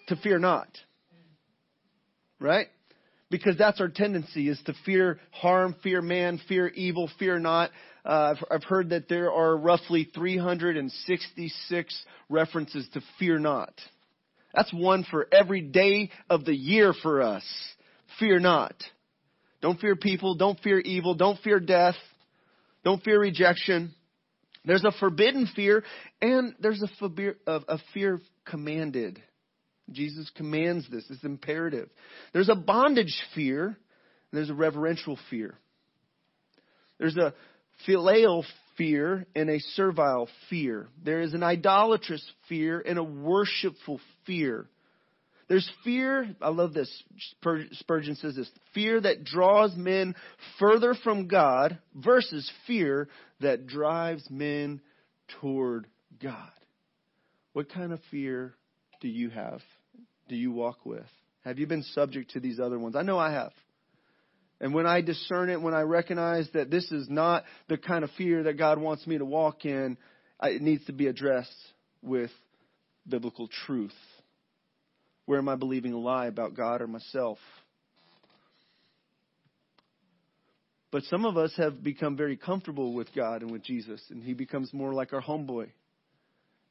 to 0.08 0.16
fear 0.18 0.38
not. 0.38 0.68
Right? 2.40 2.68
Because 3.32 3.58
that's 3.58 3.82
our 3.82 3.88
tendency 3.88 4.48
is 4.48 4.62
to 4.68 4.74
fear 4.86 5.20
harm, 5.32 5.76
fear 5.82 6.02
man, 6.02 6.40
fear 6.48 6.68
evil, 6.68 7.10
fear 7.18 7.40
not. 7.40 7.72
Uh, 8.06 8.36
I've, 8.36 8.44
I've 8.52 8.64
heard 8.64 8.90
that 8.90 9.10
there 9.10 9.32
are 9.32 9.58
roughly 9.58 10.08
366 10.14 12.06
references 12.30 12.88
to 12.94 13.02
fear 13.18 13.40
not. 13.40 13.74
That's 14.54 14.72
one 14.72 15.04
for 15.10 15.28
every 15.32 15.62
day 15.62 16.12
of 16.30 16.46
the 16.46 16.56
year 16.56 16.94
for 17.02 17.24
us. 17.24 17.44
Fear 18.20 18.42
not. 18.42 18.76
Don't 19.64 19.80
fear 19.80 19.96
people. 19.96 20.36
Don't 20.36 20.60
fear 20.60 20.78
evil. 20.80 21.16
Don't 21.16 21.40
fear 21.40 21.60
death. 21.60 21.96
Don't 22.84 23.02
fear 23.02 23.20
rejection. 23.20 23.96
There's 24.66 24.84
a 24.84 24.92
forbidden 25.00 25.48
fear, 25.56 25.84
and 26.22 26.54
there's 26.60 26.82
a 26.82 27.10
fear, 27.10 27.38
a 27.48 27.78
fear 27.94 28.20
commanded. 28.46 29.24
Jesus 29.90 30.30
commands 30.36 30.86
this. 30.92 31.06
It's 31.10 31.24
imperative. 31.24 31.90
There's 32.34 32.50
a 32.50 32.56
bondage 32.56 33.16
fear, 33.36 33.68
and 33.68 33.76
there's 34.32 34.50
a 34.50 34.54
reverential 34.54 35.18
fear. 35.30 35.58
There's 37.00 37.18
a 37.18 37.34
filial 37.86 38.46
fear 38.78 39.26
and 39.34 39.50
a 39.50 39.60
servile 39.60 40.28
fear. 40.50 40.88
There 41.02 41.22
is 41.22 41.34
an 41.34 41.44
idolatrous 41.44 42.26
fear 42.50 42.84
and 42.86 43.00
a 43.00 43.04
worshipful 43.04 44.02
fear. 44.26 44.68
There's 45.54 45.72
fear, 45.84 46.36
I 46.42 46.50
love 46.50 46.74
this, 46.74 46.92
Spurgeon 47.74 48.16
says 48.16 48.36
this, 48.36 48.50
fear 48.74 49.00
that 49.00 49.24
draws 49.24 49.76
men 49.76 50.16
further 50.58 50.96
from 51.04 51.28
God 51.28 51.78
versus 51.94 52.52
fear 52.66 53.08
that 53.40 53.68
drives 53.68 54.28
men 54.32 54.82
toward 55.40 55.86
God. 56.20 56.50
What 57.52 57.72
kind 57.72 57.94
of 57.94 58.00
fear 58.10 58.56
do 59.00 59.08
you 59.08 59.30
have? 59.30 59.62
Do 60.28 60.36
you 60.36 60.52
walk 60.52 60.88
with? 60.88 61.06
Have 61.46 61.60
you 61.60 61.68
been 61.68 61.84
subject 61.84 62.32
to 62.32 62.40
these 62.40 62.60
other 62.60 62.80
ones? 62.80 62.96
I 62.96 63.04
know 63.04 63.20
I 63.20 63.34
have. 63.34 63.54
And 64.60 64.74
when 64.74 64.88
I 64.88 65.02
discern 65.02 65.52
it, 65.52 65.62
when 65.62 65.76
I 65.76 65.82
recognize 65.82 66.50
that 66.56 66.72
this 66.72 66.92
is 66.92 67.08
not 67.12 67.44
the 67.70 67.78
kind 67.78 68.04
of 68.04 68.10
fear 68.18 68.42
that 68.42 68.58
God 68.58 68.80
wants 68.80 69.06
me 69.06 69.20
to 69.20 69.26
walk 69.26 69.66
in, 69.66 70.00
it 70.42 70.64
needs 70.64 70.84
to 70.86 70.94
be 70.94 71.06
addressed 71.06 71.54
with 72.02 72.32
biblical 73.08 73.48
truth. 73.68 73.94
Where 75.26 75.40
am 75.40 75.50
I 75.50 75.56
believing 75.56 75.94
a 75.94 76.00
lie 76.00 76.28
about 76.28 76.56
God 76.56 76.82
or 76.82 76.88
myself? 76.88 77.38
But 80.92 81.04
some 81.06 81.26
of 81.26 81.38
us 81.38 81.52
have 81.58 81.84
become 81.84 82.16
very 82.16 82.38
comfortable 82.38 82.94
with 82.94 83.08
God 83.16 83.42
and 83.42 83.52
with 83.52 83.64
Jesus, 83.64 84.02
and 84.10 84.24
He 84.24 84.34
becomes 84.34 84.72
more 84.74 84.94
like 84.94 85.12
our 85.14 85.22
homeboy. 85.22 85.70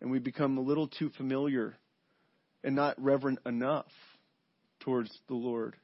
And 0.00 0.10
we 0.10 0.18
become 0.18 0.58
a 0.58 0.62
little 0.62 0.88
too 0.88 1.10
familiar 1.16 1.74
and 2.62 2.76
not 2.76 3.02
reverent 3.02 3.40
enough 3.46 3.86
towards 4.80 5.10
the 5.28 5.34
Lord. 5.34 5.76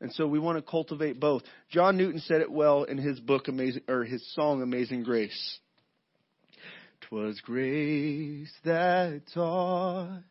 And 0.00 0.12
so 0.12 0.26
we 0.26 0.38
want 0.38 0.58
to 0.58 0.62
cultivate 0.62 1.20
both. 1.20 1.42
John 1.70 1.96
Newton 1.96 2.20
said 2.20 2.40
it 2.40 2.50
well 2.50 2.84
in 2.84 2.98
his 2.98 3.20
book 3.20 3.48
Amazing 3.48 3.82
or 3.88 4.04
his 4.04 4.26
song 4.34 4.62
Amazing 4.62 5.02
Grace. 5.02 5.58
Twas 7.02 7.40
grace 7.40 8.52
that 8.64 9.22
taught 9.34 10.22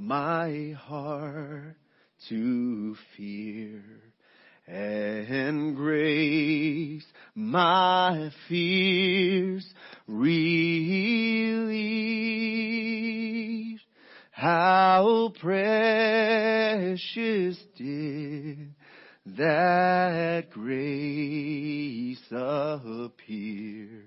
my 0.00 0.74
heart 0.78 1.76
to 2.26 2.96
fear 3.16 3.82
and 4.66 5.76
grace 5.76 7.04
my 7.34 8.30
fears 8.48 9.74
relieved. 10.06 10.40
How 14.30 15.34
precious 15.38 15.58
did 17.76 18.74
that 19.26 20.48
grace 20.50 22.24
appear 22.32 24.06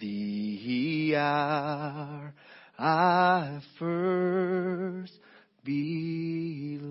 the 0.00 1.14
hour 1.16 2.34
I 2.82 3.60
first 3.78 5.12
believe. 5.62 6.82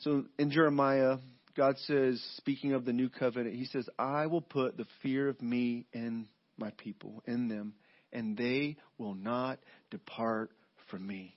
So 0.00 0.26
in 0.38 0.50
Jeremiah, 0.50 1.16
God 1.56 1.78
says, 1.86 2.22
speaking 2.36 2.74
of 2.74 2.84
the 2.84 2.92
new 2.92 3.08
covenant, 3.08 3.56
He 3.56 3.64
says, 3.64 3.88
I 3.98 4.26
will 4.26 4.42
put 4.42 4.76
the 4.76 4.84
fear 5.02 5.28
of 5.28 5.40
me 5.40 5.86
in 5.94 6.28
my 6.58 6.70
people, 6.76 7.22
in 7.26 7.48
them, 7.48 7.72
and 8.12 8.36
they 8.36 8.76
will 8.98 9.14
not 9.14 9.58
depart 9.90 10.50
from 10.90 11.06
me. 11.06 11.34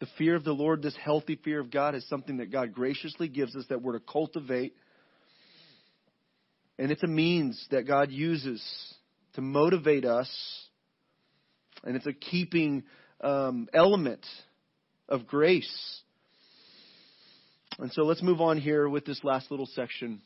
The 0.00 0.08
fear 0.18 0.34
of 0.34 0.42
the 0.42 0.52
Lord, 0.52 0.82
this 0.82 0.96
healthy 0.96 1.36
fear 1.36 1.60
of 1.60 1.70
God, 1.70 1.94
is 1.94 2.04
something 2.08 2.38
that 2.38 2.50
God 2.50 2.72
graciously 2.72 3.28
gives 3.28 3.54
us 3.54 3.64
that 3.68 3.80
we're 3.80 3.92
to 3.92 4.00
cultivate 4.00 4.74
and 6.78 6.90
it's 6.90 7.02
a 7.02 7.08
means 7.08 7.66
that 7.70 7.86
God 7.86 8.10
uses 8.10 8.62
to 9.34 9.40
motivate 9.40 10.04
us. 10.04 10.30
And 11.84 11.96
it's 11.96 12.06
a 12.06 12.12
keeping 12.12 12.84
um, 13.20 13.68
element 13.72 14.24
of 15.08 15.26
grace. 15.26 16.00
And 17.78 17.92
so 17.92 18.02
let's 18.02 18.22
move 18.22 18.40
on 18.40 18.58
here 18.58 18.88
with 18.88 19.04
this 19.04 19.22
last 19.22 19.50
little 19.50 19.66
section 19.66 20.22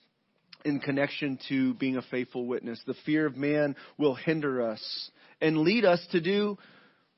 in 0.64 0.80
connection 0.80 1.38
to 1.48 1.74
being 1.74 1.96
a 1.96 2.02
faithful 2.02 2.46
witness. 2.46 2.80
The 2.86 2.94
fear 3.06 3.26
of 3.26 3.36
man 3.36 3.76
will 3.96 4.14
hinder 4.14 4.70
us 4.70 5.10
and 5.40 5.58
lead 5.58 5.84
us 5.84 6.04
to 6.12 6.20
do 6.20 6.58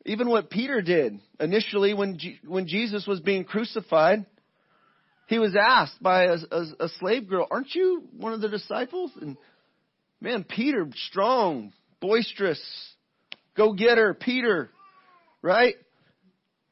even 0.07 0.29
what 0.29 0.51
Peter 0.51 0.81
did 0.81 1.21
initially 1.39 1.95
when, 1.95 2.19
G- 2.19 2.39
when 2.47 2.67
Jesus 2.67 3.07
was 3.07 3.21
being 3.21 3.45
crucified. 3.45 4.25
He 5.31 5.39
was 5.39 5.55
asked 5.55 6.03
by 6.03 6.25
a, 6.25 6.39
a, 6.51 6.65
a 6.81 6.89
slave 6.99 7.29
girl, 7.29 7.47
Aren't 7.49 7.73
you 7.73 8.03
one 8.17 8.33
of 8.33 8.41
the 8.41 8.49
disciples? 8.49 9.13
And 9.21 9.37
man, 10.21 10.43
Peter, 10.43 10.89
strong, 11.09 11.73
boisterous, 12.01 12.61
go 13.57 13.73
getter, 13.73 14.13
Peter, 14.13 14.71
right? 15.41 15.77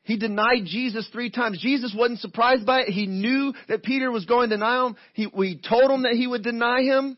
He 0.03 0.17
denied 0.17 0.65
Jesus 0.65 1.09
three 1.13 1.31
times. 1.31 1.61
Jesus 1.61 1.95
wasn't 1.97 2.19
surprised 2.19 2.67
by 2.67 2.81
it. 2.81 2.89
He 2.89 3.07
knew 3.07 3.55
that 3.69 3.85
Peter 3.85 4.11
was 4.11 4.25
going 4.25 4.51
to 4.51 4.57
deny 4.57 4.87
him. 4.87 4.97
He, 5.15 5.29
we 5.29 5.57
told 5.57 5.89
him 5.89 6.03
that 6.03 6.15
he 6.15 6.27
would 6.27 6.43
deny 6.43 6.83
him. 6.83 7.17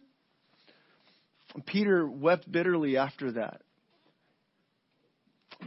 Peter 1.65 2.07
wept 2.07 2.53
bitterly 2.53 2.99
after 2.99 3.33
that 3.33 3.63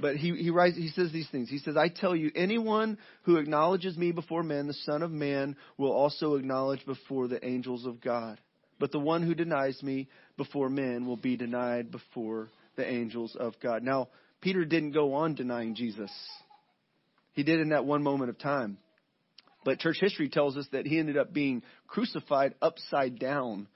but 0.02 0.16
he, 0.16 0.36
he 0.36 0.50
writes, 0.50 0.76
he 0.76 0.90
says 0.90 1.12
these 1.12 1.30
things. 1.30 1.50
He 1.50 1.60
says, 1.60 1.78
I 1.78 1.88
tell 1.88 2.16
you, 2.16 2.32
anyone 2.36 2.98
who 3.24 3.38
acknowledges 3.38 3.98
me 3.98 4.12
before 4.12 4.44
men, 4.44 4.68
the 4.68 4.74
Son 4.74 5.02
of 5.02 5.12
Man 5.12 5.56
will 5.78 5.92
also 5.92 6.36
acknowledge 6.36 6.86
before 6.86 7.28
the 7.28 7.44
angels 7.46 7.86
of 7.86 8.02
God. 8.02 8.40
But 8.80 8.92
the 8.92 9.00
one 9.00 9.24
who 9.24 9.36
denies 9.36 9.82
me 9.82 10.10
before 10.36 10.70
men 10.70 11.06
will 11.06 11.18
be 11.18 11.38
denied 11.38 11.92
before 11.92 12.50
the 12.76 12.90
angels 12.90 13.36
of 13.40 13.54
God. 13.62 13.84
Now, 13.84 14.10
Peter 14.42 14.66
didn't 14.66 14.92
go 14.92 15.14
on 15.14 15.36
denying 15.36 15.76
Jesus. 15.76 16.12
He 17.34 17.44
did 17.44 17.60
in 17.60 17.70
that 17.70 17.86
one 17.86 18.04
moment 18.04 18.30
of 18.30 18.38
time. 18.38 18.78
But 19.64 19.80
church 19.80 19.98
history 20.02 20.28
tells 20.28 20.58
us 20.58 20.68
that 20.72 20.86
he 20.86 21.00
ended 21.00 21.18
up 21.18 21.34
being 21.34 21.64
crucified 21.88 22.56
upside 22.62 23.20
down 23.20 23.68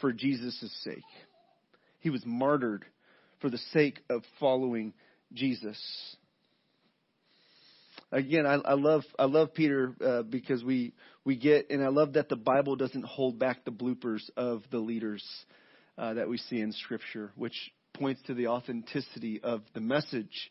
for 0.00 0.12
Jesus' 0.12 0.72
sake. 0.82 1.04
He 2.00 2.10
was 2.10 2.22
martyred 2.24 2.84
for 3.40 3.50
the 3.50 3.60
sake 3.72 4.00
of 4.08 4.22
following 4.40 4.94
Jesus. 5.34 5.78
Again, 8.12 8.46
I, 8.46 8.54
I 8.54 8.74
love 8.74 9.02
I 9.18 9.24
love 9.24 9.54
Peter 9.54 9.94
uh, 10.04 10.22
because 10.22 10.62
we 10.62 10.94
we 11.24 11.36
get 11.36 11.70
and 11.70 11.82
I 11.82 11.88
love 11.88 12.12
that 12.12 12.28
the 12.28 12.36
Bible 12.36 12.76
doesn't 12.76 13.04
hold 13.04 13.38
back 13.38 13.64
the 13.64 13.72
bloopers 13.72 14.22
of 14.36 14.62
the 14.70 14.78
leaders 14.78 15.24
uh, 15.98 16.14
that 16.14 16.28
we 16.28 16.38
see 16.38 16.60
in 16.60 16.72
Scripture, 16.72 17.32
which 17.34 17.54
points 17.94 18.20
to 18.26 18.34
the 18.34 18.48
authenticity 18.48 19.40
of 19.42 19.62
the 19.74 19.80
message. 19.80 20.50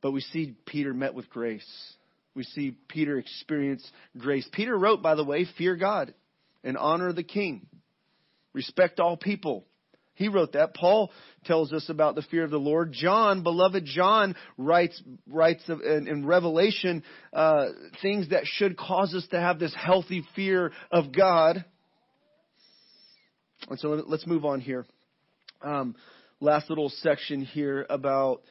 But 0.00 0.12
we 0.12 0.20
see 0.20 0.54
Peter 0.66 0.94
met 0.94 1.14
with 1.14 1.28
grace. 1.28 1.66
We 2.34 2.44
see 2.44 2.76
Peter 2.88 3.18
experience 3.18 3.88
grace. 4.16 4.48
Peter 4.52 4.76
wrote, 4.76 5.02
by 5.02 5.14
the 5.14 5.24
way, 5.24 5.46
fear 5.58 5.76
God 5.76 6.14
and 6.62 6.76
honor 6.76 7.12
the 7.12 7.22
king. 7.22 7.66
Respect 8.52 9.00
all 9.00 9.16
people. 9.16 9.64
He 10.20 10.28
wrote 10.28 10.52
that. 10.52 10.74
Paul 10.74 11.10
tells 11.46 11.72
us 11.72 11.88
about 11.88 12.14
the 12.14 12.20
fear 12.20 12.44
of 12.44 12.50
the 12.50 12.58
Lord. 12.58 12.92
John, 12.92 13.42
beloved 13.42 13.86
John, 13.86 14.36
writes 14.58 15.02
writes 15.26 15.66
in, 15.66 16.26
Revelation 16.26 17.02
uh, 17.32 17.68
things 18.02 18.28
that 18.28 18.42
should 18.44 18.76
cause 18.76 19.14
us 19.14 19.26
to 19.30 19.40
have 19.40 19.58
this 19.58 19.74
healthy 19.74 20.22
fear 20.36 20.72
of 20.92 21.10
God. 21.16 21.64
And 23.70 23.78
so 23.78 24.04
let's 24.06 24.26
move 24.26 24.44
on 24.44 24.60
here. 24.60 24.84
Um, 25.62 25.96
last 26.38 26.68
little 26.68 26.90
section 26.90 27.40
here 27.40 27.86
about 27.88 28.42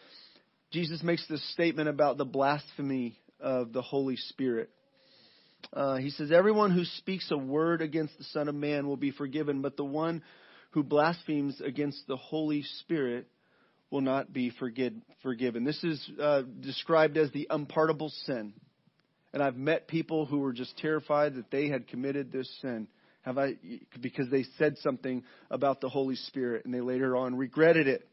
Jesus 0.72 1.04
makes 1.04 1.28
this 1.28 1.54
statement 1.54 1.88
about 1.88 2.18
the 2.18 2.26
blasphemy 2.26 3.16
of 3.40 3.74
the 3.74 3.84
Holy 3.84 4.16
Spirit. 4.16 4.72
Uh, 5.72 5.98
he 5.98 6.10
says, 6.10 6.32
Everyone 6.32 6.72
who 6.72 6.84
speaks 6.84 7.30
a 7.30 7.38
word 7.38 7.84
against 7.84 8.18
the 8.18 8.24
Son 8.24 8.48
of 8.48 8.56
Man 8.56 8.88
will 8.88 8.98
be 8.98 9.12
forgiven, 9.12 9.62
but 9.62 9.78
the 9.78 9.86
one 9.86 10.24
who 10.72 10.84
blasphemes 10.84 11.62
against 11.62 12.08
the 12.08 12.18
Holy 12.18 12.64
Spirit 12.82 13.28
will 13.92 14.02
not 14.02 14.32
be 14.32 14.52
forgiven. 14.52 15.64
This 15.64 15.84
is 15.84 16.10
uh, 16.22 16.44
described 16.60 17.18
as 17.18 17.32
the 17.32 17.48
unpardonable 17.50 18.10
sin. 18.26 18.54
And 19.34 19.44
I've 19.44 19.58
met 19.58 19.88
people 19.88 20.26
who 20.26 20.40
were 20.40 20.54
just 20.54 20.78
terrified 20.78 21.36
that 21.36 21.52
they 21.52 21.70
had 21.70 21.88
committed 21.88 22.32
this 22.32 22.50
sin. 22.62 22.88
Have 23.22 23.38
I, 23.38 23.56
because 24.02 24.30
they 24.30 24.46
said 24.58 24.78
something 24.78 25.24
about 25.52 25.82
the 25.82 25.90
Holy 25.90 26.16
Spirit 26.16 26.66
and 26.66 26.74
they 26.74 26.82
later 26.82 27.16
on 27.16 27.36
regretted 27.36 27.88
it. 27.88 28.08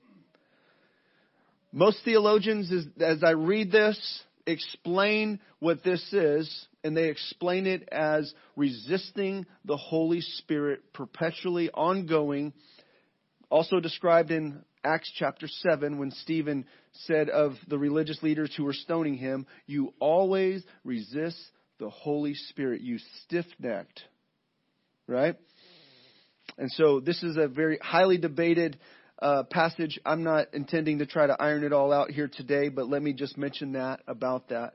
Most 1.72 1.98
theologians, 2.04 2.72
as 3.00 3.22
I 3.22 3.30
read 3.30 3.70
this, 3.70 3.98
explain 4.46 5.40
what 5.59 5.84
this 5.84 6.02
is, 6.12 6.66
and 6.87 6.97
they 6.97 7.09
explain 7.09 7.66
it 7.66 7.89
as 7.91 8.32
resisting 8.55 9.45
the 9.64 9.76
Holy 9.76 10.20
Spirit 10.20 10.93
perpetually 10.93 11.68
ongoing, 11.70 12.53
also 13.51 13.80
described 13.80 14.30
in 14.30 14.62
Acts 14.84 15.11
chapter 15.18 15.49
7 15.49 15.99
when 15.99 16.12
Stephen 16.12 16.64
said 17.07 17.28
of 17.28 17.55
the 17.66 17.76
religious 17.76 18.22
leaders 18.22 18.55
who 18.57 18.62
were 18.62 18.72
stoning 18.72 19.16
him, 19.16 19.47
You 19.66 19.95
always 19.99 20.62
resist 20.84 21.39
the 21.80 21.91
Holy 21.91 22.34
Spirit, 22.34 22.82
you 22.82 22.99
stiff 23.24 23.47
necked. 23.59 24.01
Right? 25.09 25.34
And 26.57 26.70
so 26.70 27.01
this 27.01 27.20
is 27.24 27.37
a 27.37 27.49
very 27.49 27.78
highly 27.82 28.16
debated 28.16 28.78
uh, 29.20 29.43
passage. 29.51 29.99
I'm 30.07 30.22
not 30.22 30.55
intending 30.55 31.01
to 31.01 31.07
try 31.07 31.26
to 31.26 31.37
iron 31.41 31.64
it 31.64 31.72
all 31.72 31.93
out 31.93 32.11
here 32.11 32.30
today, 32.32 32.68
but 32.68 32.89
let 32.89 33.03
me 33.03 33.12
just 33.12 33.37
mention 33.37 33.72
that 33.72 34.03
about 34.07 34.51
that. 34.51 34.74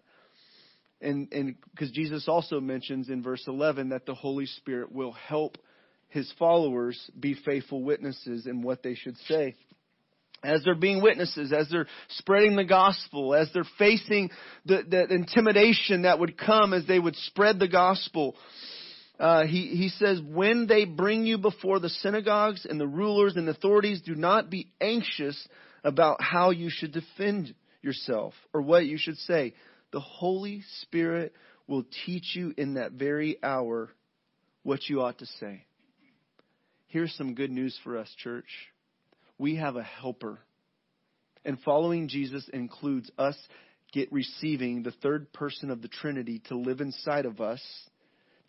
And 1.01 1.55
because 1.71 1.91
Jesus 1.91 2.27
also 2.27 2.59
mentions 2.59 3.09
in 3.09 3.23
verse 3.23 3.43
11 3.47 3.89
that 3.89 4.05
the 4.05 4.13
Holy 4.13 4.45
Spirit 4.45 4.91
will 4.91 5.13
help 5.13 5.57
his 6.09 6.31
followers 6.37 6.99
be 7.19 7.33
faithful 7.33 7.83
witnesses 7.83 8.45
in 8.45 8.61
what 8.61 8.83
they 8.83 8.95
should 8.95 9.17
say. 9.27 9.55
As 10.43 10.63
they're 10.63 10.75
being 10.75 11.01
witnesses, 11.01 11.53
as 11.53 11.69
they're 11.69 11.87
spreading 12.09 12.55
the 12.55 12.65
gospel, 12.65 13.33
as 13.35 13.49
they're 13.53 13.63
facing 13.77 14.31
the, 14.65 14.83
the 14.87 15.13
intimidation 15.13 16.01
that 16.03 16.19
would 16.19 16.37
come 16.37 16.73
as 16.73 16.85
they 16.85 16.99
would 16.99 17.15
spread 17.15 17.59
the 17.59 17.67
gospel, 17.67 18.35
uh, 19.19 19.45
he, 19.45 19.67
he 19.67 19.89
says, 19.89 20.19
when 20.21 20.65
they 20.65 20.83
bring 20.83 21.25
you 21.25 21.37
before 21.37 21.79
the 21.79 21.89
synagogues 21.89 22.65
and 22.65 22.79
the 22.79 22.87
rulers 22.87 23.35
and 23.35 23.47
authorities, 23.47 24.01
do 24.01 24.15
not 24.15 24.49
be 24.49 24.71
anxious 24.81 25.47
about 25.83 26.21
how 26.21 26.49
you 26.49 26.69
should 26.71 26.91
defend 26.91 27.53
yourself 27.83 28.33
or 28.53 28.61
what 28.61 28.85
you 28.85 28.97
should 28.97 29.17
say. 29.17 29.53
The 29.91 29.99
Holy 29.99 30.63
Spirit 30.81 31.33
will 31.67 31.85
teach 32.05 32.35
you 32.35 32.53
in 32.57 32.75
that 32.75 32.93
very 32.93 33.37
hour 33.43 33.89
what 34.63 34.87
you 34.87 35.01
ought 35.01 35.19
to 35.19 35.25
say. 35.25 35.65
Here's 36.87 37.13
some 37.15 37.35
good 37.35 37.51
news 37.51 37.77
for 37.83 37.97
us, 37.97 38.09
church. 38.17 38.49
We 39.37 39.55
have 39.55 39.75
a 39.75 39.83
helper. 39.83 40.39
And 41.43 41.57
following 41.61 42.07
Jesus 42.07 42.47
includes 42.53 43.09
us 43.17 43.37
get 43.93 44.11
receiving 44.11 44.83
the 44.83 44.91
third 44.91 45.33
person 45.33 45.69
of 45.69 45.81
the 45.81 45.87
Trinity 45.87 46.41
to 46.45 46.57
live 46.57 46.81
inside 46.81 47.25
of 47.25 47.41
us 47.41 47.61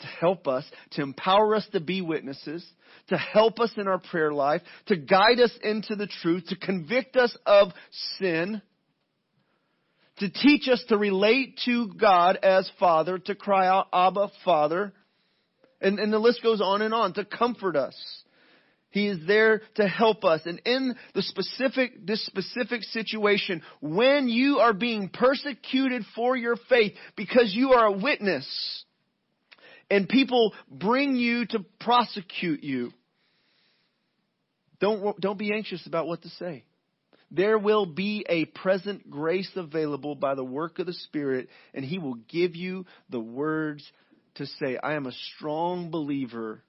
to 0.02 0.06
help 0.06 0.46
us, 0.46 0.64
to 0.92 1.02
empower 1.02 1.54
us 1.56 1.66
to 1.72 1.80
be 1.80 2.00
witnesses, 2.02 2.64
to 3.08 3.16
help 3.16 3.58
us 3.60 3.72
in 3.76 3.88
our 3.88 3.98
prayer 3.98 4.32
life, 4.32 4.60
to 4.86 4.96
guide 4.96 5.40
us 5.40 5.52
into 5.62 5.96
the 5.96 6.06
truth, 6.06 6.44
to 6.48 6.56
convict 6.56 7.16
us 7.16 7.36
of 7.46 7.68
sin, 8.18 8.60
to 10.22 10.30
teach 10.30 10.68
us 10.68 10.82
to 10.88 10.96
relate 10.96 11.58
to 11.64 11.88
God 11.94 12.38
as 12.44 12.70
Father, 12.78 13.18
to 13.18 13.34
cry 13.34 13.66
out, 13.66 13.88
Abba, 13.92 14.30
Father. 14.44 14.92
And, 15.80 15.98
and 15.98 16.12
the 16.12 16.20
list 16.20 16.44
goes 16.44 16.60
on 16.60 16.80
and 16.80 16.94
on, 16.94 17.14
to 17.14 17.24
comfort 17.24 17.74
us. 17.74 17.96
He 18.90 19.08
is 19.08 19.18
there 19.26 19.62
to 19.74 19.88
help 19.88 20.24
us. 20.24 20.42
And 20.44 20.62
in 20.64 20.94
the 21.16 21.22
specific, 21.22 22.06
this 22.06 22.24
specific 22.24 22.84
situation, 22.84 23.62
when 23.80 24.28
you 24.28 24.58
are 24.58 24.72
being 24.72 25.08
persecuted 25.08 26.04
for 26.14 26.36
your 26.36 26.54
faith 26.68 26.92
because 27.16 27.52
you 27.52 27.72
are 27.72 27.86
a 27.86 27.92
witness, 27.92 28.84
and 29.90 30.08
people 30.08 30.54
bring 30.70 31.16
you 31.16 31.46
to 31.46 31.64
prosecute 31.80 32.62
you, 32.62 32.92
don't, 34.78 35.20
don't 35.20 35.38
be 35.38 35.52
anxious 35.52 35.84
about 35.84 36.06
what 36.06 36.22
to 36.22 36.28
say. 36.28 36.64
There 37.34 37.58
will 37.58 37.86
be 37.86 38.26
a 38.28 38.44
present 38.44 39.10
grace 39.10 39.50
available 39.56 40.14
by 40.14 40.34
the 40.34 40.44
work 40.44 40.78
of 40.78 40.86
the 40.86 40.92
Spirit, 40.92 41.48
and 41.72 41.82
He 41.82 41.98
will 41.98 42.16
give 42.28 42.54
you 42.54 42.84
the 43.08 43.20
words 43.20 43.90
to 44.34 44.44
say. 44.46 44.76
I 44.76 44.94
am 44.94 45.06
a 45.06 45.12
strong 45.34 45.90
believer 45.90 46.62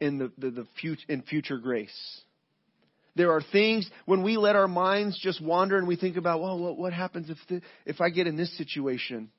in 0.00 0.16
the, 0.16 0.32
the, 0.38 0.50
the 0.50 0.66
future, 0.80 1.04
in 1.08 1.20
future 1.20 1.58
grace. 1.58 2.22
There 3.14 3.32
are 3.32 3.42
things 3.52 3.88
when 4.06 4.22
we 4.22 4.38
let 4.38 4.56
our 4.56 4.66
minds 4.66 5.18
just 5.20 5.40
wander 5.40 5.76
and 5.76 5.86
we 5.86 5.96
think 5.96 6.16
about, 6.16 6.40
well, 6.40 6.58
what, 6.58 6.78
what 6.78 6.92
happens 6.94 7.28
if 7.28 7.38
the, 7.48 7.60
if 7.84 8.00
I 8.00 8.08
get 8.08 8.26
in 8.26 8.36
this 8.36 8.56
situation? 8.56 9.30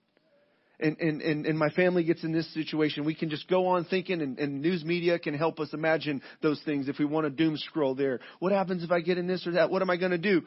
And, 0.80 0.98
and, 1.00 1.22
and, 1.22 1.46
and 1.46 1.58
my 1.58 1.70
family 1.70 2.04
gets 2.04 2.24
in 2.24 2.32
this 2.32 2.52
situation, 2.54 3.06
we 3.06 3.16
can 3.16 3.30
just 3.30 3.48
go 3.48 3.68
on 3.68 3.86
thinking 3.86 4.22
and, 4.22 4.38
and 4.40 4.62
news 4.62 4.84
media 4.84 5.18
can 5.20 5.34
help 5.34 5.60
us 5.60 5.70
imagine 5.74 6.22
those 6.42 6.62
things 6.64 6.88
if 6.88 7.00
we 7.00 7.06
want 7.06 7.26
to 7.26 7.30
doom 7.30 7.58
scroll 7.58 7.96
there. 7.96 8.20
What 8.40 8.52
happens 8.52 8.84
if 8.84 8.92
I 8.92 9.02
get 9.02 9.18
in 9.18 9.28
this 9.28 9.48
or 9.48 9.52
that? 9.52 9.70
What 9.70 9.82
am 9.82 9.90
I 9.90 9.98
going 9.98 10.12
to 10.12 10.18
do? 10.18 10.42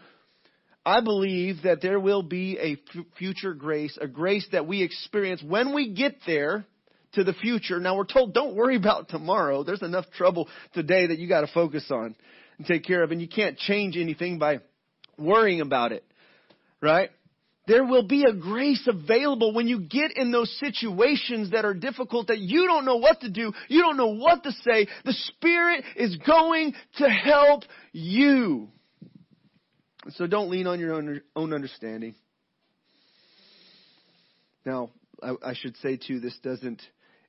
I 0.85 1.01
believe 1.01 1.63
that 1.65 1.83
there 1.83 2.01
will 2.01 2.23
be 2.23 2.59
a 2.59 2.73
f- 2.73 3.05
future 3.19 3.55
grace, 3.55 3.99
a 4.01 4.07
grace 4.07 4.47
that 4.53 4.67
we 4.67 4.83
experience 4.83 5.43
when 5.43 5.75
we 5.75 5.93
get 5.93 6.17
there 6.27 6.65
to 7.13 7.25
the 7.25 7.33
future. 7.33 7.81
Now 7.81 7.97
we're 7.97 8.05
told 8.05 8.35
don't 8.35 8.55
worry 8.55 8.77
about 8.77 9.09
tomorrow. 9.09 9.65
There's 9.65 9.83
enough 9.83 10.07
trouble 10.17 10.49
today 10.75 11.07
that 11.07 11.19
you 11.19 11.29
got 11.29 11.43
to 11.43 11.53
focus 11.53 11.87
on 11.91 12.15
and 12.59 12.67
take 12.67 12.85
care 12.85 13.03
of 13.03 13.11
and 13.11 13.21
you 13.21 13.29
can't 13.29 13.57
change 13.59 13.97
anything 13.97 14.39
by 14.39 14.61
worrying 15.19 15.61
about 15.61 15.93
it. 15.93 16.05
Right? 16.81 17.11
There 17.69 17.85
will 17.85 18.03
be 18.03 18.25
a 18.25 18.33
grace 18.33 18.89
available 18.89 19.53
when 19.53 19.69
you 19.69 19.81
get 19.81 20.17
in 20.17 20.33
those 20.33 20.51
situations 20.59 21.51
that 21.51 21.67
are 21.67 21.75
difficult 21.75 22.29
that 22.29 22.39
you 22.39 22.67
don't 22.67 22.87
know 22.87 22.97
what 22.97 23.21
to 23.21 23.31
do. 23.31 23.53
You 23.69 23.83
don't 23.83 23.99
know 23.99 24.15
what 24.15 24.43
to 24.45 24.53
say. 24.53 24.89
The 25.05 25.13
Spirit 25.13 25.85
is 25.95 26.17
going 26.27 26.73
to 26.97 27.09
help 27.11 27.65
you. 27.93 28.69
So 30.13 30.27
don't 30.27 30.49
lean 30.49 30.67
on 30.67 30.81
your 30.81 30.95
own, 30.95 31.53
understanding. 31.53 32.15
Now, 34.65 34.91
I, 35.23 35.35
I 35.43 35.55
should 35.55 35.77
say 35.79 35.99
too, 35.99 36.21
this 36.21 36.39
doesn't 36.43 36.81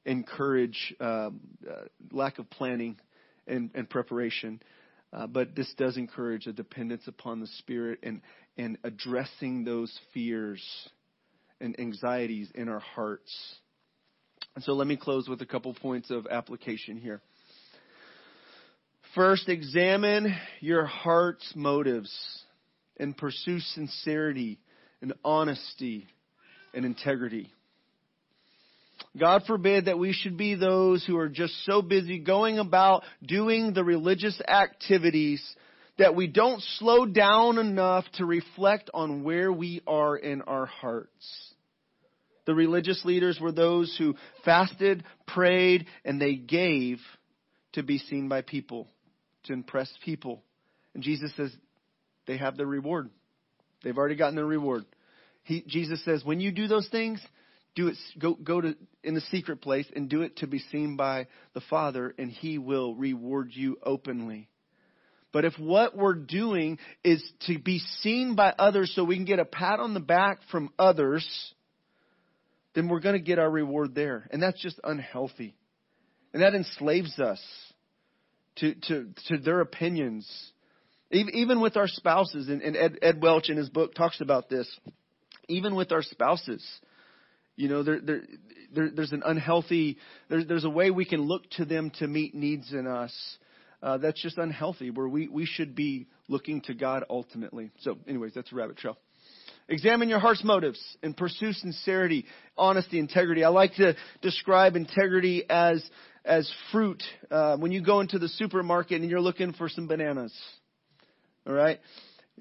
encourage 0.05 0.95
um, 1.01 1.41
uh, 1.69 1.85
lack 2.11 2.39
of 2.39 2.49
planning 2.49 2.97
and, 3.45 3.71
and 3.75 3.89
preparation. 3.89 4.61
Uh, 5.12 5.28
but 5.28 5.55
this 5.55 5.74
does 5.78 5.97
encourage 5.97 6.45
a 6.47 6.53
dependence 6.53 7.07
upon 7.07 7.39
the 7.39 7.47
Spirit 7.57 7.99
and, 8.03 8.22
and 8.57 8.78
addressing 8.84 9.64
those 9.64 9.97
fears 10.14 10.64
and 11.60 11.80
anxieties 11.80 12.51
in 12.53 12.70
our 12.70 12.80
hearts. 12.80 13.36
And 14.55 14.64
so 14.64 14.74
let 14.74 14.88
me 14.88 14.97
close 14.97 15.28
with 15.28 15.41
a 15.41 15.45
couple 15.45 15.74
points 15.74 16.12
of 16.12 16.28
application 16.30 16.97
here. 16.97 17.22
First, 19.16 19.49
examine 19.49 20.36
your 20.60 20.86
heart's 20.86 21.53
motives. 21.55 22.14
and 22.99 23.16
pursue 23.16 23.60
sincerity 23.60 24.60
and 25.01 25.14
honesty 25.24 26.05
and 26.74 26.86
integrity. 26.86 27.51
God 29.18 29.43
forbid 29.47 29.86
that 29.86 30.00
we 30.00 30.14
should 30.14 30.38
be 30.38 30.56
those 30.56 31.06
who 31.06 31.18
are 31.18 31.30
just 31.30 31.66
so 31.66 31.82
busy 31.82 32.20
going 32.20 32.60
about 32.60 33.04
doing 33.22 33.74
the 33.74 33.84
religious 33.84 34.39
activities 34.47 35.43
that 35.97 36.16
we 36.16 36.28
don't 36.28 36.62
slow 36.78 37.06
down 37.06 37.58
enough 37.58 38.06
to 38.14 38.26
reflect 38.26 38.89
on 38.93 39.24
where 39.24 39.52
we 39.52 39.82
are 39.86 40.16
in 40.16 40.41
our 40.43 40.66
hearts. 40.66 41.54
The 42.45 42.56
religious 42.56 43.04
leaders 43.06 43.38
were 43.39 43.52
those 43.52 43.95
who 43.97 44.16
fasted, 44.43 45.04
prayed, 45.28 45.86
and 46.06 46.20
they 46.20 46.36
gave 46.36 47.00
to 47.74 47.84
be 47.84 48.00
seen 48.00 48.30
by 48.30 48.41
people, 48.41 48.88
to 49.43 49.54
impress 49.54 49.91
people. 50.04 50.41
And 50.93 51.04
Jesus 51.04 51.32
says 51.36 51.52
they 52.26 52.38
have 52.38 52.58
their 52.58 52.66
reward. 52.66 53.10
They've 53.84 53.97
already 53.97 54.16
gotten 54.16 54.36
their 54.36 54.45
reward. 54.45 54.86
He, 55.43 55.64
Jesus 55.68 56.04
says, 56.04 56.24
when 56.24 56.39
you 56.39 56.52
do 56.52 56.68
those 56.68 56.88
things, 56.89 57.22
do 57.80 57.88
it, 57.88 57.97
go, 58.17 58.34
go 58.34 58.59
to, 58.59 58.75
in 59.05 59.13
the 59.13 59.21
secret 59.32 59.61
place 59.61 59.86
and 59.95 60.09
do 60.09 60.21
it 60.21 60.38
to 60.38 60.47
be 60.47 60.59
seen 60.59 60.97
by 60.97 61.27
the 61.53 61.61
Father 61.61 62.13
and 62.17 62.30
He 62.30 62.57
will 62.57 62.93
reward 62.93 63.51
you 63.53 63.77
openly. 63.82 64.49
But 65.32 65.45
if 65.45 65.53
what 65.57 65.95
we're 65.95 66.15
doing 66.15 66.77
is 67.05 67.23
to 67.47 67.57
be 67.57 67.80
seen 68.01 68.36
by 68.36 68.53
others 68.57 68.91
so 68.93 69.05
we 69.05 69.15
can 69.15 69.25
get 69.25 69.39
a 69.39 69.45
pat 69.45 69.80
on 69.80 69.93
the 69.93 70.01
back 70.01 70.39
from 70.51 70.71
others, 70.77 71.25
then 72.73 72.89
we're 72.89 72.99
going 72.99 73.13
to 73.13 73.23
get 73.23 73.39
our 73.39 73.49
reward 73.49 73.95
there. 73.95 74.27
And 74.32 74.41
that's 74.41 74.61
just 74.61 74.80
unhealthy. 74.84 75.55
And 76.34 76.43
that 76.43 76.55
enslaves 76.55 77.17
us 77.17 77.41
to, 78.57 78.75
to, 78.88 79.07
to 79.27 79.38
their 79.38 79.61
opinions. 79.61 80.27
Even 81.11 81.61
with 81.61 81.77
our 81.77 81.88
spouses, 81.88 82.49
and 82.49 82.75
Ed, 82.75 82.97
Ed 83.01 83.21
Welch 83.21 83.49
in 83.49 83.57
his 83.57 83.69
book 83.69 83.93
talks 83.95 84.19
about 84.19 84.49
this. 84.49 84.67
Even 85.47 85.75
with 85.75 85.91
our 85.91 86.03
spouses, 86.03 86.63
you 87.60 87.68
know, 87.68 87.84
there, 87.84 87.99
there, 87.99 88.22
there, 88.74 88.89
there's 88.89 89.12
an 89.12 89.22
unhealthy, 89.26 89.97
there, 90.30 90.45
there's 90.45 90.64
a 90.64 90.70
way 90.70 90.91
we 90.91 91.03
can 91.03 91.24
look 91.24 91.49
to 91.51 91.66
them 91.66 91.91
to 91.99 92.07
meet 92.07 92.34
needs 92.34 92.72
in 92.72 92.88
us. 92.88 93.14
Uh, 93.84 93.97
that's 93.97 94.22
just 94.22 94.38
unhealthy, 94.38 94.91
where 94.91 95.10
we, 95.10 95.28
we 95.28 95.45
should 95.45 95.76
be 95.76 96.07
looking 96.30 96.62
to 96.62 96.74
God 96.74 97.03
ultimately. 97.10 97.72
So, 97.82 97.97
anyways, 98.07 98.34
that's 98.34 98.51
a 98.53 98.55
rabbit 98.55 98.78
trail. 98.78 98.97
Examine 99.68 100.07
your 100.07 100.20
heart's 100.20 100.43
motives 100.43 100.80
and 101.03 101.16
pursue 101.16 101.51
sincerity, 101.51 102.26
honesty, 102.57 102.97
integrity. 102.97 103.43
I 103.43 103.49
like 103.49 103.76
to 103.76 103.93
describe 104.22 104.78
integrity 104.78 105.43
as 105.49 105.84
as 106.24 106.49
fruit. 106.72 107.03
Uh, 107.30 107.57
when 107.57 107.72
you 107.72 107.82
go 107.82 107.99
into 107.99 108.20
the 108.20 108.30
supermarket 108.30 109.01
and 109.01 109.10
you're 109.10 109.22
looking 109.22 109.51
for 109.53 109.68
some 109.70 109.88
bananas, 109.88 110.34
all 111.45 111.53
right. 111.53 111.80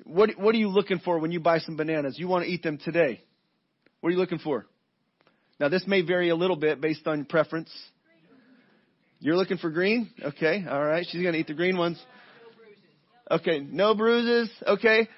What 0.05 0.39
what 0.39 0.55
are 0.55 0.59
you 0.59 0.69
looking 0.69 1.01
for 1.01 1.19
when 1.19 1.33
you 1.33 1.41
buy 1.41 1.59
some 1.59 1.77
bananas? 1.77 2.17
You 2.19 2.29
want 2.29 2.45
to 2.45 2.51
eat 2.51 2.63
them 2.63 2.79
today. 2.79 3.23
What 4.01 4.09
are 4.09 4.13
you 4.13 4.19
looking 4.19 4.39
for? 4.39 4.67
Now 5.61 5.69
this 5.69 5.87
may 5.87 6.03
vary 6.03 6.29
a 6.29 6.37
little 6.37 6.57
bit 6.57 6.81
based 6.81 7.07
on 7.07 7.25
preference. 7.25 7.71
You're 9.21 9.37
looking 9.37 9.59
for 9.59 9.71
green? 9.71 10.11
Okay, 10.23 10.65
alright. 10.67 11.07
She's 11.11 11.23
gonna 11.23 11.37
eat 11.39 11.49
the 11.49 11.55
green 11.55 11.77
ones. 11.77 12.01
Okay, 13.31 13.59
no 13.61 13.95
bruises. 13.95 14.51
Okay. 14.67 15.09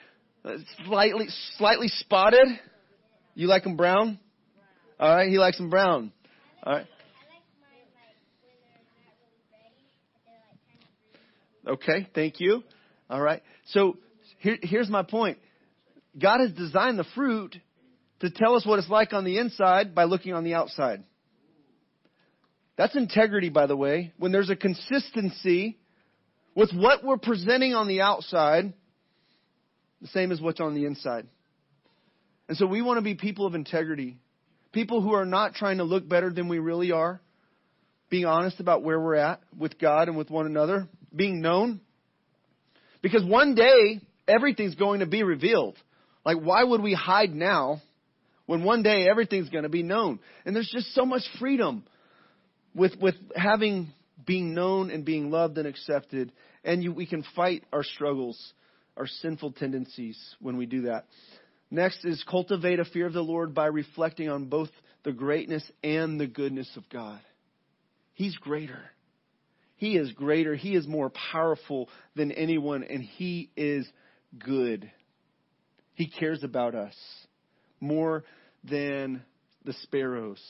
Slightly, 0.87 1.27
slightly 1.59 1.89
spotted. 1.89 2.47
You 3.35 3.47
like 3.47 3.65
them 3.65 3.77
brown? 3.77 4.19
Alright, 4.99 5.29
he 5.29 5.39
likes 5.39 5.59
them 5.59 5.71
brown. 5.71 6.13
Alright. 6.67 6.87
Okay, 11.67 12.09
thank 12.15 12.41
you. 12.41 12.63
Alright. 13.11 13.43
So, 13.67 13.99
here, 14.39 14.57
here's 14.63 14.89
my 14.89 15.03
point. 15.03 15.39
God 16.19 16.41
has 16.41 16.53
designed 16.53 16.99
the 16.99 17.05
fruit 17.15 17.57
to 18.21 18.31
tell 18.31 18.55
us 18.55 18.65
what 18.67 18.79
it's 18.79 18.89
like 18.89 19.13
on 19.13 19.25
the 19.25 19.39
inside 19.39 19.95
by 19.95 20.05
looking 20.05 20.33
on 20.33 20.45
the 20.45 20.55
outside. 20.55 21.03
That's 22.77 22.97
integrity, 22.97 23.51
by 23.51 23.67
the 23.67 23.77
way. 23.77 24.13
When 24.19 24.33
there's 24.33 24.51
a 24.51 24.57
consistency 24.57 25.79
with 26.55 26.73
what 26.73 27.05
we're 27.05 27.19
presenting 27.19 27.75
on 27.75 27.89
the 27.89 28.01
outside, 28.01 28.73
the 30.01 30.09
same 30.09 30.33
as 30.33 30.41
what's 30.41 30.61
on 30.61 30.75
the 30.75 30.87
inside. 30.87 31.27
And 32.49 32.57
so 32.57 32.67
we 32.67 32.83
want 32.83 32.99
to 32.99 33.03
be 33.03 33.15
people 33.15 33.47
of 33.47 33.55
integrity. 33.55 34.19
People 34.73 35.03
who 35.03 35.13
are 35.13 35.27
not 35.27 35.55
trying 35.55 35.79
to 35.79 35.85
look 35.85 36.09
better 36.09 36.31
than 36.31 36.49
we 36.49 36.59
really 36.59 36.93
are. 36.93 37.21
Being 38.09 38.25
honest 38.25 38.61
about 38.61 38.83
where 38.83 38.99
we're 38.99 39.17
at 39.17 39.41
with 39.57 39.79
God 39.79 40.09
and 40.09 40.17
with 40.17 40.31
one 40.31 40.47
another. 40.47 40.89
Being 41.15 41.41
known. 41.41 41.81
Because 43.03 43.25
one 43.25 43.55
day, 43.55 44.01
everything's 44.27 44.75
going 44.75 45.01
to 45.01 45.07
be 45.07 45.23
revealed. 45.23 45.77
Like, 46.25 46.39
why 46.39 46.65
would 46.65 46.83
we 46.83 46.93
hide 46.93 47.35
now 47.35 47.81
when 48.51 48.65
one 48.65 48.83
day 48.83 49.07
everything's 49.09 49.49
going 49.49 49.63
to 49.63 49.69
be 49.69 49.85
known. 49.85 50.19
And 50.45 50.57
there's 50.57 50.73
just 50.75 50.93
so 50.93 51.07
much 51.07 51.23
freedom 51.39 51.85
with, 52.75 52.97
with 53.01 53.15
having, 53.37 53.93
being 54.27 54.55
known 54.55 54.91
and 54.91 55.05
being 55.05 55.31
loved 55.31 55.57
and 55.57 55.69
accepted. 55.69 56.33
And 56.65 56.83
you, 56.83 56.93
we 56.93 57.07
can 57.07 57.25
fight 57.37 57.63
our 57.73 57.85
struggles, 57.85 58.37
our 58.97 59.07
sinful 59.07 59.53
tendencies 59.53 60.19
when 60.41 60.57
we 60.57 60.67
do 60.67 60.83
that. 60.83 61.05
Next 61.71 62.05
is 62.05 62.25
cultivate 62.29 62.81
a 62.81 62.85
fear 62.85 63.07
of 63.07 63.13
the 63.13 63.23
Lord 63.23 63.55
by 63.55 63.67
reflecting 63.67 64.29
on 64.29 64.47
both 64.47 64.71
the 65.05 65.13
greatness 65.13 65.63
and 65.85 66.21
the 66.21 66.27
goodness 66.27 66.69
of 66.77 66.83
God. 66.89 67.21
He's 68.15 68.35
greater. 68.35 68.83
He 69.77 69.97
is 69.97 70.11
greater. 70.11 70.57
He 70.57 70.75
is 70.75 70.89
more 70.89 71.13
powerful 71.31 71.89
than 72.17 72.33
anyone 72.33 72.83
and 72.83 73.01
He 73.01 73.49
is 73.57 73.89
good. 74.41 74.91
He 75.95 76.09
cares 76.09 76.43
about 76.43 76.75
us 76.75 76.97
more 77.81 78.25
than 78.65 79.23
the 79.65 79.73
sparrows. 79.83 80.41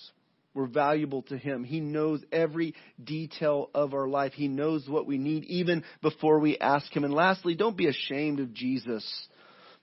We're 0.53 0.67
valuable 0.67 1.23
to 1.23 1.39
Him. 1.39 1.63
He 1.63 1.81
knows 1.81 2.25
every 2.33 2.75
detail 3.03 3.71
of 3.73 3.95
our 3.95 4.09
life. 4.09 4.33
He 4.33 4.49
knows 4.49 4.89
what 4.89 5.07
we 5.07 5.17
need 5.17 5.45
even 5.45 5.85
before 6.03 6.41
we 6.41 6.59
ask 6.59 6.95
Him. 6.95 7.05
And 7.05 7.15
lastly, 7.15 7.55
don't 7.55 7.77
be 7.77 7.87
ashamed 7.87 8.41
of 8.41 8.53
Jesus, 8.53 9.29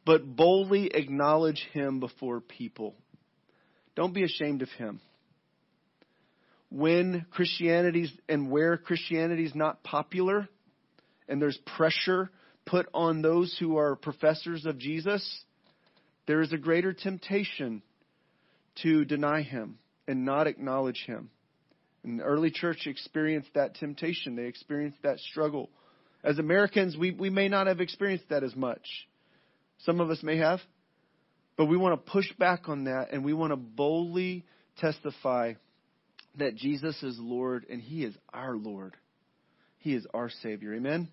but 0.06 0.26
boldly 0.36 0.92
acknowledge 0.94 1.66
Him 1.72 2.00
before 2.00 2.42
people. 2.42 2.96
Don't 3.96 4.14
be 4.14 4.24
ashamed 4.24 4.62
of 4.62 4.70
Him. 4.72 5.00
When 6.70 7.26
Christianity's 7.32 8.12
and 8.28 8.52
where 8.52 8.76
Christianity 8.76 9.46
is 9.46 9.56
not 9.56 9.84
popular 9.84 10.50
and 11.30 11.42
there's 11.42 11.58
pressure 11.78 12.30
put 12.66 12.90
on 12.94 13.22
those 13.22 13.56
who 13.58 13.78
are 13.78 13.96
professors 13.96 14.66
of 14.66 14.78
Jesus, 14.78 15.46
there 16.28 16.42
is 16.42 16.52
a 16.52 16.58
greater 16.58 16.92
temptation 16.92 17.82
to 18.84 19.06
deny 19.06 19.42
him 19.42 19.78
and 20.08 20.26
not 20.26 20.48
acknowledge 20.48 21.04
him. 21.06 21.30
And 22.04 22.20
the 22.20 22.24
early 22.24 22.52
church 22.52 22.88
experienced 22.88 23.50
that 23.56 23.76
temptation. 23.76 24.36
They 24.36 24.46
experienced 24.46 25.00
that 25.04 25.20
struggle. 25.20 25.70
As 26.24 26.40
Americans, 26.40 26.96
we, 26.98 27.12
we 27.12 27.30
may 27.30 27.50
not 27.50 27.68
have 27.68 27.82
experienced 27.82 28.30
that 28.30 28.44
as 28.44 28.56
much. 28.56 28.88
Some 29.80 30.00
of 30.00 30.10
us 30.10 30.24
may 30.24 30.38
have. 30.38 30.60
But 31.58 31.66
we 31.66 31.78
want 31.78 32.06
to 32.06 32.12
push 32.12 32.32
back 32.38 32.70
on 32.70 32.86
that 32.86 33.12
and 33.12 33.26
we 33.26 33.34
want 33.34 33.52
to 33.52 33.58
boldly 33.58 34.46
testify 34.78 35.54
that 36.38 36.56
Jesus 36.56 37.02
is 37.02 37.18
Lord 37.20 37.66
and 37.70 37.82
He 37.82 38.04
is 38.04 38.16
our 38.32 38.56
Lord. 38.56 38.96
He 39.80 39.96
is 39.96 40.06
our 40.14 40.30
Savior. 40.30 40.76
Amen? 40.76 41.10